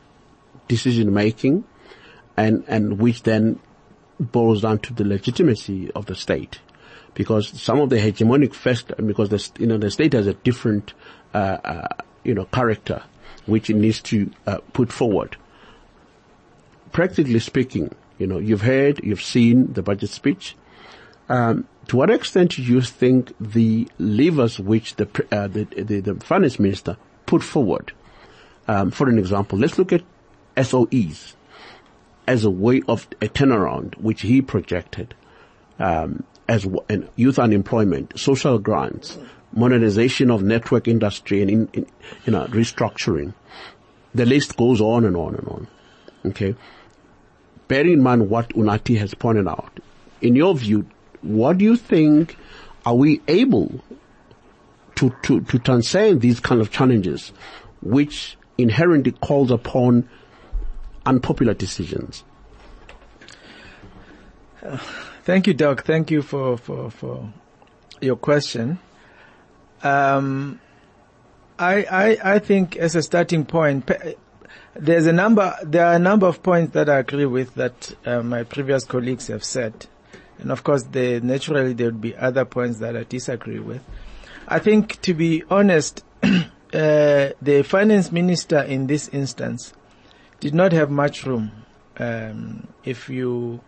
decision 0.68 1.14
making, 1.14 1.64
and 2.36 2.66
and 2.68 3.00
which 3.00 3.24
then 3.24 3.58
boils 4.20 4.62
down 4.62 4.80
to 4.80 4.94
the 4.94 5.06
legitimacy 5.06 5.92
of 5.92 6.08
the 6.08 6.16
state, 6.16 6.60
because 7.16 7.60
some 7.60 7.80
of 7.80 7.90
the 7.90 7.98
hegemonic 7.98 8.54
first 8.54 8.92
because 9.06 9.30
the 9.30 9.50
you 9.60 9.66
know 9.66 9.78
the 9.78 9.90
state 9.90 10.14
has 10.14 10.28
a 10.28 10.34
different 10.34 10.94
uh, 11.34 11.58
uh, 11.64 11.88
you 12.24 12.36
know 12.36 12.46
character 12.46 13.02
which 13.48 13.70
it 13.70 13.76
needs 13.76 14.02
to 14.02 14.30
uh, 14.46 14.58
put 14.74 14.92
forward. 14.92 15.36
Practically 16.92 17.40
speaking, 17.40 17.94
you 18.20 18.28
know 18.28 18.38
you've 18.38 18.62
heard, 18.62 19.04
you've 19.04 19.24
seen 19.24 19.74
the 19.74 19.82
budget 19.82 20.12
speech. 20.12 20.56
Um, 21.28 21.68
to 21.88 21.98
what 21.98 22.10
extent 22.10 22.52
do 22.52 22.62
you 22.62 22.82
think 22.82 23.34
the 23.40 23.88
levers 23.98 24.60
which 24.60 24.96
the, 24.96 25.08
uh, 25.32 25.48
the, 25.48 25.64
the, 25.64 26.00
the, 26.00 26.16
finance 26.16 26.60
minister 26.60 26.98
put 27.26 27.42
forward, 27.42 27.94
um, 28.68 28.92
for 28.92 29.10
an 29.10 29.18
example, 29.18 29.58
let's 29.58 29.78
look 29.80 29.92
at 29.92 30.04
SOEs 30.56 31.34
as 32.28 32.44
a 32.44 32.50
way 32.50 32.82
of 32.88 33.08
a 33.22 33.28
turnaround, 33.28 33.96
which 33.98 34.22
he 34.22 34.42
projected, 34.42 35.14
um, 35.80 36.24
as 36.48 36.68
in 36.90 37.10
youth 37.16 37.40
unemployment, 37.40 38.18
social 38.20 38.60
grants, 38.60 39.18
modernization 39.54 40.30
of 40.30 40.44
network 40.44 40.88
industry 40.88 41.42
and 41.42 41.50
in, 41.50 41.70
in, 41.74 41.88
you 42.26 42.32
know, 42.34 42.46
restructuring. 42.48 43.34
The 44.14 44.26
list 44.26 44.56
goes 44.56 44.80
on 44.82 45.06
and 45.06 45.16
on 45.16 45.36
and 45.36 45.48
on. 45.48 45.68
Okay. 46.26 46.56
Bear 47.68 47.86
in 47.86 48.02
mind 48.02 48.30
what 48.30 48.50
Unati 48.50 48.98
has 48.98 49.14
pointed 49.14 49.48
out. 49.48 49.80
In 50.22 50.36
your 50.36 50.56
view, 50.56 50.88
what 51.22 51.58
do 51.58 51.66
you 51.66 51.76
think 51.76 52.38
are 52.86 52.96
we 52.96 53.22
able 53.28 53.84
to, 54.96 55.14
to, 55.24 55.42
to 55.42 55.60
transcend 55.60 56.22
these 56.22 56.40
kind 56.40 56.62
of 56.62 56.72
challenges 56.72 57.34
which 57.82 58.38
inherently 58.58 59.12
calls 59.12 59.52
upon 59.52 60.08
unpopular 61.06 61.54
decisions? 61.54 62.24
Uh, 64.64 64.78
Thank 65.26 65.48
you, 65.48 65.56
Doug. 65.56 65.84
Thank 65.84 66.12
you 66.12 66.22
for, 66.22 66.56
for, 66.56 66.92
for 66.92 67.34
your 68.00 68.16
question. 68.16 68.78
Um, 69.82 70.60
I, 71.58 71.84
I, 71.84 72.36
I 72.36 72.40
think 72.40 72.76
as 72.76 72.96
a 72.96 73.02
starting 73.02 73.44
point, 73.44 73.90
there's 74.76 75.08
a 75.08 75.12
number, 75.12 75.56
there 75.64 75.88
are 75.88 75.96
a 75.96 76.00
number 76.00 76.28
of 76.28 76.44
points 76.44 76.74
that 76.74 76.90
I 76.90 77.00
agree 77.00 77.26
with 77.26 77.56
that 77.56 77.96
uh, 78.06 78.22
my 78.22 78.44
previous 78.44 78.86
colleagues 78.86 79.26
have 79.28 79.44
said. 79.44 79.88
And 80.38 80.52
of 80.52 80.64
course, 80.64 80.86
naturally 80.94 81.74
there 81.74 81.88
would 81.88 82.02
be 82.02 82.16
other 82.16 82.46
points 82.46 82.78
that 82.78 82.96
I 82.96 83.02
disagree 83.02 83.58
with. 83.58 83.82
I 84.48 84.60
think, 84.60 85.02
to 85.02 85.16
be 85.16 85.44
honest, 85.50 86.04
uh, 86.24 86.30
the 86.72 87.66
finance 87.66 88.12
minister 88.12 88.60
in 88.60 88.86
this 88.86 89.08
instance 89.08 89.74
did 90.40 90.54
not 90.54 90.72
have 90.72 90.92
much 90.92 91.26
room. 91.26 91.52
Um, 91.98 92.68
if 92.84 93.10
you, 93.10 93.62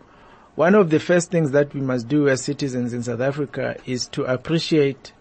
one 0.58 0.74
of 0.74 0.90
the 0.90 0.98
first 0.98 1.30
things 1.30 1.52
that 1.52 1.72
we 1.72 1.80
must 1.80 2.08
do 2.08 2.28
as 2.28 2.42
citizens 2.42 2.92
in 2.92 3.00
South 3.00 3.20
Africa 3.20 3.76
is 3.86 4.08
to 4.08 4.24
appreciate 4.24 5.12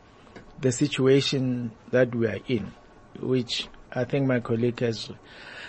the 0.60 0.72
situation 0.72 1.70
that 1.92 2.16
we 2.16 2.26
are 2.26 2.40
in, 2.48 2.74
which 3.20 3.68
I 3.94 4.06
think 4.06 4.26
my 4.26 4.40
colleague 4.40 4.80
has. 4.80 5.12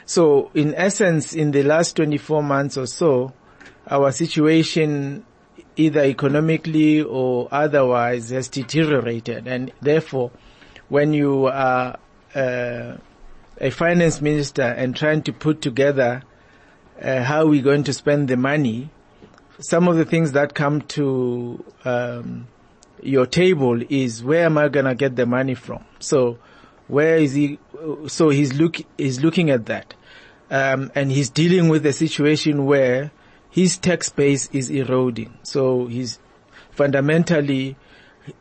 So, 0.06 0.50
in 0.54 0.74
essence, 0.74 1.34
in 1.34 1.50
the 1.50 1.64
last 1.64 1.96
24 1.96 2.42
months 2.42 2.78
or 2.78 2.86
so, 2.86 3.34
our 3.86 4.10
situation 4.10 5.26
either 5.76 6.00
economically 6.00 7.02
or 7.02 7.48
otherwise 7.52 8.30
has 8.30 8.48
deteriorated 8.48 9.46
and 9.46 9.70
therefore 9.82 10.30
when 10.88 11.12
you 11.12 11.44
are 11.44 11.98
uh, 12.34 12.96
a 13.60 13.70
finance 13.70 14.22
minister 14.22 14.62
and 14.62 14.96
trying 14.96 15.20
to 15.24 15.32
put 15.34 15.60
together 15.60 16.22
uh, 17.02 17.22
how 17.22 17.44
we're 17.46 17.62
going 17.62 17.84
to 17.84 17.92
spend 17.92 18.28
the 18.28 18.36
money, 18.38 18.88
some 19.61 19.88
of 19.88 19.96
the 19.96 20.04
things 20.04 20.32
that 20.32 20.54
come 20.54 20.82
to 20.82 21.64
um, 21.84 22.46
your 23.02 23.26
table 23.26 23.80
is 23.88 24.22
where 24.22 24.46
am 24.46 24.59
I 24.59 24.68
going 24.68 24.86
to 24.86 24.94
get 24.94 25.16
the 25.16 25.26
money 25.26 25.54
from? 25.54 25.84
So 25.98 26.38
where 26.86 27.18
is 27.18 27.34
he? 27.34 27.59
So 28.06 28.28
he's 28.30 28.54
look 28.54 28.76
he's 28.96 29.20
looking 29.20 29.50
at 29.50 29.66
that, 29.66 29.94
um, 30.50 30.90
and 30.94 31.11
he's 31.12 31.30
dealing 31.30 31.68
with 31.68 31.84
a 31.86 31.92
situation 31.92 32.66
where 32.66 33.11
his 33.50 33.76
tax 33.76 34.09
base 34.11 34.48
is 34.52 34.70
eroding. 34.70 35.38
So 35.42 35.86
he's 35.86 36.18
fundamentally 36.70 37.76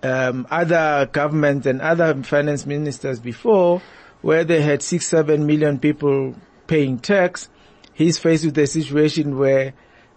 um, 0.04 0.48
other 0.52 1.10
governments 1.12 1.66
and 1.66 1.82
other 1.82 2.24
finance 2.24 2.66
ministers 2.66 3.20
before, 3.20 3.82
where 4.22 4.44
they 4.44 4.62
had 4.62 4.82
six, 4.82 5.08
seven 5.08 5.46
million 5.46 5.80
people 5.80 6.36
paying 6.68 7.00
tax, 7.00 7.50
he's 7.94 8.18
faced 8.18 8.46
with 8.46 8.58
a 8.58 8.68
situation 8.68 9.38
where 9.38 9.74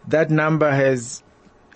that 0.09 0.31
number 0.31 0.71
has 0.71 1.23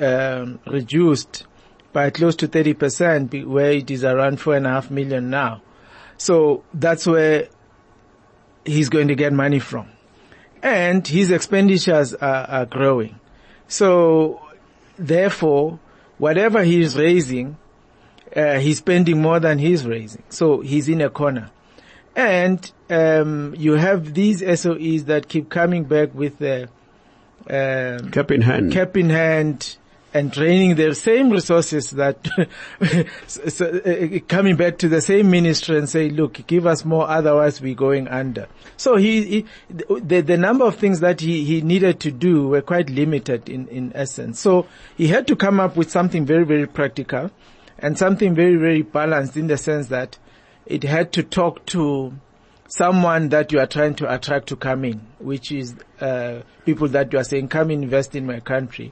um, 0.00 0.58
reduced 0.66 1.46
by 1.92 2.10
close 2.10 2.36
to 2.36 2.48
30%, 2.48 3.46
where 3.46 3.72
it 3.72 3.90
is 3.90 4.04
around 4.04 4.40
four 4.40 4.56
and 4.56 4.66
a 4.66 4.70
half 4.70 4.90
million 4.90 5.30
now. 5.30 5.62
So 6.16 6.64
that's 6.74 7.06
where 7.06 7.48
he's 8.64 8.88
going 8.88 9.08
to 9.08 9.14
get 9.14 9.32
money 9.32 9.58
from 9.58 9.88
and 10.64 11.06
his 11.06 11.30
expenditures 11.30 12.14
are, 12.14 12.46
are 12.48 12.66
growing. 12.66 13.20
So 13.68 14.40
therefore, 14.98 15.78
whatever 16.16 16.64
he 16.64 16.80
is 16.80 16.96
raising, 16.96 17.58
uh, 18.34 18.58
he's 18.58 18.78
spending 18.78 19.20
more 19.20 19.38
than 19.38 19.58
he's 19.58 19.86
raising. 19.86 20.24
So 20.30 20.62
he's 20.62 20.88
in 20.88 21.02
a 21.02 21.10
corner. 21.10 21.50
And 22.16 22.72
um, 22.88 23.54
you 23.58 23.72
have 23.72 24.14
these 24.14 24.40
SOEs 24.40 25.04
that 25.04 25.28
keep 25.28 25.50
coming 25.50 25.84
back 25.84 26.14
with 26.14 26.38
the 26.38 26.70
um, 27.48 28.10
cap 28.10 28.30
in 28.30 28.42
hand, 28.42 28.72
cap 28.72 28.96
in 28.96 29.10
hand, 29.10 29.76
and 30.14 30.32
training 30.32 30.76
their 30.76 30.94
same 30.94 31.28
resources 31.30 31.90
that 31.90 32.28
so, 33.26 33.66
uh, 33.66 34.20
coming 34.28 34.54
back 34.54 34.78
to 34.78 34.88
the 34.88 35.00
same 35.00 35.28
ministry 35.28 35.76
and 35.76 35.88
say, 35.88 36.08
look, 36.08 36.46
give 36.46 36.66
us 36.66 36.84
more, 36.84 37.08
otherwise 37.08 37.60
we're 37.60 37.74
going 37.74 38.06
under. 38.06 38.46
So 38.76 38.96
he, 38.96 39.24
he 39.24 39.46
the, 39.68 40.20
the 40.20 40.36
number 40.36 40.64
of 40.64 40.76
things 40.76 41.00
that 41.00 41.20
he, 41.20 41.44
he 41.44 41.62
needed 41.62 41.98
to 42.00 42.12
do 42.12 42.48
were 42.48 42.62
quite 42.62 42.88
limited 42.90 43.48
in, 43.48 43.66
in 43.68 43.92
essence. 43.94 44.38
So 44.38 44.68
he 44.96 45.08
had 45.08 45.26
to 45.26 45.36
come 45.36 45.58
up 45.58 45.76
with 45.76 45.90
something 45.90 46.24
very, 46.24 46.44
very 46.44 46.66
practical 46.66 47.32
and 47.80 47.98
something 47.98 48.36
very, 48.36 48.54
very 48.54 48.82
balanced 48.82 49.36
in 49.36 49.48
the 49.48 49.58
sense 49.58 49.88
that 49.88 50.16
it 50.64 50.84
had 50.84 51.12
to 51.14 51.24
talk 51.24 51.66
to 51.66 52.14
someone 52.76 53.28
that 53.28 53.52
you 53.52 53.60
are 53.60 53.66
trying 53.66 53.94
to 53.94 54.12
attract 54.12 54.48
to 54.48 54.56
come 54.56 54.84
in, 54.84 55.00
which 55.20 55.52
is 55.52 55.76
uh, 56.00 56.40
people 56.64 56.88
that 56.88 57.12
you 57.12 57.18
are 57.20 57.24
saying, 57.24 57.46
come 57.46 57.70
invest 57.70 58.16
in 58.16 58.26
my 58.26 58.40
country 58.40 58.90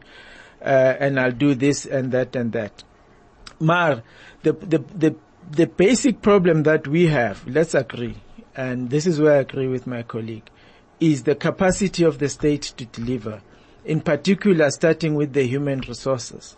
uh, 0.61 0.95
and 1.01 1.19
I'll 1.19 1.33
do 1.33 1.57
this 1.57 1.85
and 1.85 2.13
that 2.13 2.37
and 2.37 2.53
that. 2.53 2.85
Mar, 3.59 4.05
the, 4.45 4.53
the, 4.53 4.79
the, 4.79 5.17
the 5.51 5.67
basic 5.67 6.23
problem 6.23 6.63
that 6.63 6.87
we 6.87 7.09
have, 7.09 7.45
let's 7.49 7.75
agree, 7.75 8.15
and 8.55 8.89
this 8.89 9.05
is 9.05 9.21
where 9.21 9.35
I 9.35 9.39
agree 9.39 9.67
with 9.67 9.89
my 9.89 10.05
colleague, 10.05 10.49
is 11.01 11.25
the 11.25 11.35
capacity 11.35 12.05
of 12.05 12.21
the 12.21 12.29
state 12.29 12.63
to 12.77 12.85
deliver, 12.87 13.43
in 13.85 14.01
particular 14.01 14.71
starting 14.71 15.17
with 15.17 15.33
the 15.33 15.43
human 15.43 15.81
resources. 15.81 16.57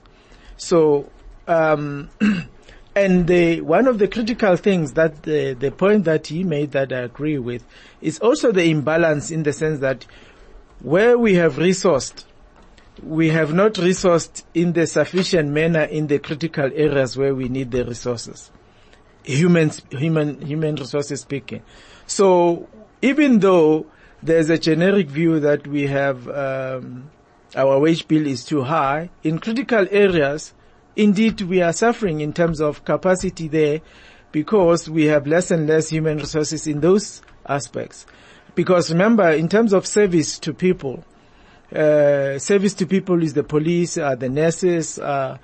So, 0.59 1.11
um, 1.49 2.11
and 2.97 3.27
the, 3.27 3.61
one 3.61 3.87
of 3.87 3.99
the 3.99 4.09
critical 4.09 4.57
things 4.57 4.93
that 4.93 5.23
the, 5.25 5.55
the 5.55 5.71
point 5.71 6.05
that 6.05 6.29
he 6.29 6.45
made 6.45 6.73
that 6.73 6.93
I 6.93 7.01
agree 7.01 7.39
with 7.39 7.65
is 8.01 8.19
also 8.21 8.53
the 8.53 8.65
imbalance 8.71 9.31
in 9.31 9.43
the 9.43 9.53
sense 9.53 9.81
that 9.81 10.07
where 10.81 11.19
we 11.19 11.35
have 11.35 11.57
resourced 11.57 12.25
we 13.03 13.29
have 13.31 13.53
not 13.53 13.75
resourced 13.75 14.45
in 14.55 14.73
the 14.73 14.87
sufficient 14.87 15.51
manner 15.51 15.83
in 15.83 16.07
the 16.07 16.19
critical 16.19 16.71
areas 16.75 17.17
where 17.17 17.35
we 17.35 17.49
need 17.49 17.71
the 17.71 17.85
resources. 17.85 18.51
Human, 19.25 19.71
human, 19.91 20.41
human 20.41 20.77
resources 20.77 21.23
speaking. 21.23 21.63
So 22.07 22.69
even 23.03 23.41
though 23.41 23.87
there's 24.23 24.51
a 24.51 24.59
generic 24.59 25.09
view 25.09 25.41
that 25.41 25.67
we 25.67 25.87
have, 25.87 26.29
um, 26.29 27.11
our 27.57 27.79
wage 27.79 28.07
bill 28.07 28.27
is 28.27 28.45
too 28.45 28.63
high, 28.63 29.11
in 29.23 29.39
critical 29.39 29.87
areas, 29.91 30.55
indeed 30.97 31.41
we 31.43 31.63
are 31.63 31.73
suffering 31.73 32.21
in 32.21 32.33
terms 32.33 32.61
of 32.61 32.85
capacity 32.85 33.49
there 33.49 33.81
because 34.33 34.89
we 34.91 35.05
have 35.05 35.27
less 35.27 35.51
and 35.51 35.67
less 35.67 35.89
human 35.89 36.19
resources 36.19 36.67
in 36.67 36.81
those 36.81 37.23
aspects. 37.47 38.07
Because 38.55 38.91
remember, 38.91 39.31
in 39.31 39.49
terms 39.49 39.73
of 39.73 39.87
service 39.87 40.39
to 40.41 40.53
people, 40.53 41.05
uh, 41.75 42.39
service 42.39 42.75
to 42.75 42.87
people 42.87 43.23
is 43.23 43.35
the 43.35 43.43
police, 43.43 43.97
uh, 43.97 44.15
the 44.15 44.29
nurses, 44.29 44.99
uh, 44.99 45.39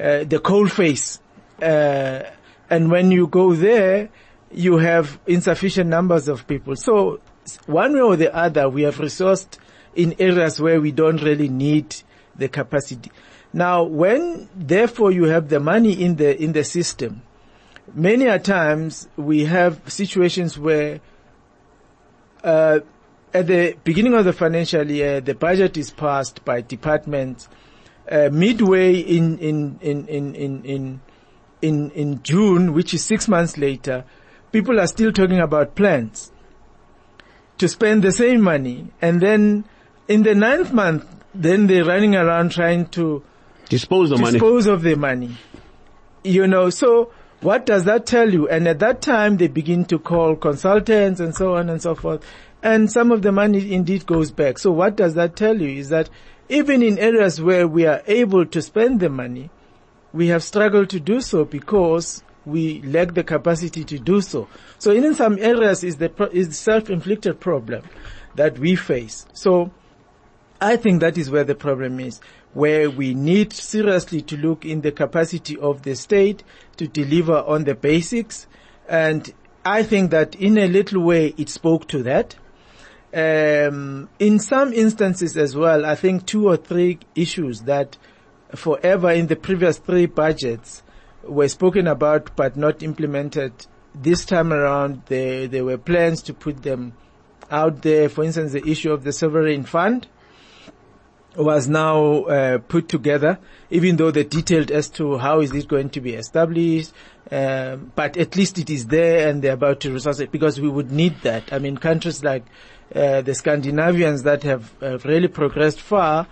uh 0.00 0.24
the 0.24 0.40
coal 0.42 0.68
face. 0.68 1.20
Uh, 1.60 2.22
and 2.70 2.90
when 2.90 3.10
you 3.10 3.26
go 3.26 3.54
there, 3.54 4.08
you 4.50 4.78
have 4.78 5.18
insufficient 5.26 5.90
numbers 5.90 6.28
of 6.28 6.46
people. 6.46 6.76
So 6.76 7.20
one 7.66 7.94
way 7.94 8.00
or 8.00 8.16
the 8.16 8.34
other, 8.34 8.68
we 8.68 8.82
have 8.82 8.96
resourced 8.96 9.58
in 9.94 10.14
areas 10.18 10.60
where 10.60 10.80
we 10.80 10.92
don't 10.92 11.22
really 11.22 11.48
need 11.48 11.96
the 12.36 12.48
capacity. 12.48 13.10
Now, 13.54 13.84
when 13.84 14.48
therefore 14.56 15.12
you 15.12 15.26
have 15.26 15.48
the 15.48 15.60
money 15.60 15.92
in 15.92 16.16
the, 16.16 16.36
in 16.42 16.54
the 16.54 16.64
system, 16.64 17.22
many 17.94 18.26
a 18.26 18.40
times 18.40 19.06
we 19.16 19.44
have 19.44 19.80
situations 19.86 20.58
where, 20.58 21.00
uh, 22.42 22.80
at 23.32 23.46
the 23.46 23.76
beginning 23.84 24.14
of 24.14 24.24
the 24.24 24.32
financial 24.32 24.90
year, 24.90 25.20
the 25.20 25.36
budget 25.36 25.76
is 25.76 25.92
passed 25.92 26.44
by 26.44 26.62
departments, 26.62 27.48
uh, 28.10 28.28
midway 28.32 28.96
in, 28.96 29.38
in, 29.38 29.78
in, 29.80 30.08
in, 30.08 30.34
in, 30.34 30.64
in, 30.64 31.00
in, 31.62 31.90
in 31.92 32.22
June, 32.24 32.72
which 32.72 32.92
is 32.92 33.04
six 33.04 33.28
months 33.28 33.56
later, 33.56 34.04
people 34.50 34.80
are 34.80 34.88
still 34.88 35.12
talking 35.12 35.38
about 35.38 35.76
plans 35.76 36.32
to 37.58 37.68
spend 37.68 38.02
the 38.02 38.10
same 38.10 38.40
money. 38.40 38.88
And 39.00 39.20
then 39.20 39.64
in 40.08 40.24
the 40.24 40.34
ninth 40.34 40.72
month, 40.72 41.06
then 41.32 41.68
they're 41.68 41.84
running 41.84 42.16
around 42.16 42.50
trying 42.50 42.86
to 42.88 43.22
dispose 43.68 44.10
of 44.10 44.20
money. 44.20 44.32
Dispose 44.32 44.66
of 44.66 44.82
the 44.82 44.96
money. 44.96 45.36
You 46.22 46.46
know, 46.46 46.70
so 46.70 47.12
what 47.40 47.66
does 47.66 47.84
that 47.84 48.06
tell 48.06 48.32
you? 48.32 48.48
And 48.48 48.66
at 48.66 48.78
that 48.78 49.02
time, 49.02 49.36
they 49.36 49.48
begin 49.48 49.84
to 49.86 49.98
call 49.98 50.36
consultants 50.36 51.20
and 51.20 51.34
so 51.34 51.56
on 51.56 51.68
and 51.68 51.82
so 51.82 51.94
forth. 51.94 52.24
And 52.62 52.90
some 52.90 53.12
of 53.12 53.20
the 53.20 53.32
money 53.32 53.74
indeed 53.74 54.06
goes 54.06 54.30
back. 54.30 54.58
So 54.58 54.70
what 54.70 54.96
does 54.96 55.14
that 55.14 55.36
tell 55.36 55.60
you 55.60 55.68
is 55.78 55.90
that 55.90 56.08
even 56.48 56.82
in 56.82 56.98
areas 56.98 57.40
where 57.40 57.68
we 57.68 57.86
are 57.86 58.02
able 58.06 58.46
to 58.46 58.62
spend 58.62 59.00
the 59.00 59.10
money, 59.10 59.50
we 60.12 60.28
have 60.28 60.42
struggled 60.42 60.88
to 60.90 61.00
do 61.00 61.20
so 61.20 61.44
because 61.44 62.22
we 62.46 62.80
lack 62.82 63.14
the 63.14 63.24
capacity 63.24 63.84
to 63.84 63.98
do 63.98 64.20
so. 64.20 64.48
So 64.78 64.92
in 64.92 65.14
some 65.14 65.38
areas 65.38 65.84
is 65.84 65.96
the, 65.96 66.10
is 66.32 66.48
the 66.48 66.54
self-inflicted 66.54 67.40
problem 67.40 67.82
that 68.36 68.58
we 68.58 68.76
face. 68.76 69.26
So 69.32 69.70
I 70.60 70.76
think 70.76 71.00
that 71.00 71.18
is 71.18 71.30
where 71.30 71.44
the 71.44 71.54
problem 71.54 72.00
is 72.00 72.20
where 72.54 72.88
we 72.88 73.14
need 73.14 73.52
seriously 73.52 74.22
to 74.22 74.36
look 74.36 74.64
in 74.64 74.80
the 74.80 74.92
capacity 74.92 75.56
of 75.58 75.82
the 75.82 75.94
state 75.94 76.42
to 76.76 76.86
deliver 76.86 77.36
on 77.38 77.64
the 77.64 77.74
basics. 77.74 78.46
And 78.88 79.32
I 79.64 79.82
think 79.82 80.10
that 80.12 80.34
in 80.36 80.56
a 80.58 80.68
little 80.68 81.02
way 81.02 81.34
it 81.36 81.48
spoke 81.48 81.88
to 81.88 82.02
that. 82.04 82.36
Um, 83.12 84.08
in 84.18 84.38
some 84.38 84.72
instances 84.72 85.36
as 85.36 85.54
well, 85.54 85.84
I 85.84 85.94
think 85.94 86.26
two 86.26 86.48
or 86.48 86.56
three 86.56 86.98
issues 87.14 87.62
that 87.62 87.96
forever 88.54 89.10
in 89.10 89.26
the 89.26 89.36
previous 89.36 89.78
three 89.78 90.06
budgets 90.06 90.82
were 91.22 91.48
spoken 91.48 91.86
about 91.86 92.36
but 92.36 92.56
not 92.56 92.82
implemented. 92.82 93.52
This 93.94 94.24
time 94.24 94.52
around, 94.52 95.02
there, 95.06 95.46
there 95.46 95.64
were 95.64 95.78
plans 95.78 96.22
to 96.22 96.34
put 96.34 96.62
them 96.62 96.94
out 97.50 97.82
there. 97.82 98.08
For 98.08 98.24
instance, 98.24 98.52
the 98.52 98.66
issue 98.68 98.92
of 98.92 99.04
the 99.04 99.12
sovereign 99.12 99.64
fund, 99.64 100.08
was 101.36 101.68
now 101.68 102.24
uh, 102.24 102.58
put 102.58 102.88
together, 102.88 103.38
even 103.70 103.96
though 103.96 104.10
they're 104.10 104.24
detailed 104.24 104.70
as 104.70 104.88
to 104.90 105.18
how 105.18 105.40
is 105.40 105.52
it 105.52 105.68
going 105.68 105.90
to 105.90 106.00
be 106.00 106.14
established. 106.14 106.92
Um, 107.30 107.92
but 107.94 108.16
at 108.16 108.36
least 108.36 108.58
it 108.58 108.70
is 108.70 108.86
there, 108.86 109.28
and 109.28 109.42
they're 109.42 109.54
about 109.54 109.80
to 109.80 109.92
resource 109.92 110.20
it 110.20 110.30
because 110.30 110.60
we 110.60 110.68
would 110.68 110.92
need 110.92 111.20
that. 111.22 111.52
I 111.52 111.58
mean, 111.58 111.78
countries 111.78 112.22
like 112.22 112.44
uh, 112.94 113.22
the 113.22 113.34
Scandinavians 113.34 114.22
that 114.24 114.42
have, 114.42 114.72
have 114.80 115.04
really 115.04 115.28
progressed 115.28 115.80
far 115.80 116.26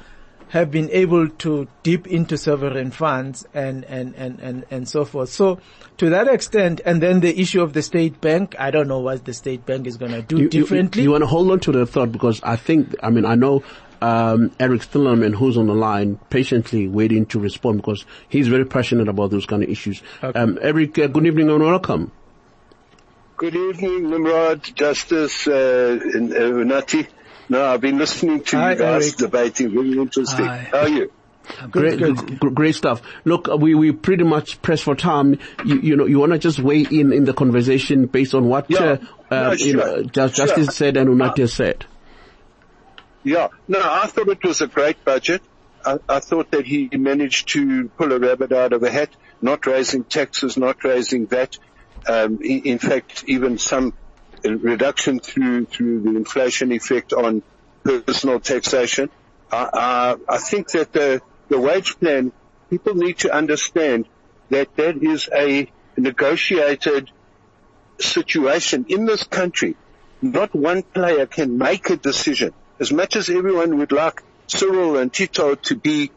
have 0.53 0.71
been 0.71 0.91
able 0.91 1.31
to 1.31 1.67
dip 1.83 2.07
into 2.07 2.37
sovereign 2.37 2.91
funds 2.91 3.47
and, 3.55 3.85
and, 3.87 4.15
and, 4.17 4.39
and, 4.39 4.67
and 4.71 4.87
so 4.87 5.03
forth. 5.03 5.31
So 5.31 5.59
to 5.97 6.11
that 6.11 6.29
extent, 6.29 6.83
and 6.85 7.03
then 7.03 7.21
the 7.21 7.41
issue 7.41 7.63
of 7.63 7.73
the 7.73 7.81
state 7.81 8.21
bank, 8.21 8.55
I 8.59 8.71
don't 8.71 8.87
know 8.87 8.99
what 8.99 9.25
the 9.25 9.33
state 9.33 9.65
bank 9.65 9.87
is 9.87 9.97
going 9.97 10.13
to 10.13 10.21
do 10.21 10.43
you, 10.43 10.49
differently. 10.51 11.05
You, 11.05 11.09
you, 11.09 11.13
want 11.13 11.23
to 11.23 11.27
hold 11.27 11.51
on 11.51 11.61
to 11.61 11.73
the 11.73 11.87
thought 11.87 12.13
because 12.13 12.43
I 12.43 12.57
think, 12.57 12.95
I 13.03 13.09
mean, 13.09 13.25
I 13.25 13.35
know 13.35 13.65
um, 14.03 14.51
Eric 14.59 14.83
Stillerman, 14.83 15.35
who's 15.35 15.57
on 15.57 15.69
the 15.69 15.75
line, 15.75 16.19
patiently 16.29 16.89
waiting 16.89 17.25
to 17.27 17.39
respond 17.39 17.79
because 17.79 18.05
he's 18.29 18.49
very 18.49 18.65
passionate 18.67 19.09
about 19.09 19.31
those 19.31 19.47
kind 19.47 19.63
of 19.63 19.71
issues. 19.71 20.03
Okay. 20.23 20.39
Um, 20.39 20.59
Eric, 20.61 20.99
uh, 20.99 21.07
good 21.07 21.25
evening 21.25 21.49
and 21.51 21.63
welcome. 21.63 22.11
Good 23.37 23.55
evening, 23.55 24.11
Nimrod, 24.11 24.63
Justice, 24.75 25.47
uh, 25.47 26.01
and, 26.15 26.33
uh, 26.33 26.37
Unati. 26.37 27.07
No, 27.49 27.65
I've 27.65 27.81
been 27.81 27.99
listening 27.99 28.43
to 28.45 28.57
Hi, 28.57 28.73
you 28.73 28.79
guys 28.79 29.07
Eric. 29.07 29.17
debating. 29.17 29.71
Very 29.71 29.93
interesting. 29.93 30.47
Hi. 30.47 30.69
How 30.71 30.79
are 30.79 30.89
you? 30.89 31.13
Great, 31.71 31.99
good. 31.99 32.55
great 32.55 32.75
stuff. 32.75 33.03
Look, 33.25 33.49
we 33.49 33.75
we 33.75 33.91
pretty 33.91 34.23
much 34.23 34.63
press 34.63 34.81
for 34.81 34.95
time. 34.95 35.39
You, 35.65 35.81
you 35.81 35.97
know, 35.97 36.07
you 36.07 36.21
want 36.21 36.33
to 36.33 36.39
just 36.39 36.61
weigh 36.61 36.83
in 36.83 37.13
in 37.13 37.25
the 37.25 37.35
conversation 37.35 38.07
based 38.07 38.33
on 38.35 38.47
what 38.47 38.67
yeah. 38.71 38.99
uh, 39.29 39.49
no, 39.49 39.57
sure. 39.57 39.67
you 39.67 39.77
know, 39.77 40.03
Justice 40.05 40.55
sure. 40.55 40.65
said 40.71 40.97
and 40.97 41.11
Unati 41.11 41.45
uh, 41.45 41.47
said. 41.49 41.85
Yeah, 43.25 43.49
no, 43.69 43.81
I 43.81 44.07
thought 44.07 44.29
it 44.29 44.43
was 44.43 44.61
a 44.61 44.67
great 44.67 45.05
budget. 45.05 45.43
I, 45.85 45.99
I 46.09 46.21
thought 46.21 46.51
that 46.53 46.67
he 46.67 46.89
managed 46.93 47.49
to 47.51 47.89
pull 47.89 48.13
a 48.13 48.19
rabbit 48.19 48.53
out 48.53 48.73
of 48.73 48.83
a 48.83 48.91
hat, 48.91 49.11
not 49.41 49.67
raising 49.67 50.05
taxes, 50.05 50.57
not 50.57 50.83
raising 50.85 51.27
that. 51.27 51.59
Um, 52.07 52.41
in, 52.43 52.63
in 52.63 52.79
fact, 52.79 53.25
even 53.29 53.59
some 53.59 53.95
reduction 54.45 55.21
through 55.21 55.67
through 55.67 56.01
the 56.01 56.11
inflation 56.11 56.73
effect 56.73 57.13
on 57.13 57.43
personal 57.85 58.41
taxation. 58.41 59.09
I, 59.53 60.17
I, 60.29 60.35
I 60.35 60.39
think 60.39 60.71
that 60.73 60.93
the 60.93 61.23
the 61.49 61.61
wage 61.61 61.99
plan, 62.01 62.33
people 62.71 62.95
need 62.95 63.19
to 63.19 63.33
understand 63.33 64.07
that 64.51 64.75
that 64.77 64.97
is 65.03 65.29
a 65.33 65.71
negotiated 65.97 67.11
situation 68.01 68.87
in 68.89 69.05
this 69.05 69.23
country. 69.25 69.77
Not 70.21 70.55
one 70.55 70.83
player 70.83 71.27
can 71.27 71.59
make 71.59 71.91
a 71.91 71.97
decision 71.97 72.53
as 72.83 72.93
much 72.93 73.15
as 73.15 73.31
everyone 73.31 73.79
would 73.79 73.93
like 73.93 74.25
Cyril 74.49 74.99
and 74.99 75.13
Tito 75.13 75.55
to 75.55 75.77
be, 75.77 76.11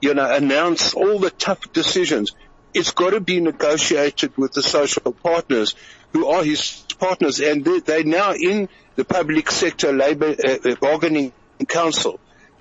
you 0.00 0.14
know, 0.14 0.34
announce 0.34 0.94
all 0.94 1.20
the 1.20 1.30
tough 1.30 1.72
decisions, 1.72 2.32
it's 2.74 2.90
got 2.90 3.10
to 3.10 3.20
be 3.20 3.38
negotiated 3.38 4.36
with 4.36 4.52
the 4.52 4.64
social 4.64 5.12
partners 5.12 5.76
who 6.12 6.26
are 6.26 6.42
his 6.42 6.84
partners 6.98 7.38
and 7.38 7.64
they're, 7.64 7.80
they're 7.80 8.02
now 8.02 8.34
in 8.34 8.68
the 8.96 9.04
public 9.04 9.48
sector 9.52 9.92
labor 9.92 10.34
uh, 10.44 10.70
uh 10.70 10.74
bargaining 10.80 11.32
council 11.68 12.18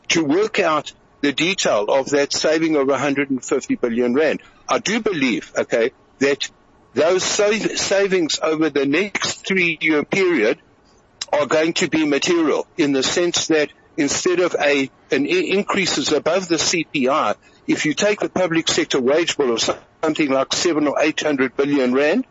to 0.07 0.23
work 0.23 0.59
out 0.59 0.93
the 1.21 1.33
detail 1.33 1.85
of 1.89 2.11
that 2.11 2.31
saving 2.31 2.75
of 2.75 2.87
150 2.87 3.75
billion 3.75 4.13
rand. 4.13 4.39
I 4.69 4.77
do 4.77 5.01
believe, 5.01 5.51
okay, 5.57 5.91
that 6.19 6.47
those 6.93 7.23
savings 7.23 8.39
over 8.39 8.69
the 8.69 8.85
next 8.85 9.47
three 9.47 9.79
year 9.81 10.05
period 10.05 10.59
are 11.31 11.45
going 11.45 11.73
to 11.73 11.89
be 11.89 12.05
material 12.05 12.67
in 12.77 12.91
the 12.91 13.03
sense 13.03 13.47
that 13.47 13.71
instead 13.97 14.39
of 14.39 14.55
a 14.59 14.89
an 15.11 15.25
increases 15.25 16.11
above 16.11 16.47
the 16.47 16.55
CPI, 16.55 17.35
if 17.67 17.85
you 17.85 17.93
take 17.93 18.19
the 18.19 18.29
public 18.29 18.67
sector 18.67 18.99
wage 18.99 19.37
bill 19.37 19.53
of 19.53 19.61
something 19.61 20.29
like 20.29 20.53
seven 20.53 20.87
or 20.87 20.99
eight 20.99 21.21
hundred 21.21 21.55
billion 21.55 21.93
rand, 21.93 22.25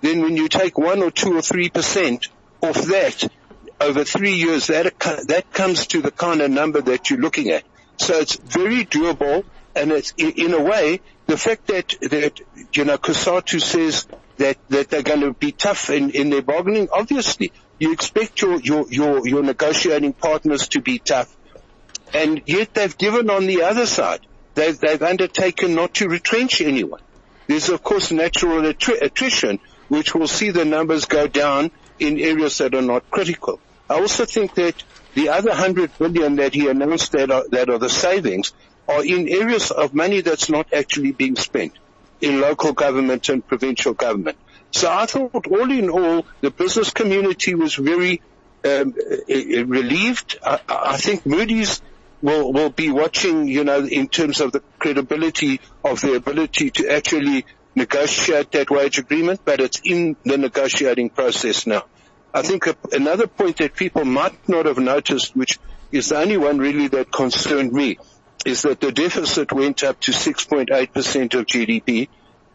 then 0.00 0.22
when 0.22 0.36
you 0.36 0.48
take 0.48 0.78
one 0.78 1.02
or 1.02 1.10
two 1.10 1.36
or 1.36 1.42
three 1.42 1.68
percent 1.68 2.28
off 2.62 2.82
that 2.82 3.30
over 3.80 4.04
three 4.04 4.32
years, 4.32 4.68
that 4.68 4.98
that 5.28 5.52
comes 5.52 5.86
to 5.88 6.02
the 6.02 6.10
kind 6.10 6.40
of 6.40 6.50
number 6.50 6.80
that 6.80 7.10
you're 7.10 7.20
looking 7.20 7.50
at. 7.50 7.64
So 7.98 8.14
it's 8.18 8.36
very 8.36 8.84
doable, 8.84 9.44
and 9.74 9.92
it's 9.92 10.14
in 10.16 10.54
a 10.54 10.62
way 10.62 11.00
the 11.26 11.36
fact 11.36 11.66
that 11.66 11.94
that 12.00 12.40
you 12.72 12.84
know 12.84 12.98
COSATU 12.98 13.60
says 13.60 14.06
that 14.36 14.56
that 14.68 14.88
they're 14.88 15.02
going 15.02 15.20
to 15.20 15.32
be 15.32 15.52
tough 15.52 15.90
in 15.90 16.10
in 16.10 16.30
their 16.30 16.42
bargaining. 16.42 16.88
Obviously, 16.92 17.52
you 17.78 17.92
expect 17.92 18.40
your, 18.42 18.60
your, 18.60 18.86
your, 18.90 19.26
your 19.26 19.42
negotiating 19.42 20.12
partners 20.12 20.68
to 20.68 20.80
be 20.80 20.98
tough. 20.98 21.34
And 22.14 22.42
yet 22.46 22.74
they've 22.74 22.96
given 22.96 23.30
on 23.30 23.46
the 23.46 23.62
other 23.62 23.86
side. 23.86 24.20
They've, 24.54 24.78
they've 24.78 25.02
undertaken 25.02 25.74
not 25.74 25.94
to 25.94 26.08
retrench 26.08 26.60
anyone. 26.60 27.00
There's 27.46 27.68
of 27.68 27.82
course 27.82 28.10
natural 28.10 28.62
attri- 28.62 29.02
attrition, 29.02 29.60
which 29.88 30.14
will 30.14 30.28
see 30.28 30.50
the 30.50 30.64
numbers 30.64 31.04
go 31.04 31.26
down 31.26 31.70
in 31.98 32.18
areas 32.18 32.58
that 32.58 32.74
are 32.74 32.82
not 32.82 33.10
critical. 33.10 33.60
I 33.88 34.00
also 34.00 34.24
think 34.24 34.54
that 34.54 34.82
the 35.14 35.28
other 35.28 35.54
hundred 35.54 35.96
billion 35.98 36.36
that 36.36 36.54
he 36.54 36.68
announced 36.68 37.12
that 37.12 37.30
are, 37.30 37.44
that 37.50 37.70
are 37.70 37.78
the 37.78 37.88
savings 37.90 38.52
are 38.88 39.04
in 39.04 39.28
areas 39.28 39.70
of 39.70 39.94
money 39.94 40.20
that's 40.20 40.48
not 40.48 40.72
actually 40.72 41.12
being 41.12 41.36
spent 41.36 41.72
in 42.20 42.40
local 42.40 42.72
government 42.72 43.28
and 43.28 43.46
provincial 43.46 43.94
government. 43.94 44.38
So 44.76 44.92
I 44.92 45.06
thought 45.06 45.46
all 45.46 45.70
in 45.70 45.88
all, 45.88 46.26
the 46.42 46.50
business 46.50 46.90
community 46.90 47.54
was 47.54 47.76
very 47.76 48.20
um, 48.62 48.94
uh, 48.94 49.14
uh, 49.34 49.64
relieved. 49.64 50.38
I, 50.44 50.60
I, 50.68 50.96
think 50.98 51.24
Moody's 51.24 51.80
will, 52.20 52.52
will 52.52 52.68
be 52.68 52.90
watching, 52.90 53.48
you 53.48 53.64
know, 53.64 53.86
in 53.86 54.06
terms 54.08 54.42
of 54.42 54.52
the 54.52 54.60
credibility 54.78 55.62
of 55.82 56.02
their 56.02 56.16
ability 56.16 56.72
to 56.72 56.92
actually 56.92 57.46
negotiate 57.74 58.50
that 58.50 58.70
wage 58.70 58.98
agreement, 58.98 59.40
but 59.46 59.60
it's 59.60 59.80
in 59.82 60.14
the 60.24 60.36
negotiating 60.36 61.08
process 61.08 61.66
now. 61.66 61.84
I 62.34 62.42
think 62.42 62.66
a, 62.66 62.76
another 62.92 63.28
point 63.28 63.56
that 63.56 63.76
people 63.76 64.04
might 64.04 64.46
not 64.46 64.66
have 64.66 64.78
noticed, 64.78 65.34
which 65.34 65.58
is 65.90 66.10
the 66.10 66.18
only 66.18 66.36
one 66.36 66.58
really 66.58 66.88
that 66.88 67.10
concerned 67.10 67.72
me, 67.72 67.96
is 68.44 68.60
that 68.60 68.80
the 68.80 68.92
deficit 68.92 69.52
went 69.52 69.82
up 69.84 70.00
to 70.00 70.12
6.8% 70.12 71.34
of 71.34 71.46
GDP 71.46 72.08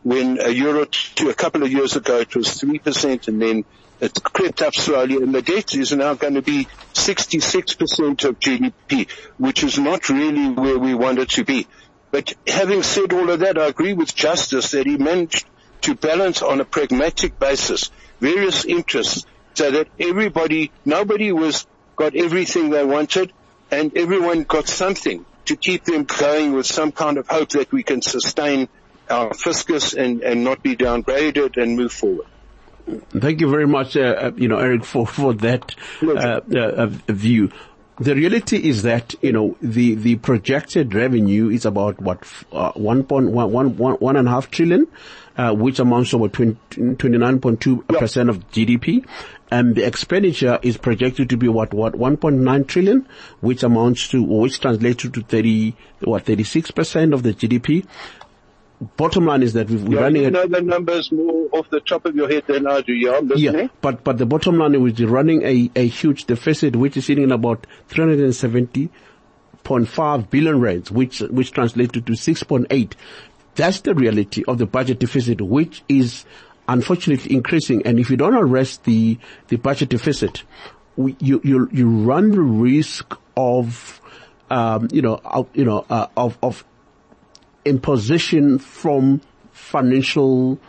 when 0.03 0.39
a 0.39 0.49
euro 0.49 0.85
two, 0.85 1.29
a 1.29 1.33
couple 1.33 1.63
of 1.63 1.71
years 1.71 1.95
ago 1.95 2.19
it 2.19 2.35
was 2.35 2.47
3% 2.47 3.27
and 3.27 3.41
then 3.41 3.65
it 3.99 4.23
crept 4.23 4.61
up 4.61 4.73
slowly 4.73 5.17
and 5.17 5.33
the 5.33 5.41
debt 5.41 5.75
is 5.75 5.91
now 5.91 6.15
going 6.15 6.33
to 6.33 6.41
be 6.41 6.67
66% 6.93 8.25
of 8.25 8.39
GDP, 8.39 9.09
which 9.37 9.63
is 9.63 9.77
not 9.77 10.09
really 10.09 10.49
where 10.49 10.79
we 10.79 10.95
want 10.95 11.19
it 11.19 11.29
to 11.29 11.43
be. 11.43 11.67
But 12.09 12.33
having 12.47 12.83
said 12.83 13.13
all 13.13 13.29
of 13.29 13.39
that, 13.41 13.57
I 13.57 13.67
agree 13.67 13.93
with 13.93 14.13
Justice 14.15 14.71
that 14.71 14.87
he 14.87 14.97
managed 14.97 15.45
to 15.81 15.95
balance 15.95 16.41
on 16.41 16.59
a 16.59 16.65
pragmatic 16.65 17.39
basis 17.39 17.91
various 18.19 18.65
interests 18.65 19.25
so 19.53 19.71
that 19.71 19.87
everybody, 19.99 20.71
nobody 20.85 21.31
was, 21.31 21.67
got 21.95 22.15
everything 22.15 22.69
they 22.69 22.83
wanted 22.83 23.31
and 23.69 23.95
everyone 23.97 24.43
got 24.43 24.67
something 24.67 25.25
to 25.45 25.55
keep 25.55 25.83
them 25.83 26.03
going 26.03 26.53
with 26.53 26.65
some 26.65 26.91
kind 26.91 27.17
of 27.17 27.27
hope 27.27 27.49
that 27.49 27.71
we 27.71 27.83
can 27.83 28.01
sustain 28.01 28.69
our 29.09 29.33
fiscus 29.33 29.93
and, 29.93 30.21
and 30.21 30.43
not 30.43 30.63
be 30.63 30.75
downgraded 30.75 31.61
and 31.61 31.75
move 31.75 31.91
forward. 31.91 32.27
Thank 33.09 33.41
you 33.41 33.49
very 33.49 33.67
much, 33.67 33.95
uh, 33.95 34.01
uh 34.01 34.31
you 34.35 34.47
know, 34.47 34.57
Eric, 34.57 34.83
for, 34.83 35.05
for 35.05 35.33
that 35.35 35.75
uh, 36.01 36.41
uh, 36.55 36.87
view. 37.07 37.51
The 37.99 38.15
reality 38.15 38.57
is 38.57 38.81
that, 38.83 39.13
you 39.21 39.31
know, 39.31 39.55
the, 39.61 39.93
the 39.93 40.15
projected 40.15 40.95
revenue 40.95 41.49
is 41.49 41.65
about 41.65 42.01
what, 42.01 42.19
uh, 42.51 42.71
1.1, 42.71 43.31
one, 43.31 43.69
one 43.75 44.15
and 44.15 44.27
a 44.27 44.31
half 44.31 44.49
trillion, 44.49 44.87
uh, 45.37 45.53
which 45.53 45.77
amounts 45.77 46.09
to 46.09 46.15
about 46.15 46.31
29.2% 46.31 48.29
of 48.29 48.51
GDP. 48.51 49.05
And 49.51 49.75
the 49.75 49.85
expenditure 49.85 50.57
is 50.63 50.77
projected 50.77 51.29
to 51.29 51.37
be 51.37 51.47
what, 51.47 51.73
what, 51.73 51.93
1.9 51.93 52.67
trillion, 52.67 53.07
which 53.41 53.61
amounts 53.61 54.07
to, 54.09 54.23
which 54.23 54.59
translates 54.61 55.03
to 55.03 55.09
30, 55.09 55.75
what, 55.99 56.25
36% 56.25 57.13
of 57.13 57.21
the 57.21 57.33
GDP 57.33 57.85
bottom 58.81 59.27
line 59.27 59.43
is 59.43 59.53
that 59.53 59.69
we're 59.69 59.95
yeah, 59.95 60.01
running. 60.01 60.23
You 60.23 60.31
know 60.31 60.47
the 60.47 60.61
numbers 60.61 61.09
more 61.11 61.47
off 61.51 61.69
the 61.69 61.81
top 61.81 62.05
of 62.05 62.15
your 62.15 62.27
head 62.27 62.45
than 62.47 62.65
I 62.67 62.81
do. 62.81 62.93
Yeah, 62.93 63.21
yeah. 63.35 63.67
But 63.81 64.03
but 64.03 64.17
the 64.17 64.25
bottom 64.25 64.57
line 64.57 64.73
is 64.75 64.81
we're 64.81 65.07
running 65.07 65.43
a 65.43 65.69
a 65.75 65.87
huge 65.87 66.25
deficit, 66.25 66.75
which 66.75 66.97
is 66.97 67.05
sitting 67.05 67.25
in 67.25 67.31
about 67.31 67.67
370.5 67.89 70.29
billion 70.29 70.59
rands, 70.59 70.91
which 70.91 71.19
which 71.21 71.51
translated 71.51 72.07
to 72.07 72.13
6.8. 72.13 72.93
That's 73.55 73.81
the 73.81 73.93
reality 73.93 74.45
of 74.47 74.57
the 74.57 74.65
budget 74.65 74.99
deficit, 74.99 75.41
which 75.41 75.83
is 75.87 76.25
unfortunately 76.67 77.35
increasing. 77.35 77.85
And 77.85 77.99
if 77.99 78.09
you 78.09 78.17
don't 78.17 78.35
arrest 78.35 78.85
the 78.85 79.19
the 79.49 79.57
budget 79.57 79.89
deficit, 79.89 80.41
we, 80.95 81.15
you 81.19 81.39
you 81.43 81.69
you 81.71 81.87
run 81.89 82.31
the 82.31 82.41
risk 82.41 83.15
of 83.37 84.01
um, 84.51 84.89
you 84.91 85.01
know, 85.01 85.19
uh, 85.23 85.43
you 85.53 85.63
know, 85.63 85.85
uh, 85.89 86.07
of, 86.17 86.37
of 86.43 86.65
imposition 87.65 88.59
from 88.59 89.21
financial 89.51 90.59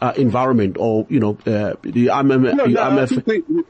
uh, 0.00 0.12
environment 0.16 0.76
or, 0.78 1.06
you 1.08 1.20
know, 1.20 1.38
uh, 1.46 1.74
the 1.82 2.06
IMF. 2.06 2.54
No, 2.54 2.64
no, 2.64 2.80
IMF. 2.80 3.64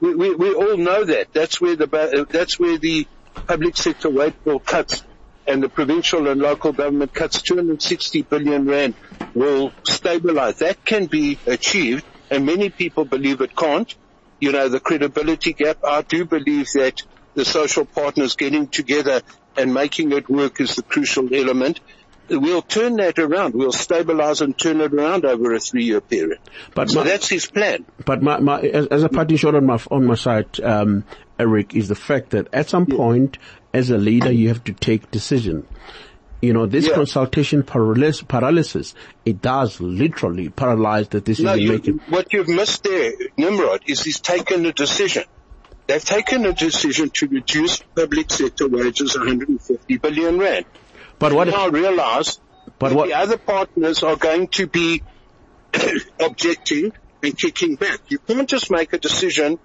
We, 0.00 0.14
we, 0.14 0.34
we, 0.34 0.54
all 0.54 0.76
know 0.76 1.04
that. 1.04 1.32
That's 1.32 1.60
where 1.60 1.76
the, 1.76 2.26
that's 2.30 2.58
where 2.58 2.78
the 2.78 3.06
public 3.34 3.76
sector 3.76 4.10
wage 4.10 4.34
bill 4.44 4.60
cuts 4.60 5.02
and 5.46 5.62
the 5.62 5.68
provincial 5.68 6.28
and 6.28 6.40
local 6.40 6.72
government 6.72 7.12
cuts 7.12 7.42
260 7.42 8.22
billion 8.22 8.66
rand 8.66 8.94
will 9.34 9.72
stabilize. 9.84 10.58
That 10.58 10.84
can 10.84 11.06
be 11.06 11.38
achieved 11.46 12.04
and 12.30 12.46
many 12.46 12.70
people 12.70 13.04
believe 13.04 13.40
it 13.40 13.54
can't. 13.54 13.94
You 14.40 14.52
know, 14.52 14.68
the 14.68 14.80
credibility 14.80 15.52
gap, 15.52 15.78
I 15.84 16.02
do 16.02 16.24
believe 16.24 16.68
that 16.74 17.02
the 17.34 17.44
social 17.44 17.84
partners 17.84 18.36
getting 18.36 18.68
together 18.68 19.22
and 19.56 19.72
making 19.74 20.12
it 20.12 20.28
work 20.28 20.60
is 20.60 20.76
the 20.76 20.82
crucial 20.82 21.32
element. 21.34 21.80
We'll 22.28 22.62
turn 22.62 22.96
that 22.96 23.18
around. 23.18 23.54
We'll 23.54 23.72
stabilize 23.72 24.40
and 24.40 24.56
turn 24.56 24.80
it 24.80 24.94
around 24.94 25.26
over 25.26 25.52
a 25.52 25.60
three-year 25.60 26.00
period. 26.00 26.38
But 26.74 26.90
so 26.90 27.00
my, 27.00 27.04
that's 27.04 27.28
his 27.28 27.46
plan. 27.46 27.84
But 28.04 28.22
my, 28.22 28.40
my, 28.40 28.60
as, 28.60 28.86
as, 28.86 29.02
a 29.02 29.10
parting 29.10 29.36
shot 29.36 29.54
on 29.54 29.66
my 29.66 29.78
on 29.90 30.06
my 30.06 30.14
side, 30.14 30.58
um, 30.60 31.04
Eric, 31.38 31.74
is 31.74 31.88
the 31.88 31.94
fact 31.94 32.30
that 32.30 32.48
at 32.54 32.70
some 32.70 32.86
yeah. 32.88 32.96
point, 32.96 33.38
as 33.74 33.90
a 33.90 33.98
leader, 33.98 34.32
you 34.32 34.48
have 34.48 34.64
to 34.64 34.72
take 34.72 35.10
decision. 35.10 35.66
You 36.40 36.52
know, 36.52 36.66
this 36.66 36.88
yeah. 36.88 36.94
consultation 36.94 37.62
paralysis, 37.62 38.22
paralysis, 38.22 38.94
it 39.24 39.40
does 39.40 39.80
literally 39.80 40.50
paralyze 40.50 41.08
the 41.08 41.20
decision 41.20 41.66
no, 41.66 41.72
making. 41.72 41.98
What 42.08 42.32
you've 42.32 42.48
missed 42.48 42.84
there, 42.84 43.12
Nimrod, 43.36 43.82
is 43.86 44.02
he's 44.02 44.20
taken 44.20 44.64
a 44.66 44.72
decision. 44.72 45.24
They've 45.86 46.04
taken 46.04 46.46
a 46.46 46.52
decision 46.52 47.10
to 47.14 47.26
reduce 47.26 47.78
public 47.94 48.30
sector 48.30 48.68
wages 48.68 49.16
150 49.16 49.98
billion 49.98 50.38
rand. 50.38 50.64
But 51.18 51.32
what? 51.32 51.48
Now 51.48 51.68
realize 51.68 52.40
but 52.78 52.92
what? 52.92 53.08
the 53.08 53.14
other 53.14 53.36
partners 53.36 54.02
are 54.02 54.16
going 54.16 54.48
to 54.48 54.66
be 54.66 55.02
objecting 56.20 56.92
and 57.22 57.38
kicking 57.38 57.76
back. 57.76 58.00
You 58.08 58.18
can't 58.18 58.48
just 58.48 58.70
make 58.70 58.92
a 58.92 58.98
decision 58.98 59.58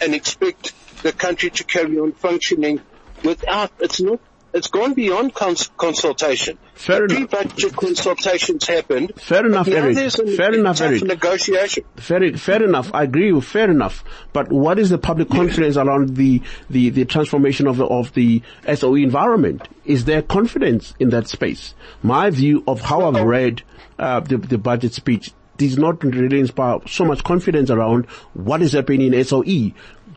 and 0.00 0.14
expect 0.14 0.72
the 1.02 1.12
country 1.12 1.50
to 1.50 1.64
carry 1.64 1.98
on 1.98 2.12
functioning 2.12 2.80
without, 3.22 3.70
it's 3.80 4.00
not 4.00 4.20
it's 4.56 4.68
gone 4.68 4.94
beyond 4.94 5.34
cons- 5.34 5.70
consultation. 5.76 6.58
Fair 6.74 7.04
enough. 7.04 7.28
Pre-budget 7.30 7.76
consultations 7.76 8.66
happened. 8.66 9.12
Fair 9.16 9.46
enough, 9.46 9.68
Eric. 9.68 9.96
Fair 10.34 10.54
enough, 10.54 10.80
Eric. 10.80 11.02
Negotiation. 11.02 11.84
Fair, 11.96 12.36
fair 12.38 12.62
enough. 12.62 12.90
I 12.94 13.02
agree 13.02 13.32
with 13.32 13.44
fair 13.44 13.70
enough. 13.70 14.02
But 14.32 14.50
what 14.50 14.78
is 14.78 14.88
the 14.88 14.96
public 14.98 15.28
confidence 15.28 15.76
around 15.76 16.16
the, 16.16 16.40
the, 16.70 16.88
the 16.88 17.04
transformation 17.04 17.66
of 17.66 17.76
the, 17.76 17.86
of 17.86 18.14
the 18.14 18.42
SOE 18.74 18.94
environment? 18.94 19.68
Is 19.84 20.06
there 20.06 20.22
confidence 20.22 20.94
in 20.98 21.10
that 21.10 21.28
space? 21.28 21.74
My 22.02 22.30
view 22.30 22.64
of 22.66 22.80
how 22.80 23.06
I've 23.06 23.22
read, 23.22 23.62
uh, 23.98 24.20
the, 24.20 24.38
the 24.38 24.58
budget 24.58 24.94
speech 24.94 25.32
does 25.58 25.76
not 25.76 26.02
really 26.02 26.40
inspire 26.40 26.78
so 26.86 27.04
much 27.04 27.24
confidence 27.24 27.70
around 27.70 28.06
what 28.32 28.62
is 28.62 28.72
happening 28.72 29.12
in 29.12 29.24
SOE. 29.24 29.72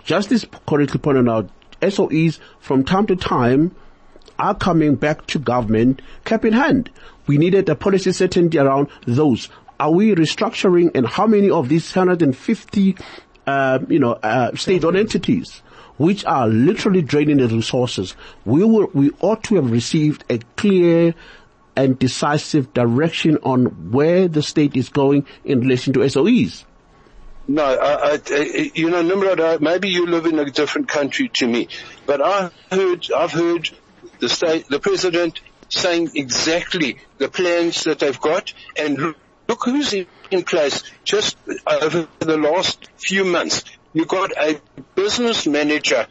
Justice 0.06 0.46
correctly 0.66 1.00
pointed 1.00 1.28
out, 1.28 1.50
SOEs 1.82 2.40
from 2.60 2.84
time 2.84 3.08
to 3.08 3.16
time 3.16 3.76
are 4.40 4.56
coming 4.56 4.96
back 4.96 5.28
to 5.28 5.40
government 5.40 6.02
cap 6.26 6.46
in 6.46 6.54
hand. 6.54 6.90
We 7.28 7.38
needed 7.38 7.70
a 7.70 7.76
policy 7.76 8.12
certainty 8.12 8.58
around 8.58 8.88
those. 9.06 9.50
Are 9.80 9.92
we 9.92 10.16
restructuring 10.16 10.92
and 10.96 11.08
how 11.08 11.28
many 11.28 11.50
of 11.50 11.70
these 11.70 11.96
150, 11.96 12.98
uh, 13.46 13.80
you 13.88 14.00
know, 14.00 14.14
uh, 14.14 14.56
state-owned 14.56 14.98
entities 14.98 15.62
which 15.98 16.26
are 16.26 16.48
literally 16.48 17.02
draining 17.02 17.38
the 17.38 17.48
resources, 17.48 18.16
we 18.46 18.64
will, 18.64 18.90
we 18.94 19.12
ought 19.20 19.44
to 19.44 19.56
have 19.56 19.70
received 19.70 20.24
a 20.30 20.40
clear 20.56 21.14
and 21.76 22.00
decisive 22.00 22.74
direction 22.74 23.38
on 23.44 23.66
where 23.92 24.28
the 24.28 24.42
state 24.42 24.76
is 24.76 24.90
going 24.90 25.26
in 25.44 25.60
relation 25.60 25.94
to 25.94 26.00
SOEs. 26.00 26.64
No, 27.50 27.64
I, 27.64 28.14
I, 28.14 28.72
you 28.76 28.90
know, 28.90 29.02
Nimrod, 29.02 29.62
maybe 29.62 29.90
you 29.90 30.06
live 30.06 30.26
in 30.26 30.40
a 30.40 30.46
different 30.50 30.88
country 30.88 31.30
to 31.36 31.48
me, 31.48 31.68
but 32.06 32.22
I 32.22 32.50
heard, 32.72 33.08
I've 33.12 33.32
heard 33.32 33.70
the 34.20 34.30
state, 34.30 34.68
the 34.68 34.80
president 34.80 35.42
saying 35.70 36.12
exactly 36.16 36.98
the 37.18 37.30
plans 37.30 37.84
that 37.84 38.00
they've 38.00 38.20
got 38.20 38.54
and 38.78 39.16
look, 39.48 39.66
who's 39.66 39.94
in, 39.94 40.08
place 40.44 40.84
just 41.04 41.38
over 41.66 42.08
the 42.20 42.38
last 42.38 42.88
few 42.98 43.26
months. 43.26 43.64
You've 43.94 44.08
got 44.08 44.32
a 44.38 44.62
business 44.94 45.48
manager 45.48 46.06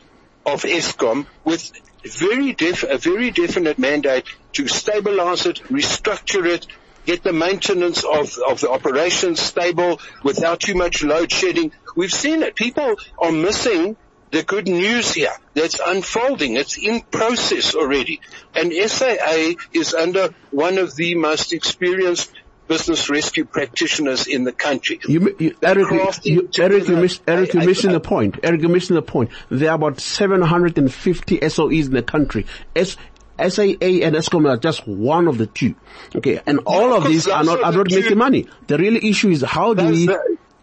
of 0.44 0.62
Eskom 0.62 1.26
with 1.44 1.70
very 2.04 2.52
def, 2.52 2.82
a 2.82 2.98
very 2.98 3.30
definite 3.30 3.78
mandate 3.78 4.24
to 4.54 4.66
stabilize 4.66 5.46
it, 5.46 5.62
restructure 5.64 6.46
it, 6.46 6.66
get 7.06 7.22
the 7.22 7.32
maintenance 7.32 8.02
of, 8.04 8.36
of 8.48 8.60
the 8.60 8.70
operations 8.70 9.40
stable 9.40 10.00
without 10.24 10.58
too 10.60 10.74
much 10.74 11.04
load 11.04 11.30
shedding. 11.30 11.70
We've 11.94 12.12
seen 12.12 12.42
it. 12.42 12.56
People 12.56 12.96
are 13.18 13.32
missing 13.32 13.96
the 14.30 14.42
good 14.42 14.68
news 14.68 15.12
here 15.12 15.32
that's 15.54 15.80
unfolding. 15.84 16.56
It's 16.56 16.78
in 16.78 17.00
process 17.00 17.74
already. 17.74 18.20
And 18.54 18.72
SAA 18.72 19.54
is 19.72 19.94
under 19.94 20.30
one 20.50 20.78
of 20.78 20.94
the 20.94 21.14
most 21.14 21.52
experienced 21.52 22.32
business 22.68 23.08
rescue 23.08 23.46
practitioners 23.46 24.26
in 24.26 24.44
the 24.44 24.52
country. 24.52 25.00
You, 25.08 25.34
you, 25.38 25.56
Eric, 25.62 25.90
you, 26.24 26.50
Eric, 26.58 26.88
you 26.88 26.96
miss, 26.96 27.20
Eric, 27.26 27.54
you're 27.54 27.64
missing 27.64 27.92
the 27.92 28.00
point. 28.00 28.38
Eric, 28.42 28.60
you're 28.60 28.70
missing 28.70 28.94
the 28.94 29.02
point. 29.02 29.30
There 29.48 29.70
are 29.70 29.74
about 29.74 30.00
750 30.00 31.38
SOEs 31.38 31.86
in 31.86 31.92
the 31.92 32.02
country. 32.02 32.46
S, 32.76 32.96
SAA 33.38 33.62
and 33.62 34.14
Eskom 34.14 34.48
are 34.48 34.58
just 34.58 34.86
one 34.86 35.28
of 35.28 35.38
the 35.38 35.46
two. 35.46 35.74
Okay, 36.14 36.40
and 36.44 36.60
all 36.66 36.92
of 36.92 37.04
these 37.04 37.26
are 37.26 37.44
not, 37.44 37.62
are 37.62 37.72
not 37.72 37.90
making 37.90 38.18
money. 38.18 38.46
The 38.66 38.76
real 38.76 38.96
issue 38.96 39.30
is 39.30 39.42
how 39.42 39.74
do 39.74 39.88
we, 39.88 40.08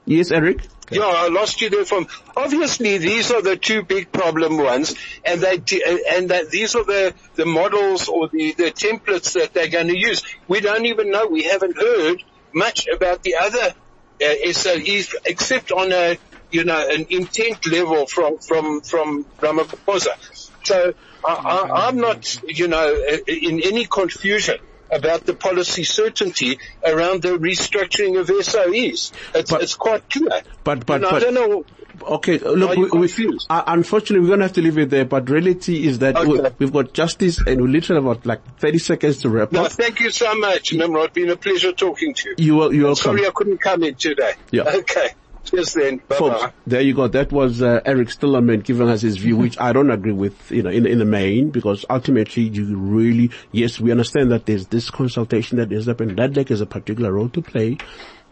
Yes, 0.06 0.32
Eric? 0.32 0.62
Yeah, 0.92 1.04
I 1.04 1.30
lost 1.30 1.62
you 1.62 1.70
there 1.70 1.86
from, 1.86 2.08
obviously 2.38 3.00
these 3.00 3.32
are 3.32 3.42
the 3.42 3.56
two 3.56 3.82
big 3.84 4.12
problem 4.12 4.58
ones 4.58 4.96
and 5.24 5.42
they, 5.42 5.56
and 5.56 6.30
that 6.30 6.50
these 6.52 6.76
are 6.76 6.84
the, 6.84 7.14
the 7.36 7.46
models 7.46 8.08
or 8.08 8.28
the, 8.28 8.54
the 8.54 8.72
templates 8.72 9.34
that 9.34 9.54
they're 9.54 9.68
going 9.68 9.88
to 9.88 9.98
use. 9.98 10.24
We 10.48 10.62
don't 10.62 10.86
even 10.86 11.10
know, 11.10 11.28
we 11.28 11.44
haven't 11.44 11.76
heard 11.78 12.24
much 12.54 12.88
about 12.88 13.24
the 13.24 13.36
other 13.42 13.74
uh, 14.22 14.52
SOEs 14.52 15.16
except 15.26 15.72
on 15.72 15.92
a, 15.92 16.18
you 16.52 16.64
know, 16.64 16.88
an 16.88 17.08
intent 17.10 17.66
level 17.66 18.06
from, 18.06 18.38
from, 18.38 18.82
from 18.82 19.26
Ramaphosa. 19.40 20.16
So 20.64 20.94
I, 21.28 21.34
I, 21.34 21.88
I'm 21.88 21.98
not, 21.98 22.40
you 22.44 22.68
know, 22.68 22.96
in 23.28 23.62
any 23.62 23.86
confusion 23.86 24.60
about 24.96 25.26
the 25.26 25.34
policy 25.34 25.84
certainty 25.84 26.58
around 26.86 27.22
the 27.22 27.38
restructuring 27.38 28.20
of 28.20 28.28
SOEs. 28.28 29.12
It's, 29.36 29.52
But- 29.52 29.62
it's 29.62 29.76
quite 29.76 30.10
clear. 30.10 30.42
But, 30.64 30.86
but, 30.86 30.96
And 30.96 31.06
I 31.06 31.12
but, 31.12 31.20
don't 31.22 31.34
know. 31.34 31.66
Okay, 32.02 32.38
look, 32.40 32.76
we, 32.92 33.08
we, 33.08 33.40
uh, 33.50 33.64
unfortunately 33.68 34.20
we're 34.20 34.28
going 34.28 34.40
to 34.40 34.46
have 34.46 34.54
to 34.54 34.62
leave 34.62 34.78
it 34.78 34.90
there, 34.90 35.06
but 35.06 35.30
reality 35.30 35.88
is 35.88 36.00
that 36.00 36.20
we, 36.28 36.40
Okay. 36.42 36.54
we've 36.60 36.74
got 36.74 36.92
justice 36.94 37.40
and 37.40 37.62
we 37.62 37.70
literally 37.70 38.02
have 38.02 38.06
about 38.12 38.26
like 38.26 38.42
30 38.60 38.78
seconds 38.80 39.18
to 39.22 39.30
wrap 39.30 39.54
No, 39.54 39.64
up. 39.64 39.72
thank 39.72 40.02
you 40.02 40.10
so 40.10 40.36
much, 40.36 40.74
Nimrod. 40.74 41.14
Been 41.14 41.30
a 41.30 41.38
pleasure 41.38 41.72
talking 41.72 42.14
to 42.14 42.30
you. 42.32 42.36
You 42.38 42.62
are, 42.64 42.74
you're 42.74 42.84
welcome. 42.88 42.96
Sorry 43.02 43.26
I 43.26 43.32
couldn't 43.34 43.60
come 43.60 43.84
in 43.84 43.96
today. 43.96 44.34
Yeah. 44.52 44.64
Okay. 44.76 45.14
Cheers 45.46 45.74
then. 45.74 45.98
Bye 46.08 46.16
Folks, 46.16 46.42
bye. 46.42 46.54
there 46.66 46.82
you 46.82 46.94
go. 46.94 47.08
That 47.08 47.32
was 47.32 47.62
uh, 47.62 47.82
Eric 47.86 48.10
Stillerman 48.10 48.64
giving 48.64 48.90
us 48.90 49.02
his 49.02 49.18
view, 49.18 49.38
which 49.38 49.60
I 49.60 49.74
don't 49.74 49.92
agree 49.92 50.12
with, 50.12 50.52
you 50.52 50.64
know, 50.64 50.70
in, 50.70 50.86
in 50.86 51.00
the 51.00 51.06
main, 51.06 51.52
because 51.52 51.86
ultimately 51.90 52.44
you 52.44 52.76
really, 52.76 53.32
yes, 53.52 53.80
we 53.80 53.92
understand 53.92 54.32
that 54.32 54.46
there's 54.46 54.68
this 54.68 54.90
consultation 54.90 55.58
that 55.58 55.72
is 55.72 55.86
happening. 55.86 56.16
NEDLAC 56.16 56.50
has 56.50 56.62
a 56.62 56.66
particular 56.66 57.12
role 57.12 57.30
to 57.30 57.42
play, 57.42 57.78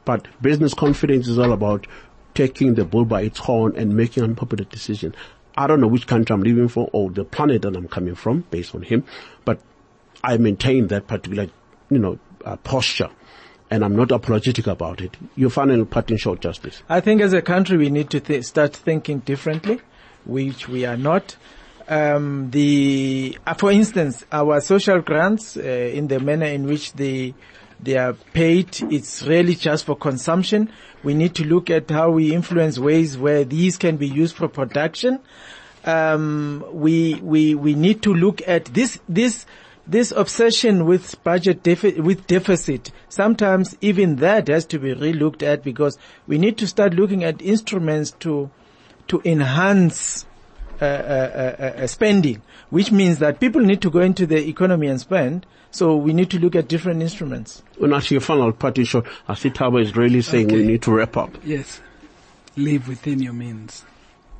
but 0.05 0.27
business 0.41 0.73
confidence 0.73 1.27
is 1.27 1.37
all 1.39 1.53
about 1.53 1.87
taking 2.33 2.73
the 2.73 2.83
bull 2.83 3.05
by 3.05 3.21
its 3.21 3.37
horn 3.39 3.75
and 3.75 3.95
making 3.95 4.23
unpopular 4.23 4.63
decision. 4.65 5.15
I 5.55 5.67
don't 5.67 5.79
know 5.81 5.87
which 5.87 6.07
country 6.07 6.33
I'm 6.33 6.41
living 6.41 6.67
for 6.67 6.89
or 6.93 7.11
the 7.11 7.23
planet 7.23 7.61
that 7.61 7.75
I'm 7.75 7.87
coming 7.87 8.15
from 8.15 8.41
based 8.49 8.73
on 8.73 8.81
him, 8.81 9.03
but 9.45 9.59
I 10.23 10.37
maintain 10.37 10.87
that 10.87 11.07
particular, 11.07 11.47
you 11.91 11.99
know, 11.99 12.17
uh, 12.43 12.55
posture. 12.57 13.09
And 13.73 13.83
I'm 13.83 13.95
not 13.95 14.11
apologetic 14.11 14.67
about 14.67 15.01
it. 15.01 15.17
Your 15.35 15.49
final 15.49 15.83
parting 15.85 16.17
short, 16.17 16.41
Justice. 16.41 16.83
I 16.89 16.99
think 16.99 17.21
as 17.21 17.33
a 17.33 17.41
country 17.41 17.75
we 17.75 17.89
need 17.89 18.11
to 18.11 18.19
th- 18.19 18.45
start 18.45 18.75
thinking 18.75 19.17
differently, 19.21 19.81
which 20.25 20.69
we 20.69 20.85
are 20.85 20.95
not. 20.95 21.35
Um, 21.87 22.51
the, 22.51 23.35
uh, 23.47 23.55
for 23.55 23.71
instance, 23.71 24.25
our 24.31 24.61
social 24.61 25.01
grants 25.01 25.57
uh, 25.57 25.61
in 25.61 26.07
the 26.07 26.19
manner 26.19 26.45
in 26.45 26.67
which 26.67 26.93
they 26.93 27.33
they 27.81 27.97
are 27.97 28.13
paid, 28.13 28.79
it's 28.93 29.23
really 29.23 29.55
just 29.55 29.85
for 29.85 29.95
consumption. 29.95 30.69
We 31.01 31.15
need 31.15 31.33
to 31.35 31.43
look 31.43 31.71
at 31.71 31.89
how 31.89 32.11
we 32.11 32.31
influence 32.31 32.77
ways 32.77 33.17
where 33.17 33.43
these 33.43 33.77
can 33.77 33.97
be 33.97 34.07
used 34.07 34.35
for 34.35 34.47
production. 34.47 35.19
Um, 35.83 36.63
we 36.71 37.15
we 37.23 37.55
we 37.55 37.73
need 37.73 38.03
to 38.03 38.13
look 38.13 38.43
at 38.47 38.65
this 38.65 38.99
this 39.09 39.47
this 39.85 40.11
obsession 40.11 40.85
with 40.85 41.21
budget 41.23 41.63
defi- 41.63 41.99
with 41.99 42.25
deficit. 42.27 42.91
Sometimes 43.09 43.77
even 43.81 44.17
that 44.17 44.47
has 44.47 44.65
to 44.65 44.79
be 44.79 44.93
relooked 44.93 45.43
at 45.43 45.63
because 45.63 45.97
we 46.27 46.37
need 46.37 46.57
to 46.59 46.67
start 46.67 46.93
looking 46.93 47.23
at 47.23 47.41
instruments 47.41 48.11
to 48.19 48.49
to 49.07 49.21
enhance 49.25 50.25
uh, 50.81 50.85
uh, 50.85 50.87
uh, 50.87 51.81
uh, 51.83 51.87
spending, 51.87 52.41
which 52.69 52.91
means 52.91 53.19
that 53.19 53.39
people 53.39 53.61
need 53.61 53.81
to 53.81 53.89
go 53.89 53.99
into 53.99 54.25
the 54.25 54.47
economy 54.47 54.87
and 54.87 54.99
spend. 54.99 55.45
So 55.71 55.95
we 55.95 56.13
need 56.13 56.29
to 56.31 56.39
look 56.39 56.55
at 56.55 56.67
different 56.67 57.01
instruments. 57.01 57.63
When 57.77 57.93
actually 57.93 58.15
your 58.15 58.21
final 58.21 58.51
parting 58.51 58.85
shot, 58.85 59.07
I 59.27 59.33
see 59.33 59.49
Taba 59.49 59.81
is 59.81 59.95
really 59.95 60.21
saying 60.21 60.49
we 60.49 60.63
need 60.63 60.83
to 60.83 60.91
wrap 60.91 61.17
up. 61.17 61.31
Yes. 61.43 61.81
Live 62.55 62.87
within 62.87 63.19
your 63.19 63.33
means. 63.33 63.83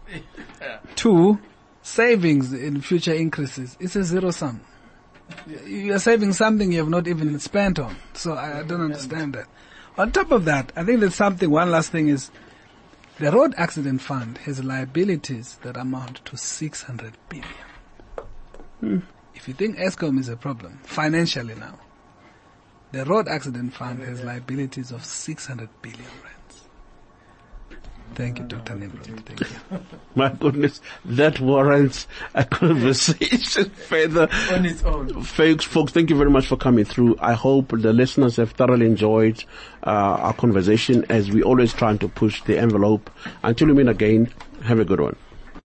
Two, 0.96 1.40
savings 1.82 2.54
in 2.54 2.82
future 2.82 3.14
increases. 3.14 3.76
It's 3.80 3.96
a 3.96 4.04
zero 4.04 4.30
sum. 4.30 4.62
You 5.66 5.94
are 5.94 6.00
saving 6.00 6.34
something 6.34 6.72
you 6.72 6.80
have 6.80 6.90
not 6.90 7.08
even 7.08 7.38
spent 7.40 7.80
on. 7.80 7.96
So 8.14 8.34
I, 8.34 8.60
I 8.60 8.64
don't 8.64 8.82
understand 8.82 9.34
that. 9.34 9.48
On 9.98 10.12
top 10.12 10.32
of 10.32 10.46
that, 10.46 10.72
I 10.76 10.84
think 10.84 11.02
there's 11.02 11.16
something, 11.16 11.50
one 11.50 11.70
last 11.70 11.92
thing 11.92 12.08
is, 12.08 12.32
the 13.20 13.32
road 13.32 13.54
accident 13.58 14.02
fund 14.02 14.40
has 14.40 14.64
liabilities 14.64 15.60
that 15.62 15.78
amount 15.78 16.26
to 16.26 16.36
600 16.36 17.14
billion. 17.30 17.48
Hmm. 18.80 19.00
If 19.36 19.48
you 19.48 19.54
think 19.54 19.78
Eskom 19.78 20.20
is 20.20 20.30
a 20.30 20.36
problem, 20.36 20.80
financially 20.84 21.56
now, 21.56 21.78
the 22.92 23.06
road 23.06 23.28
accident 23.28 23.74
fund 23.74 24.00
has 24.00 24.24
liabilities 24.24 24.92
of 24.92 25.04
600 25.04 25.70
billion 25.82 26.02
rands. 26.24 26.33
Thank 28.16 28.40
you, 28.40 28.46
Dr. 28.46 28.76
Nimrod. 28.76 29.06
Thank 29.26 29.40
you. 29.42 29.80
My 30.16 30.30
goodness, 30.30 30.82
that 31.06 31.40
warrants 31.40 32.08
a 32.34 32.46
conversation 32.60 33.70
further. 33.70 34.30
On 34.52 34.66
its 34.66 34.84
own. 34.84 35.24
Folks, 35.24 35.66
folks, 35.66 35.92
thank 35.92 36.10
you 36.10 36.16
very 36.16 36.30
much 36.30 36.48
for 36.48 36.56
coming 36.58 36.86
through. 36.86 37.16
I 37.20 37.34
hope 37.34 37.70
the 37.70 37.94
listeners 37.94 38.36
have 38.38 38.52
thoroughly 38.52 38.86
enjoyed 38.86 39.44
uh, 39.86 39.90
our 39.90 40.34
conversation 40.34 41.06
as 41.10 41.32
we 41.32 41.44
always 41.44 41.74
trying 41.74 41.98
to 42.00 42.08
push 42.08 42.42
the 42.44 42.58
envelope. 42.58 43.10
Until 43.44 43.68
we 43.68 43.74
meet 43.74 43.88
again, 43.88 44.32
have 44.64 44.80
a 44.80 44.86
good 44.86 45.00
one. 45.00 45.16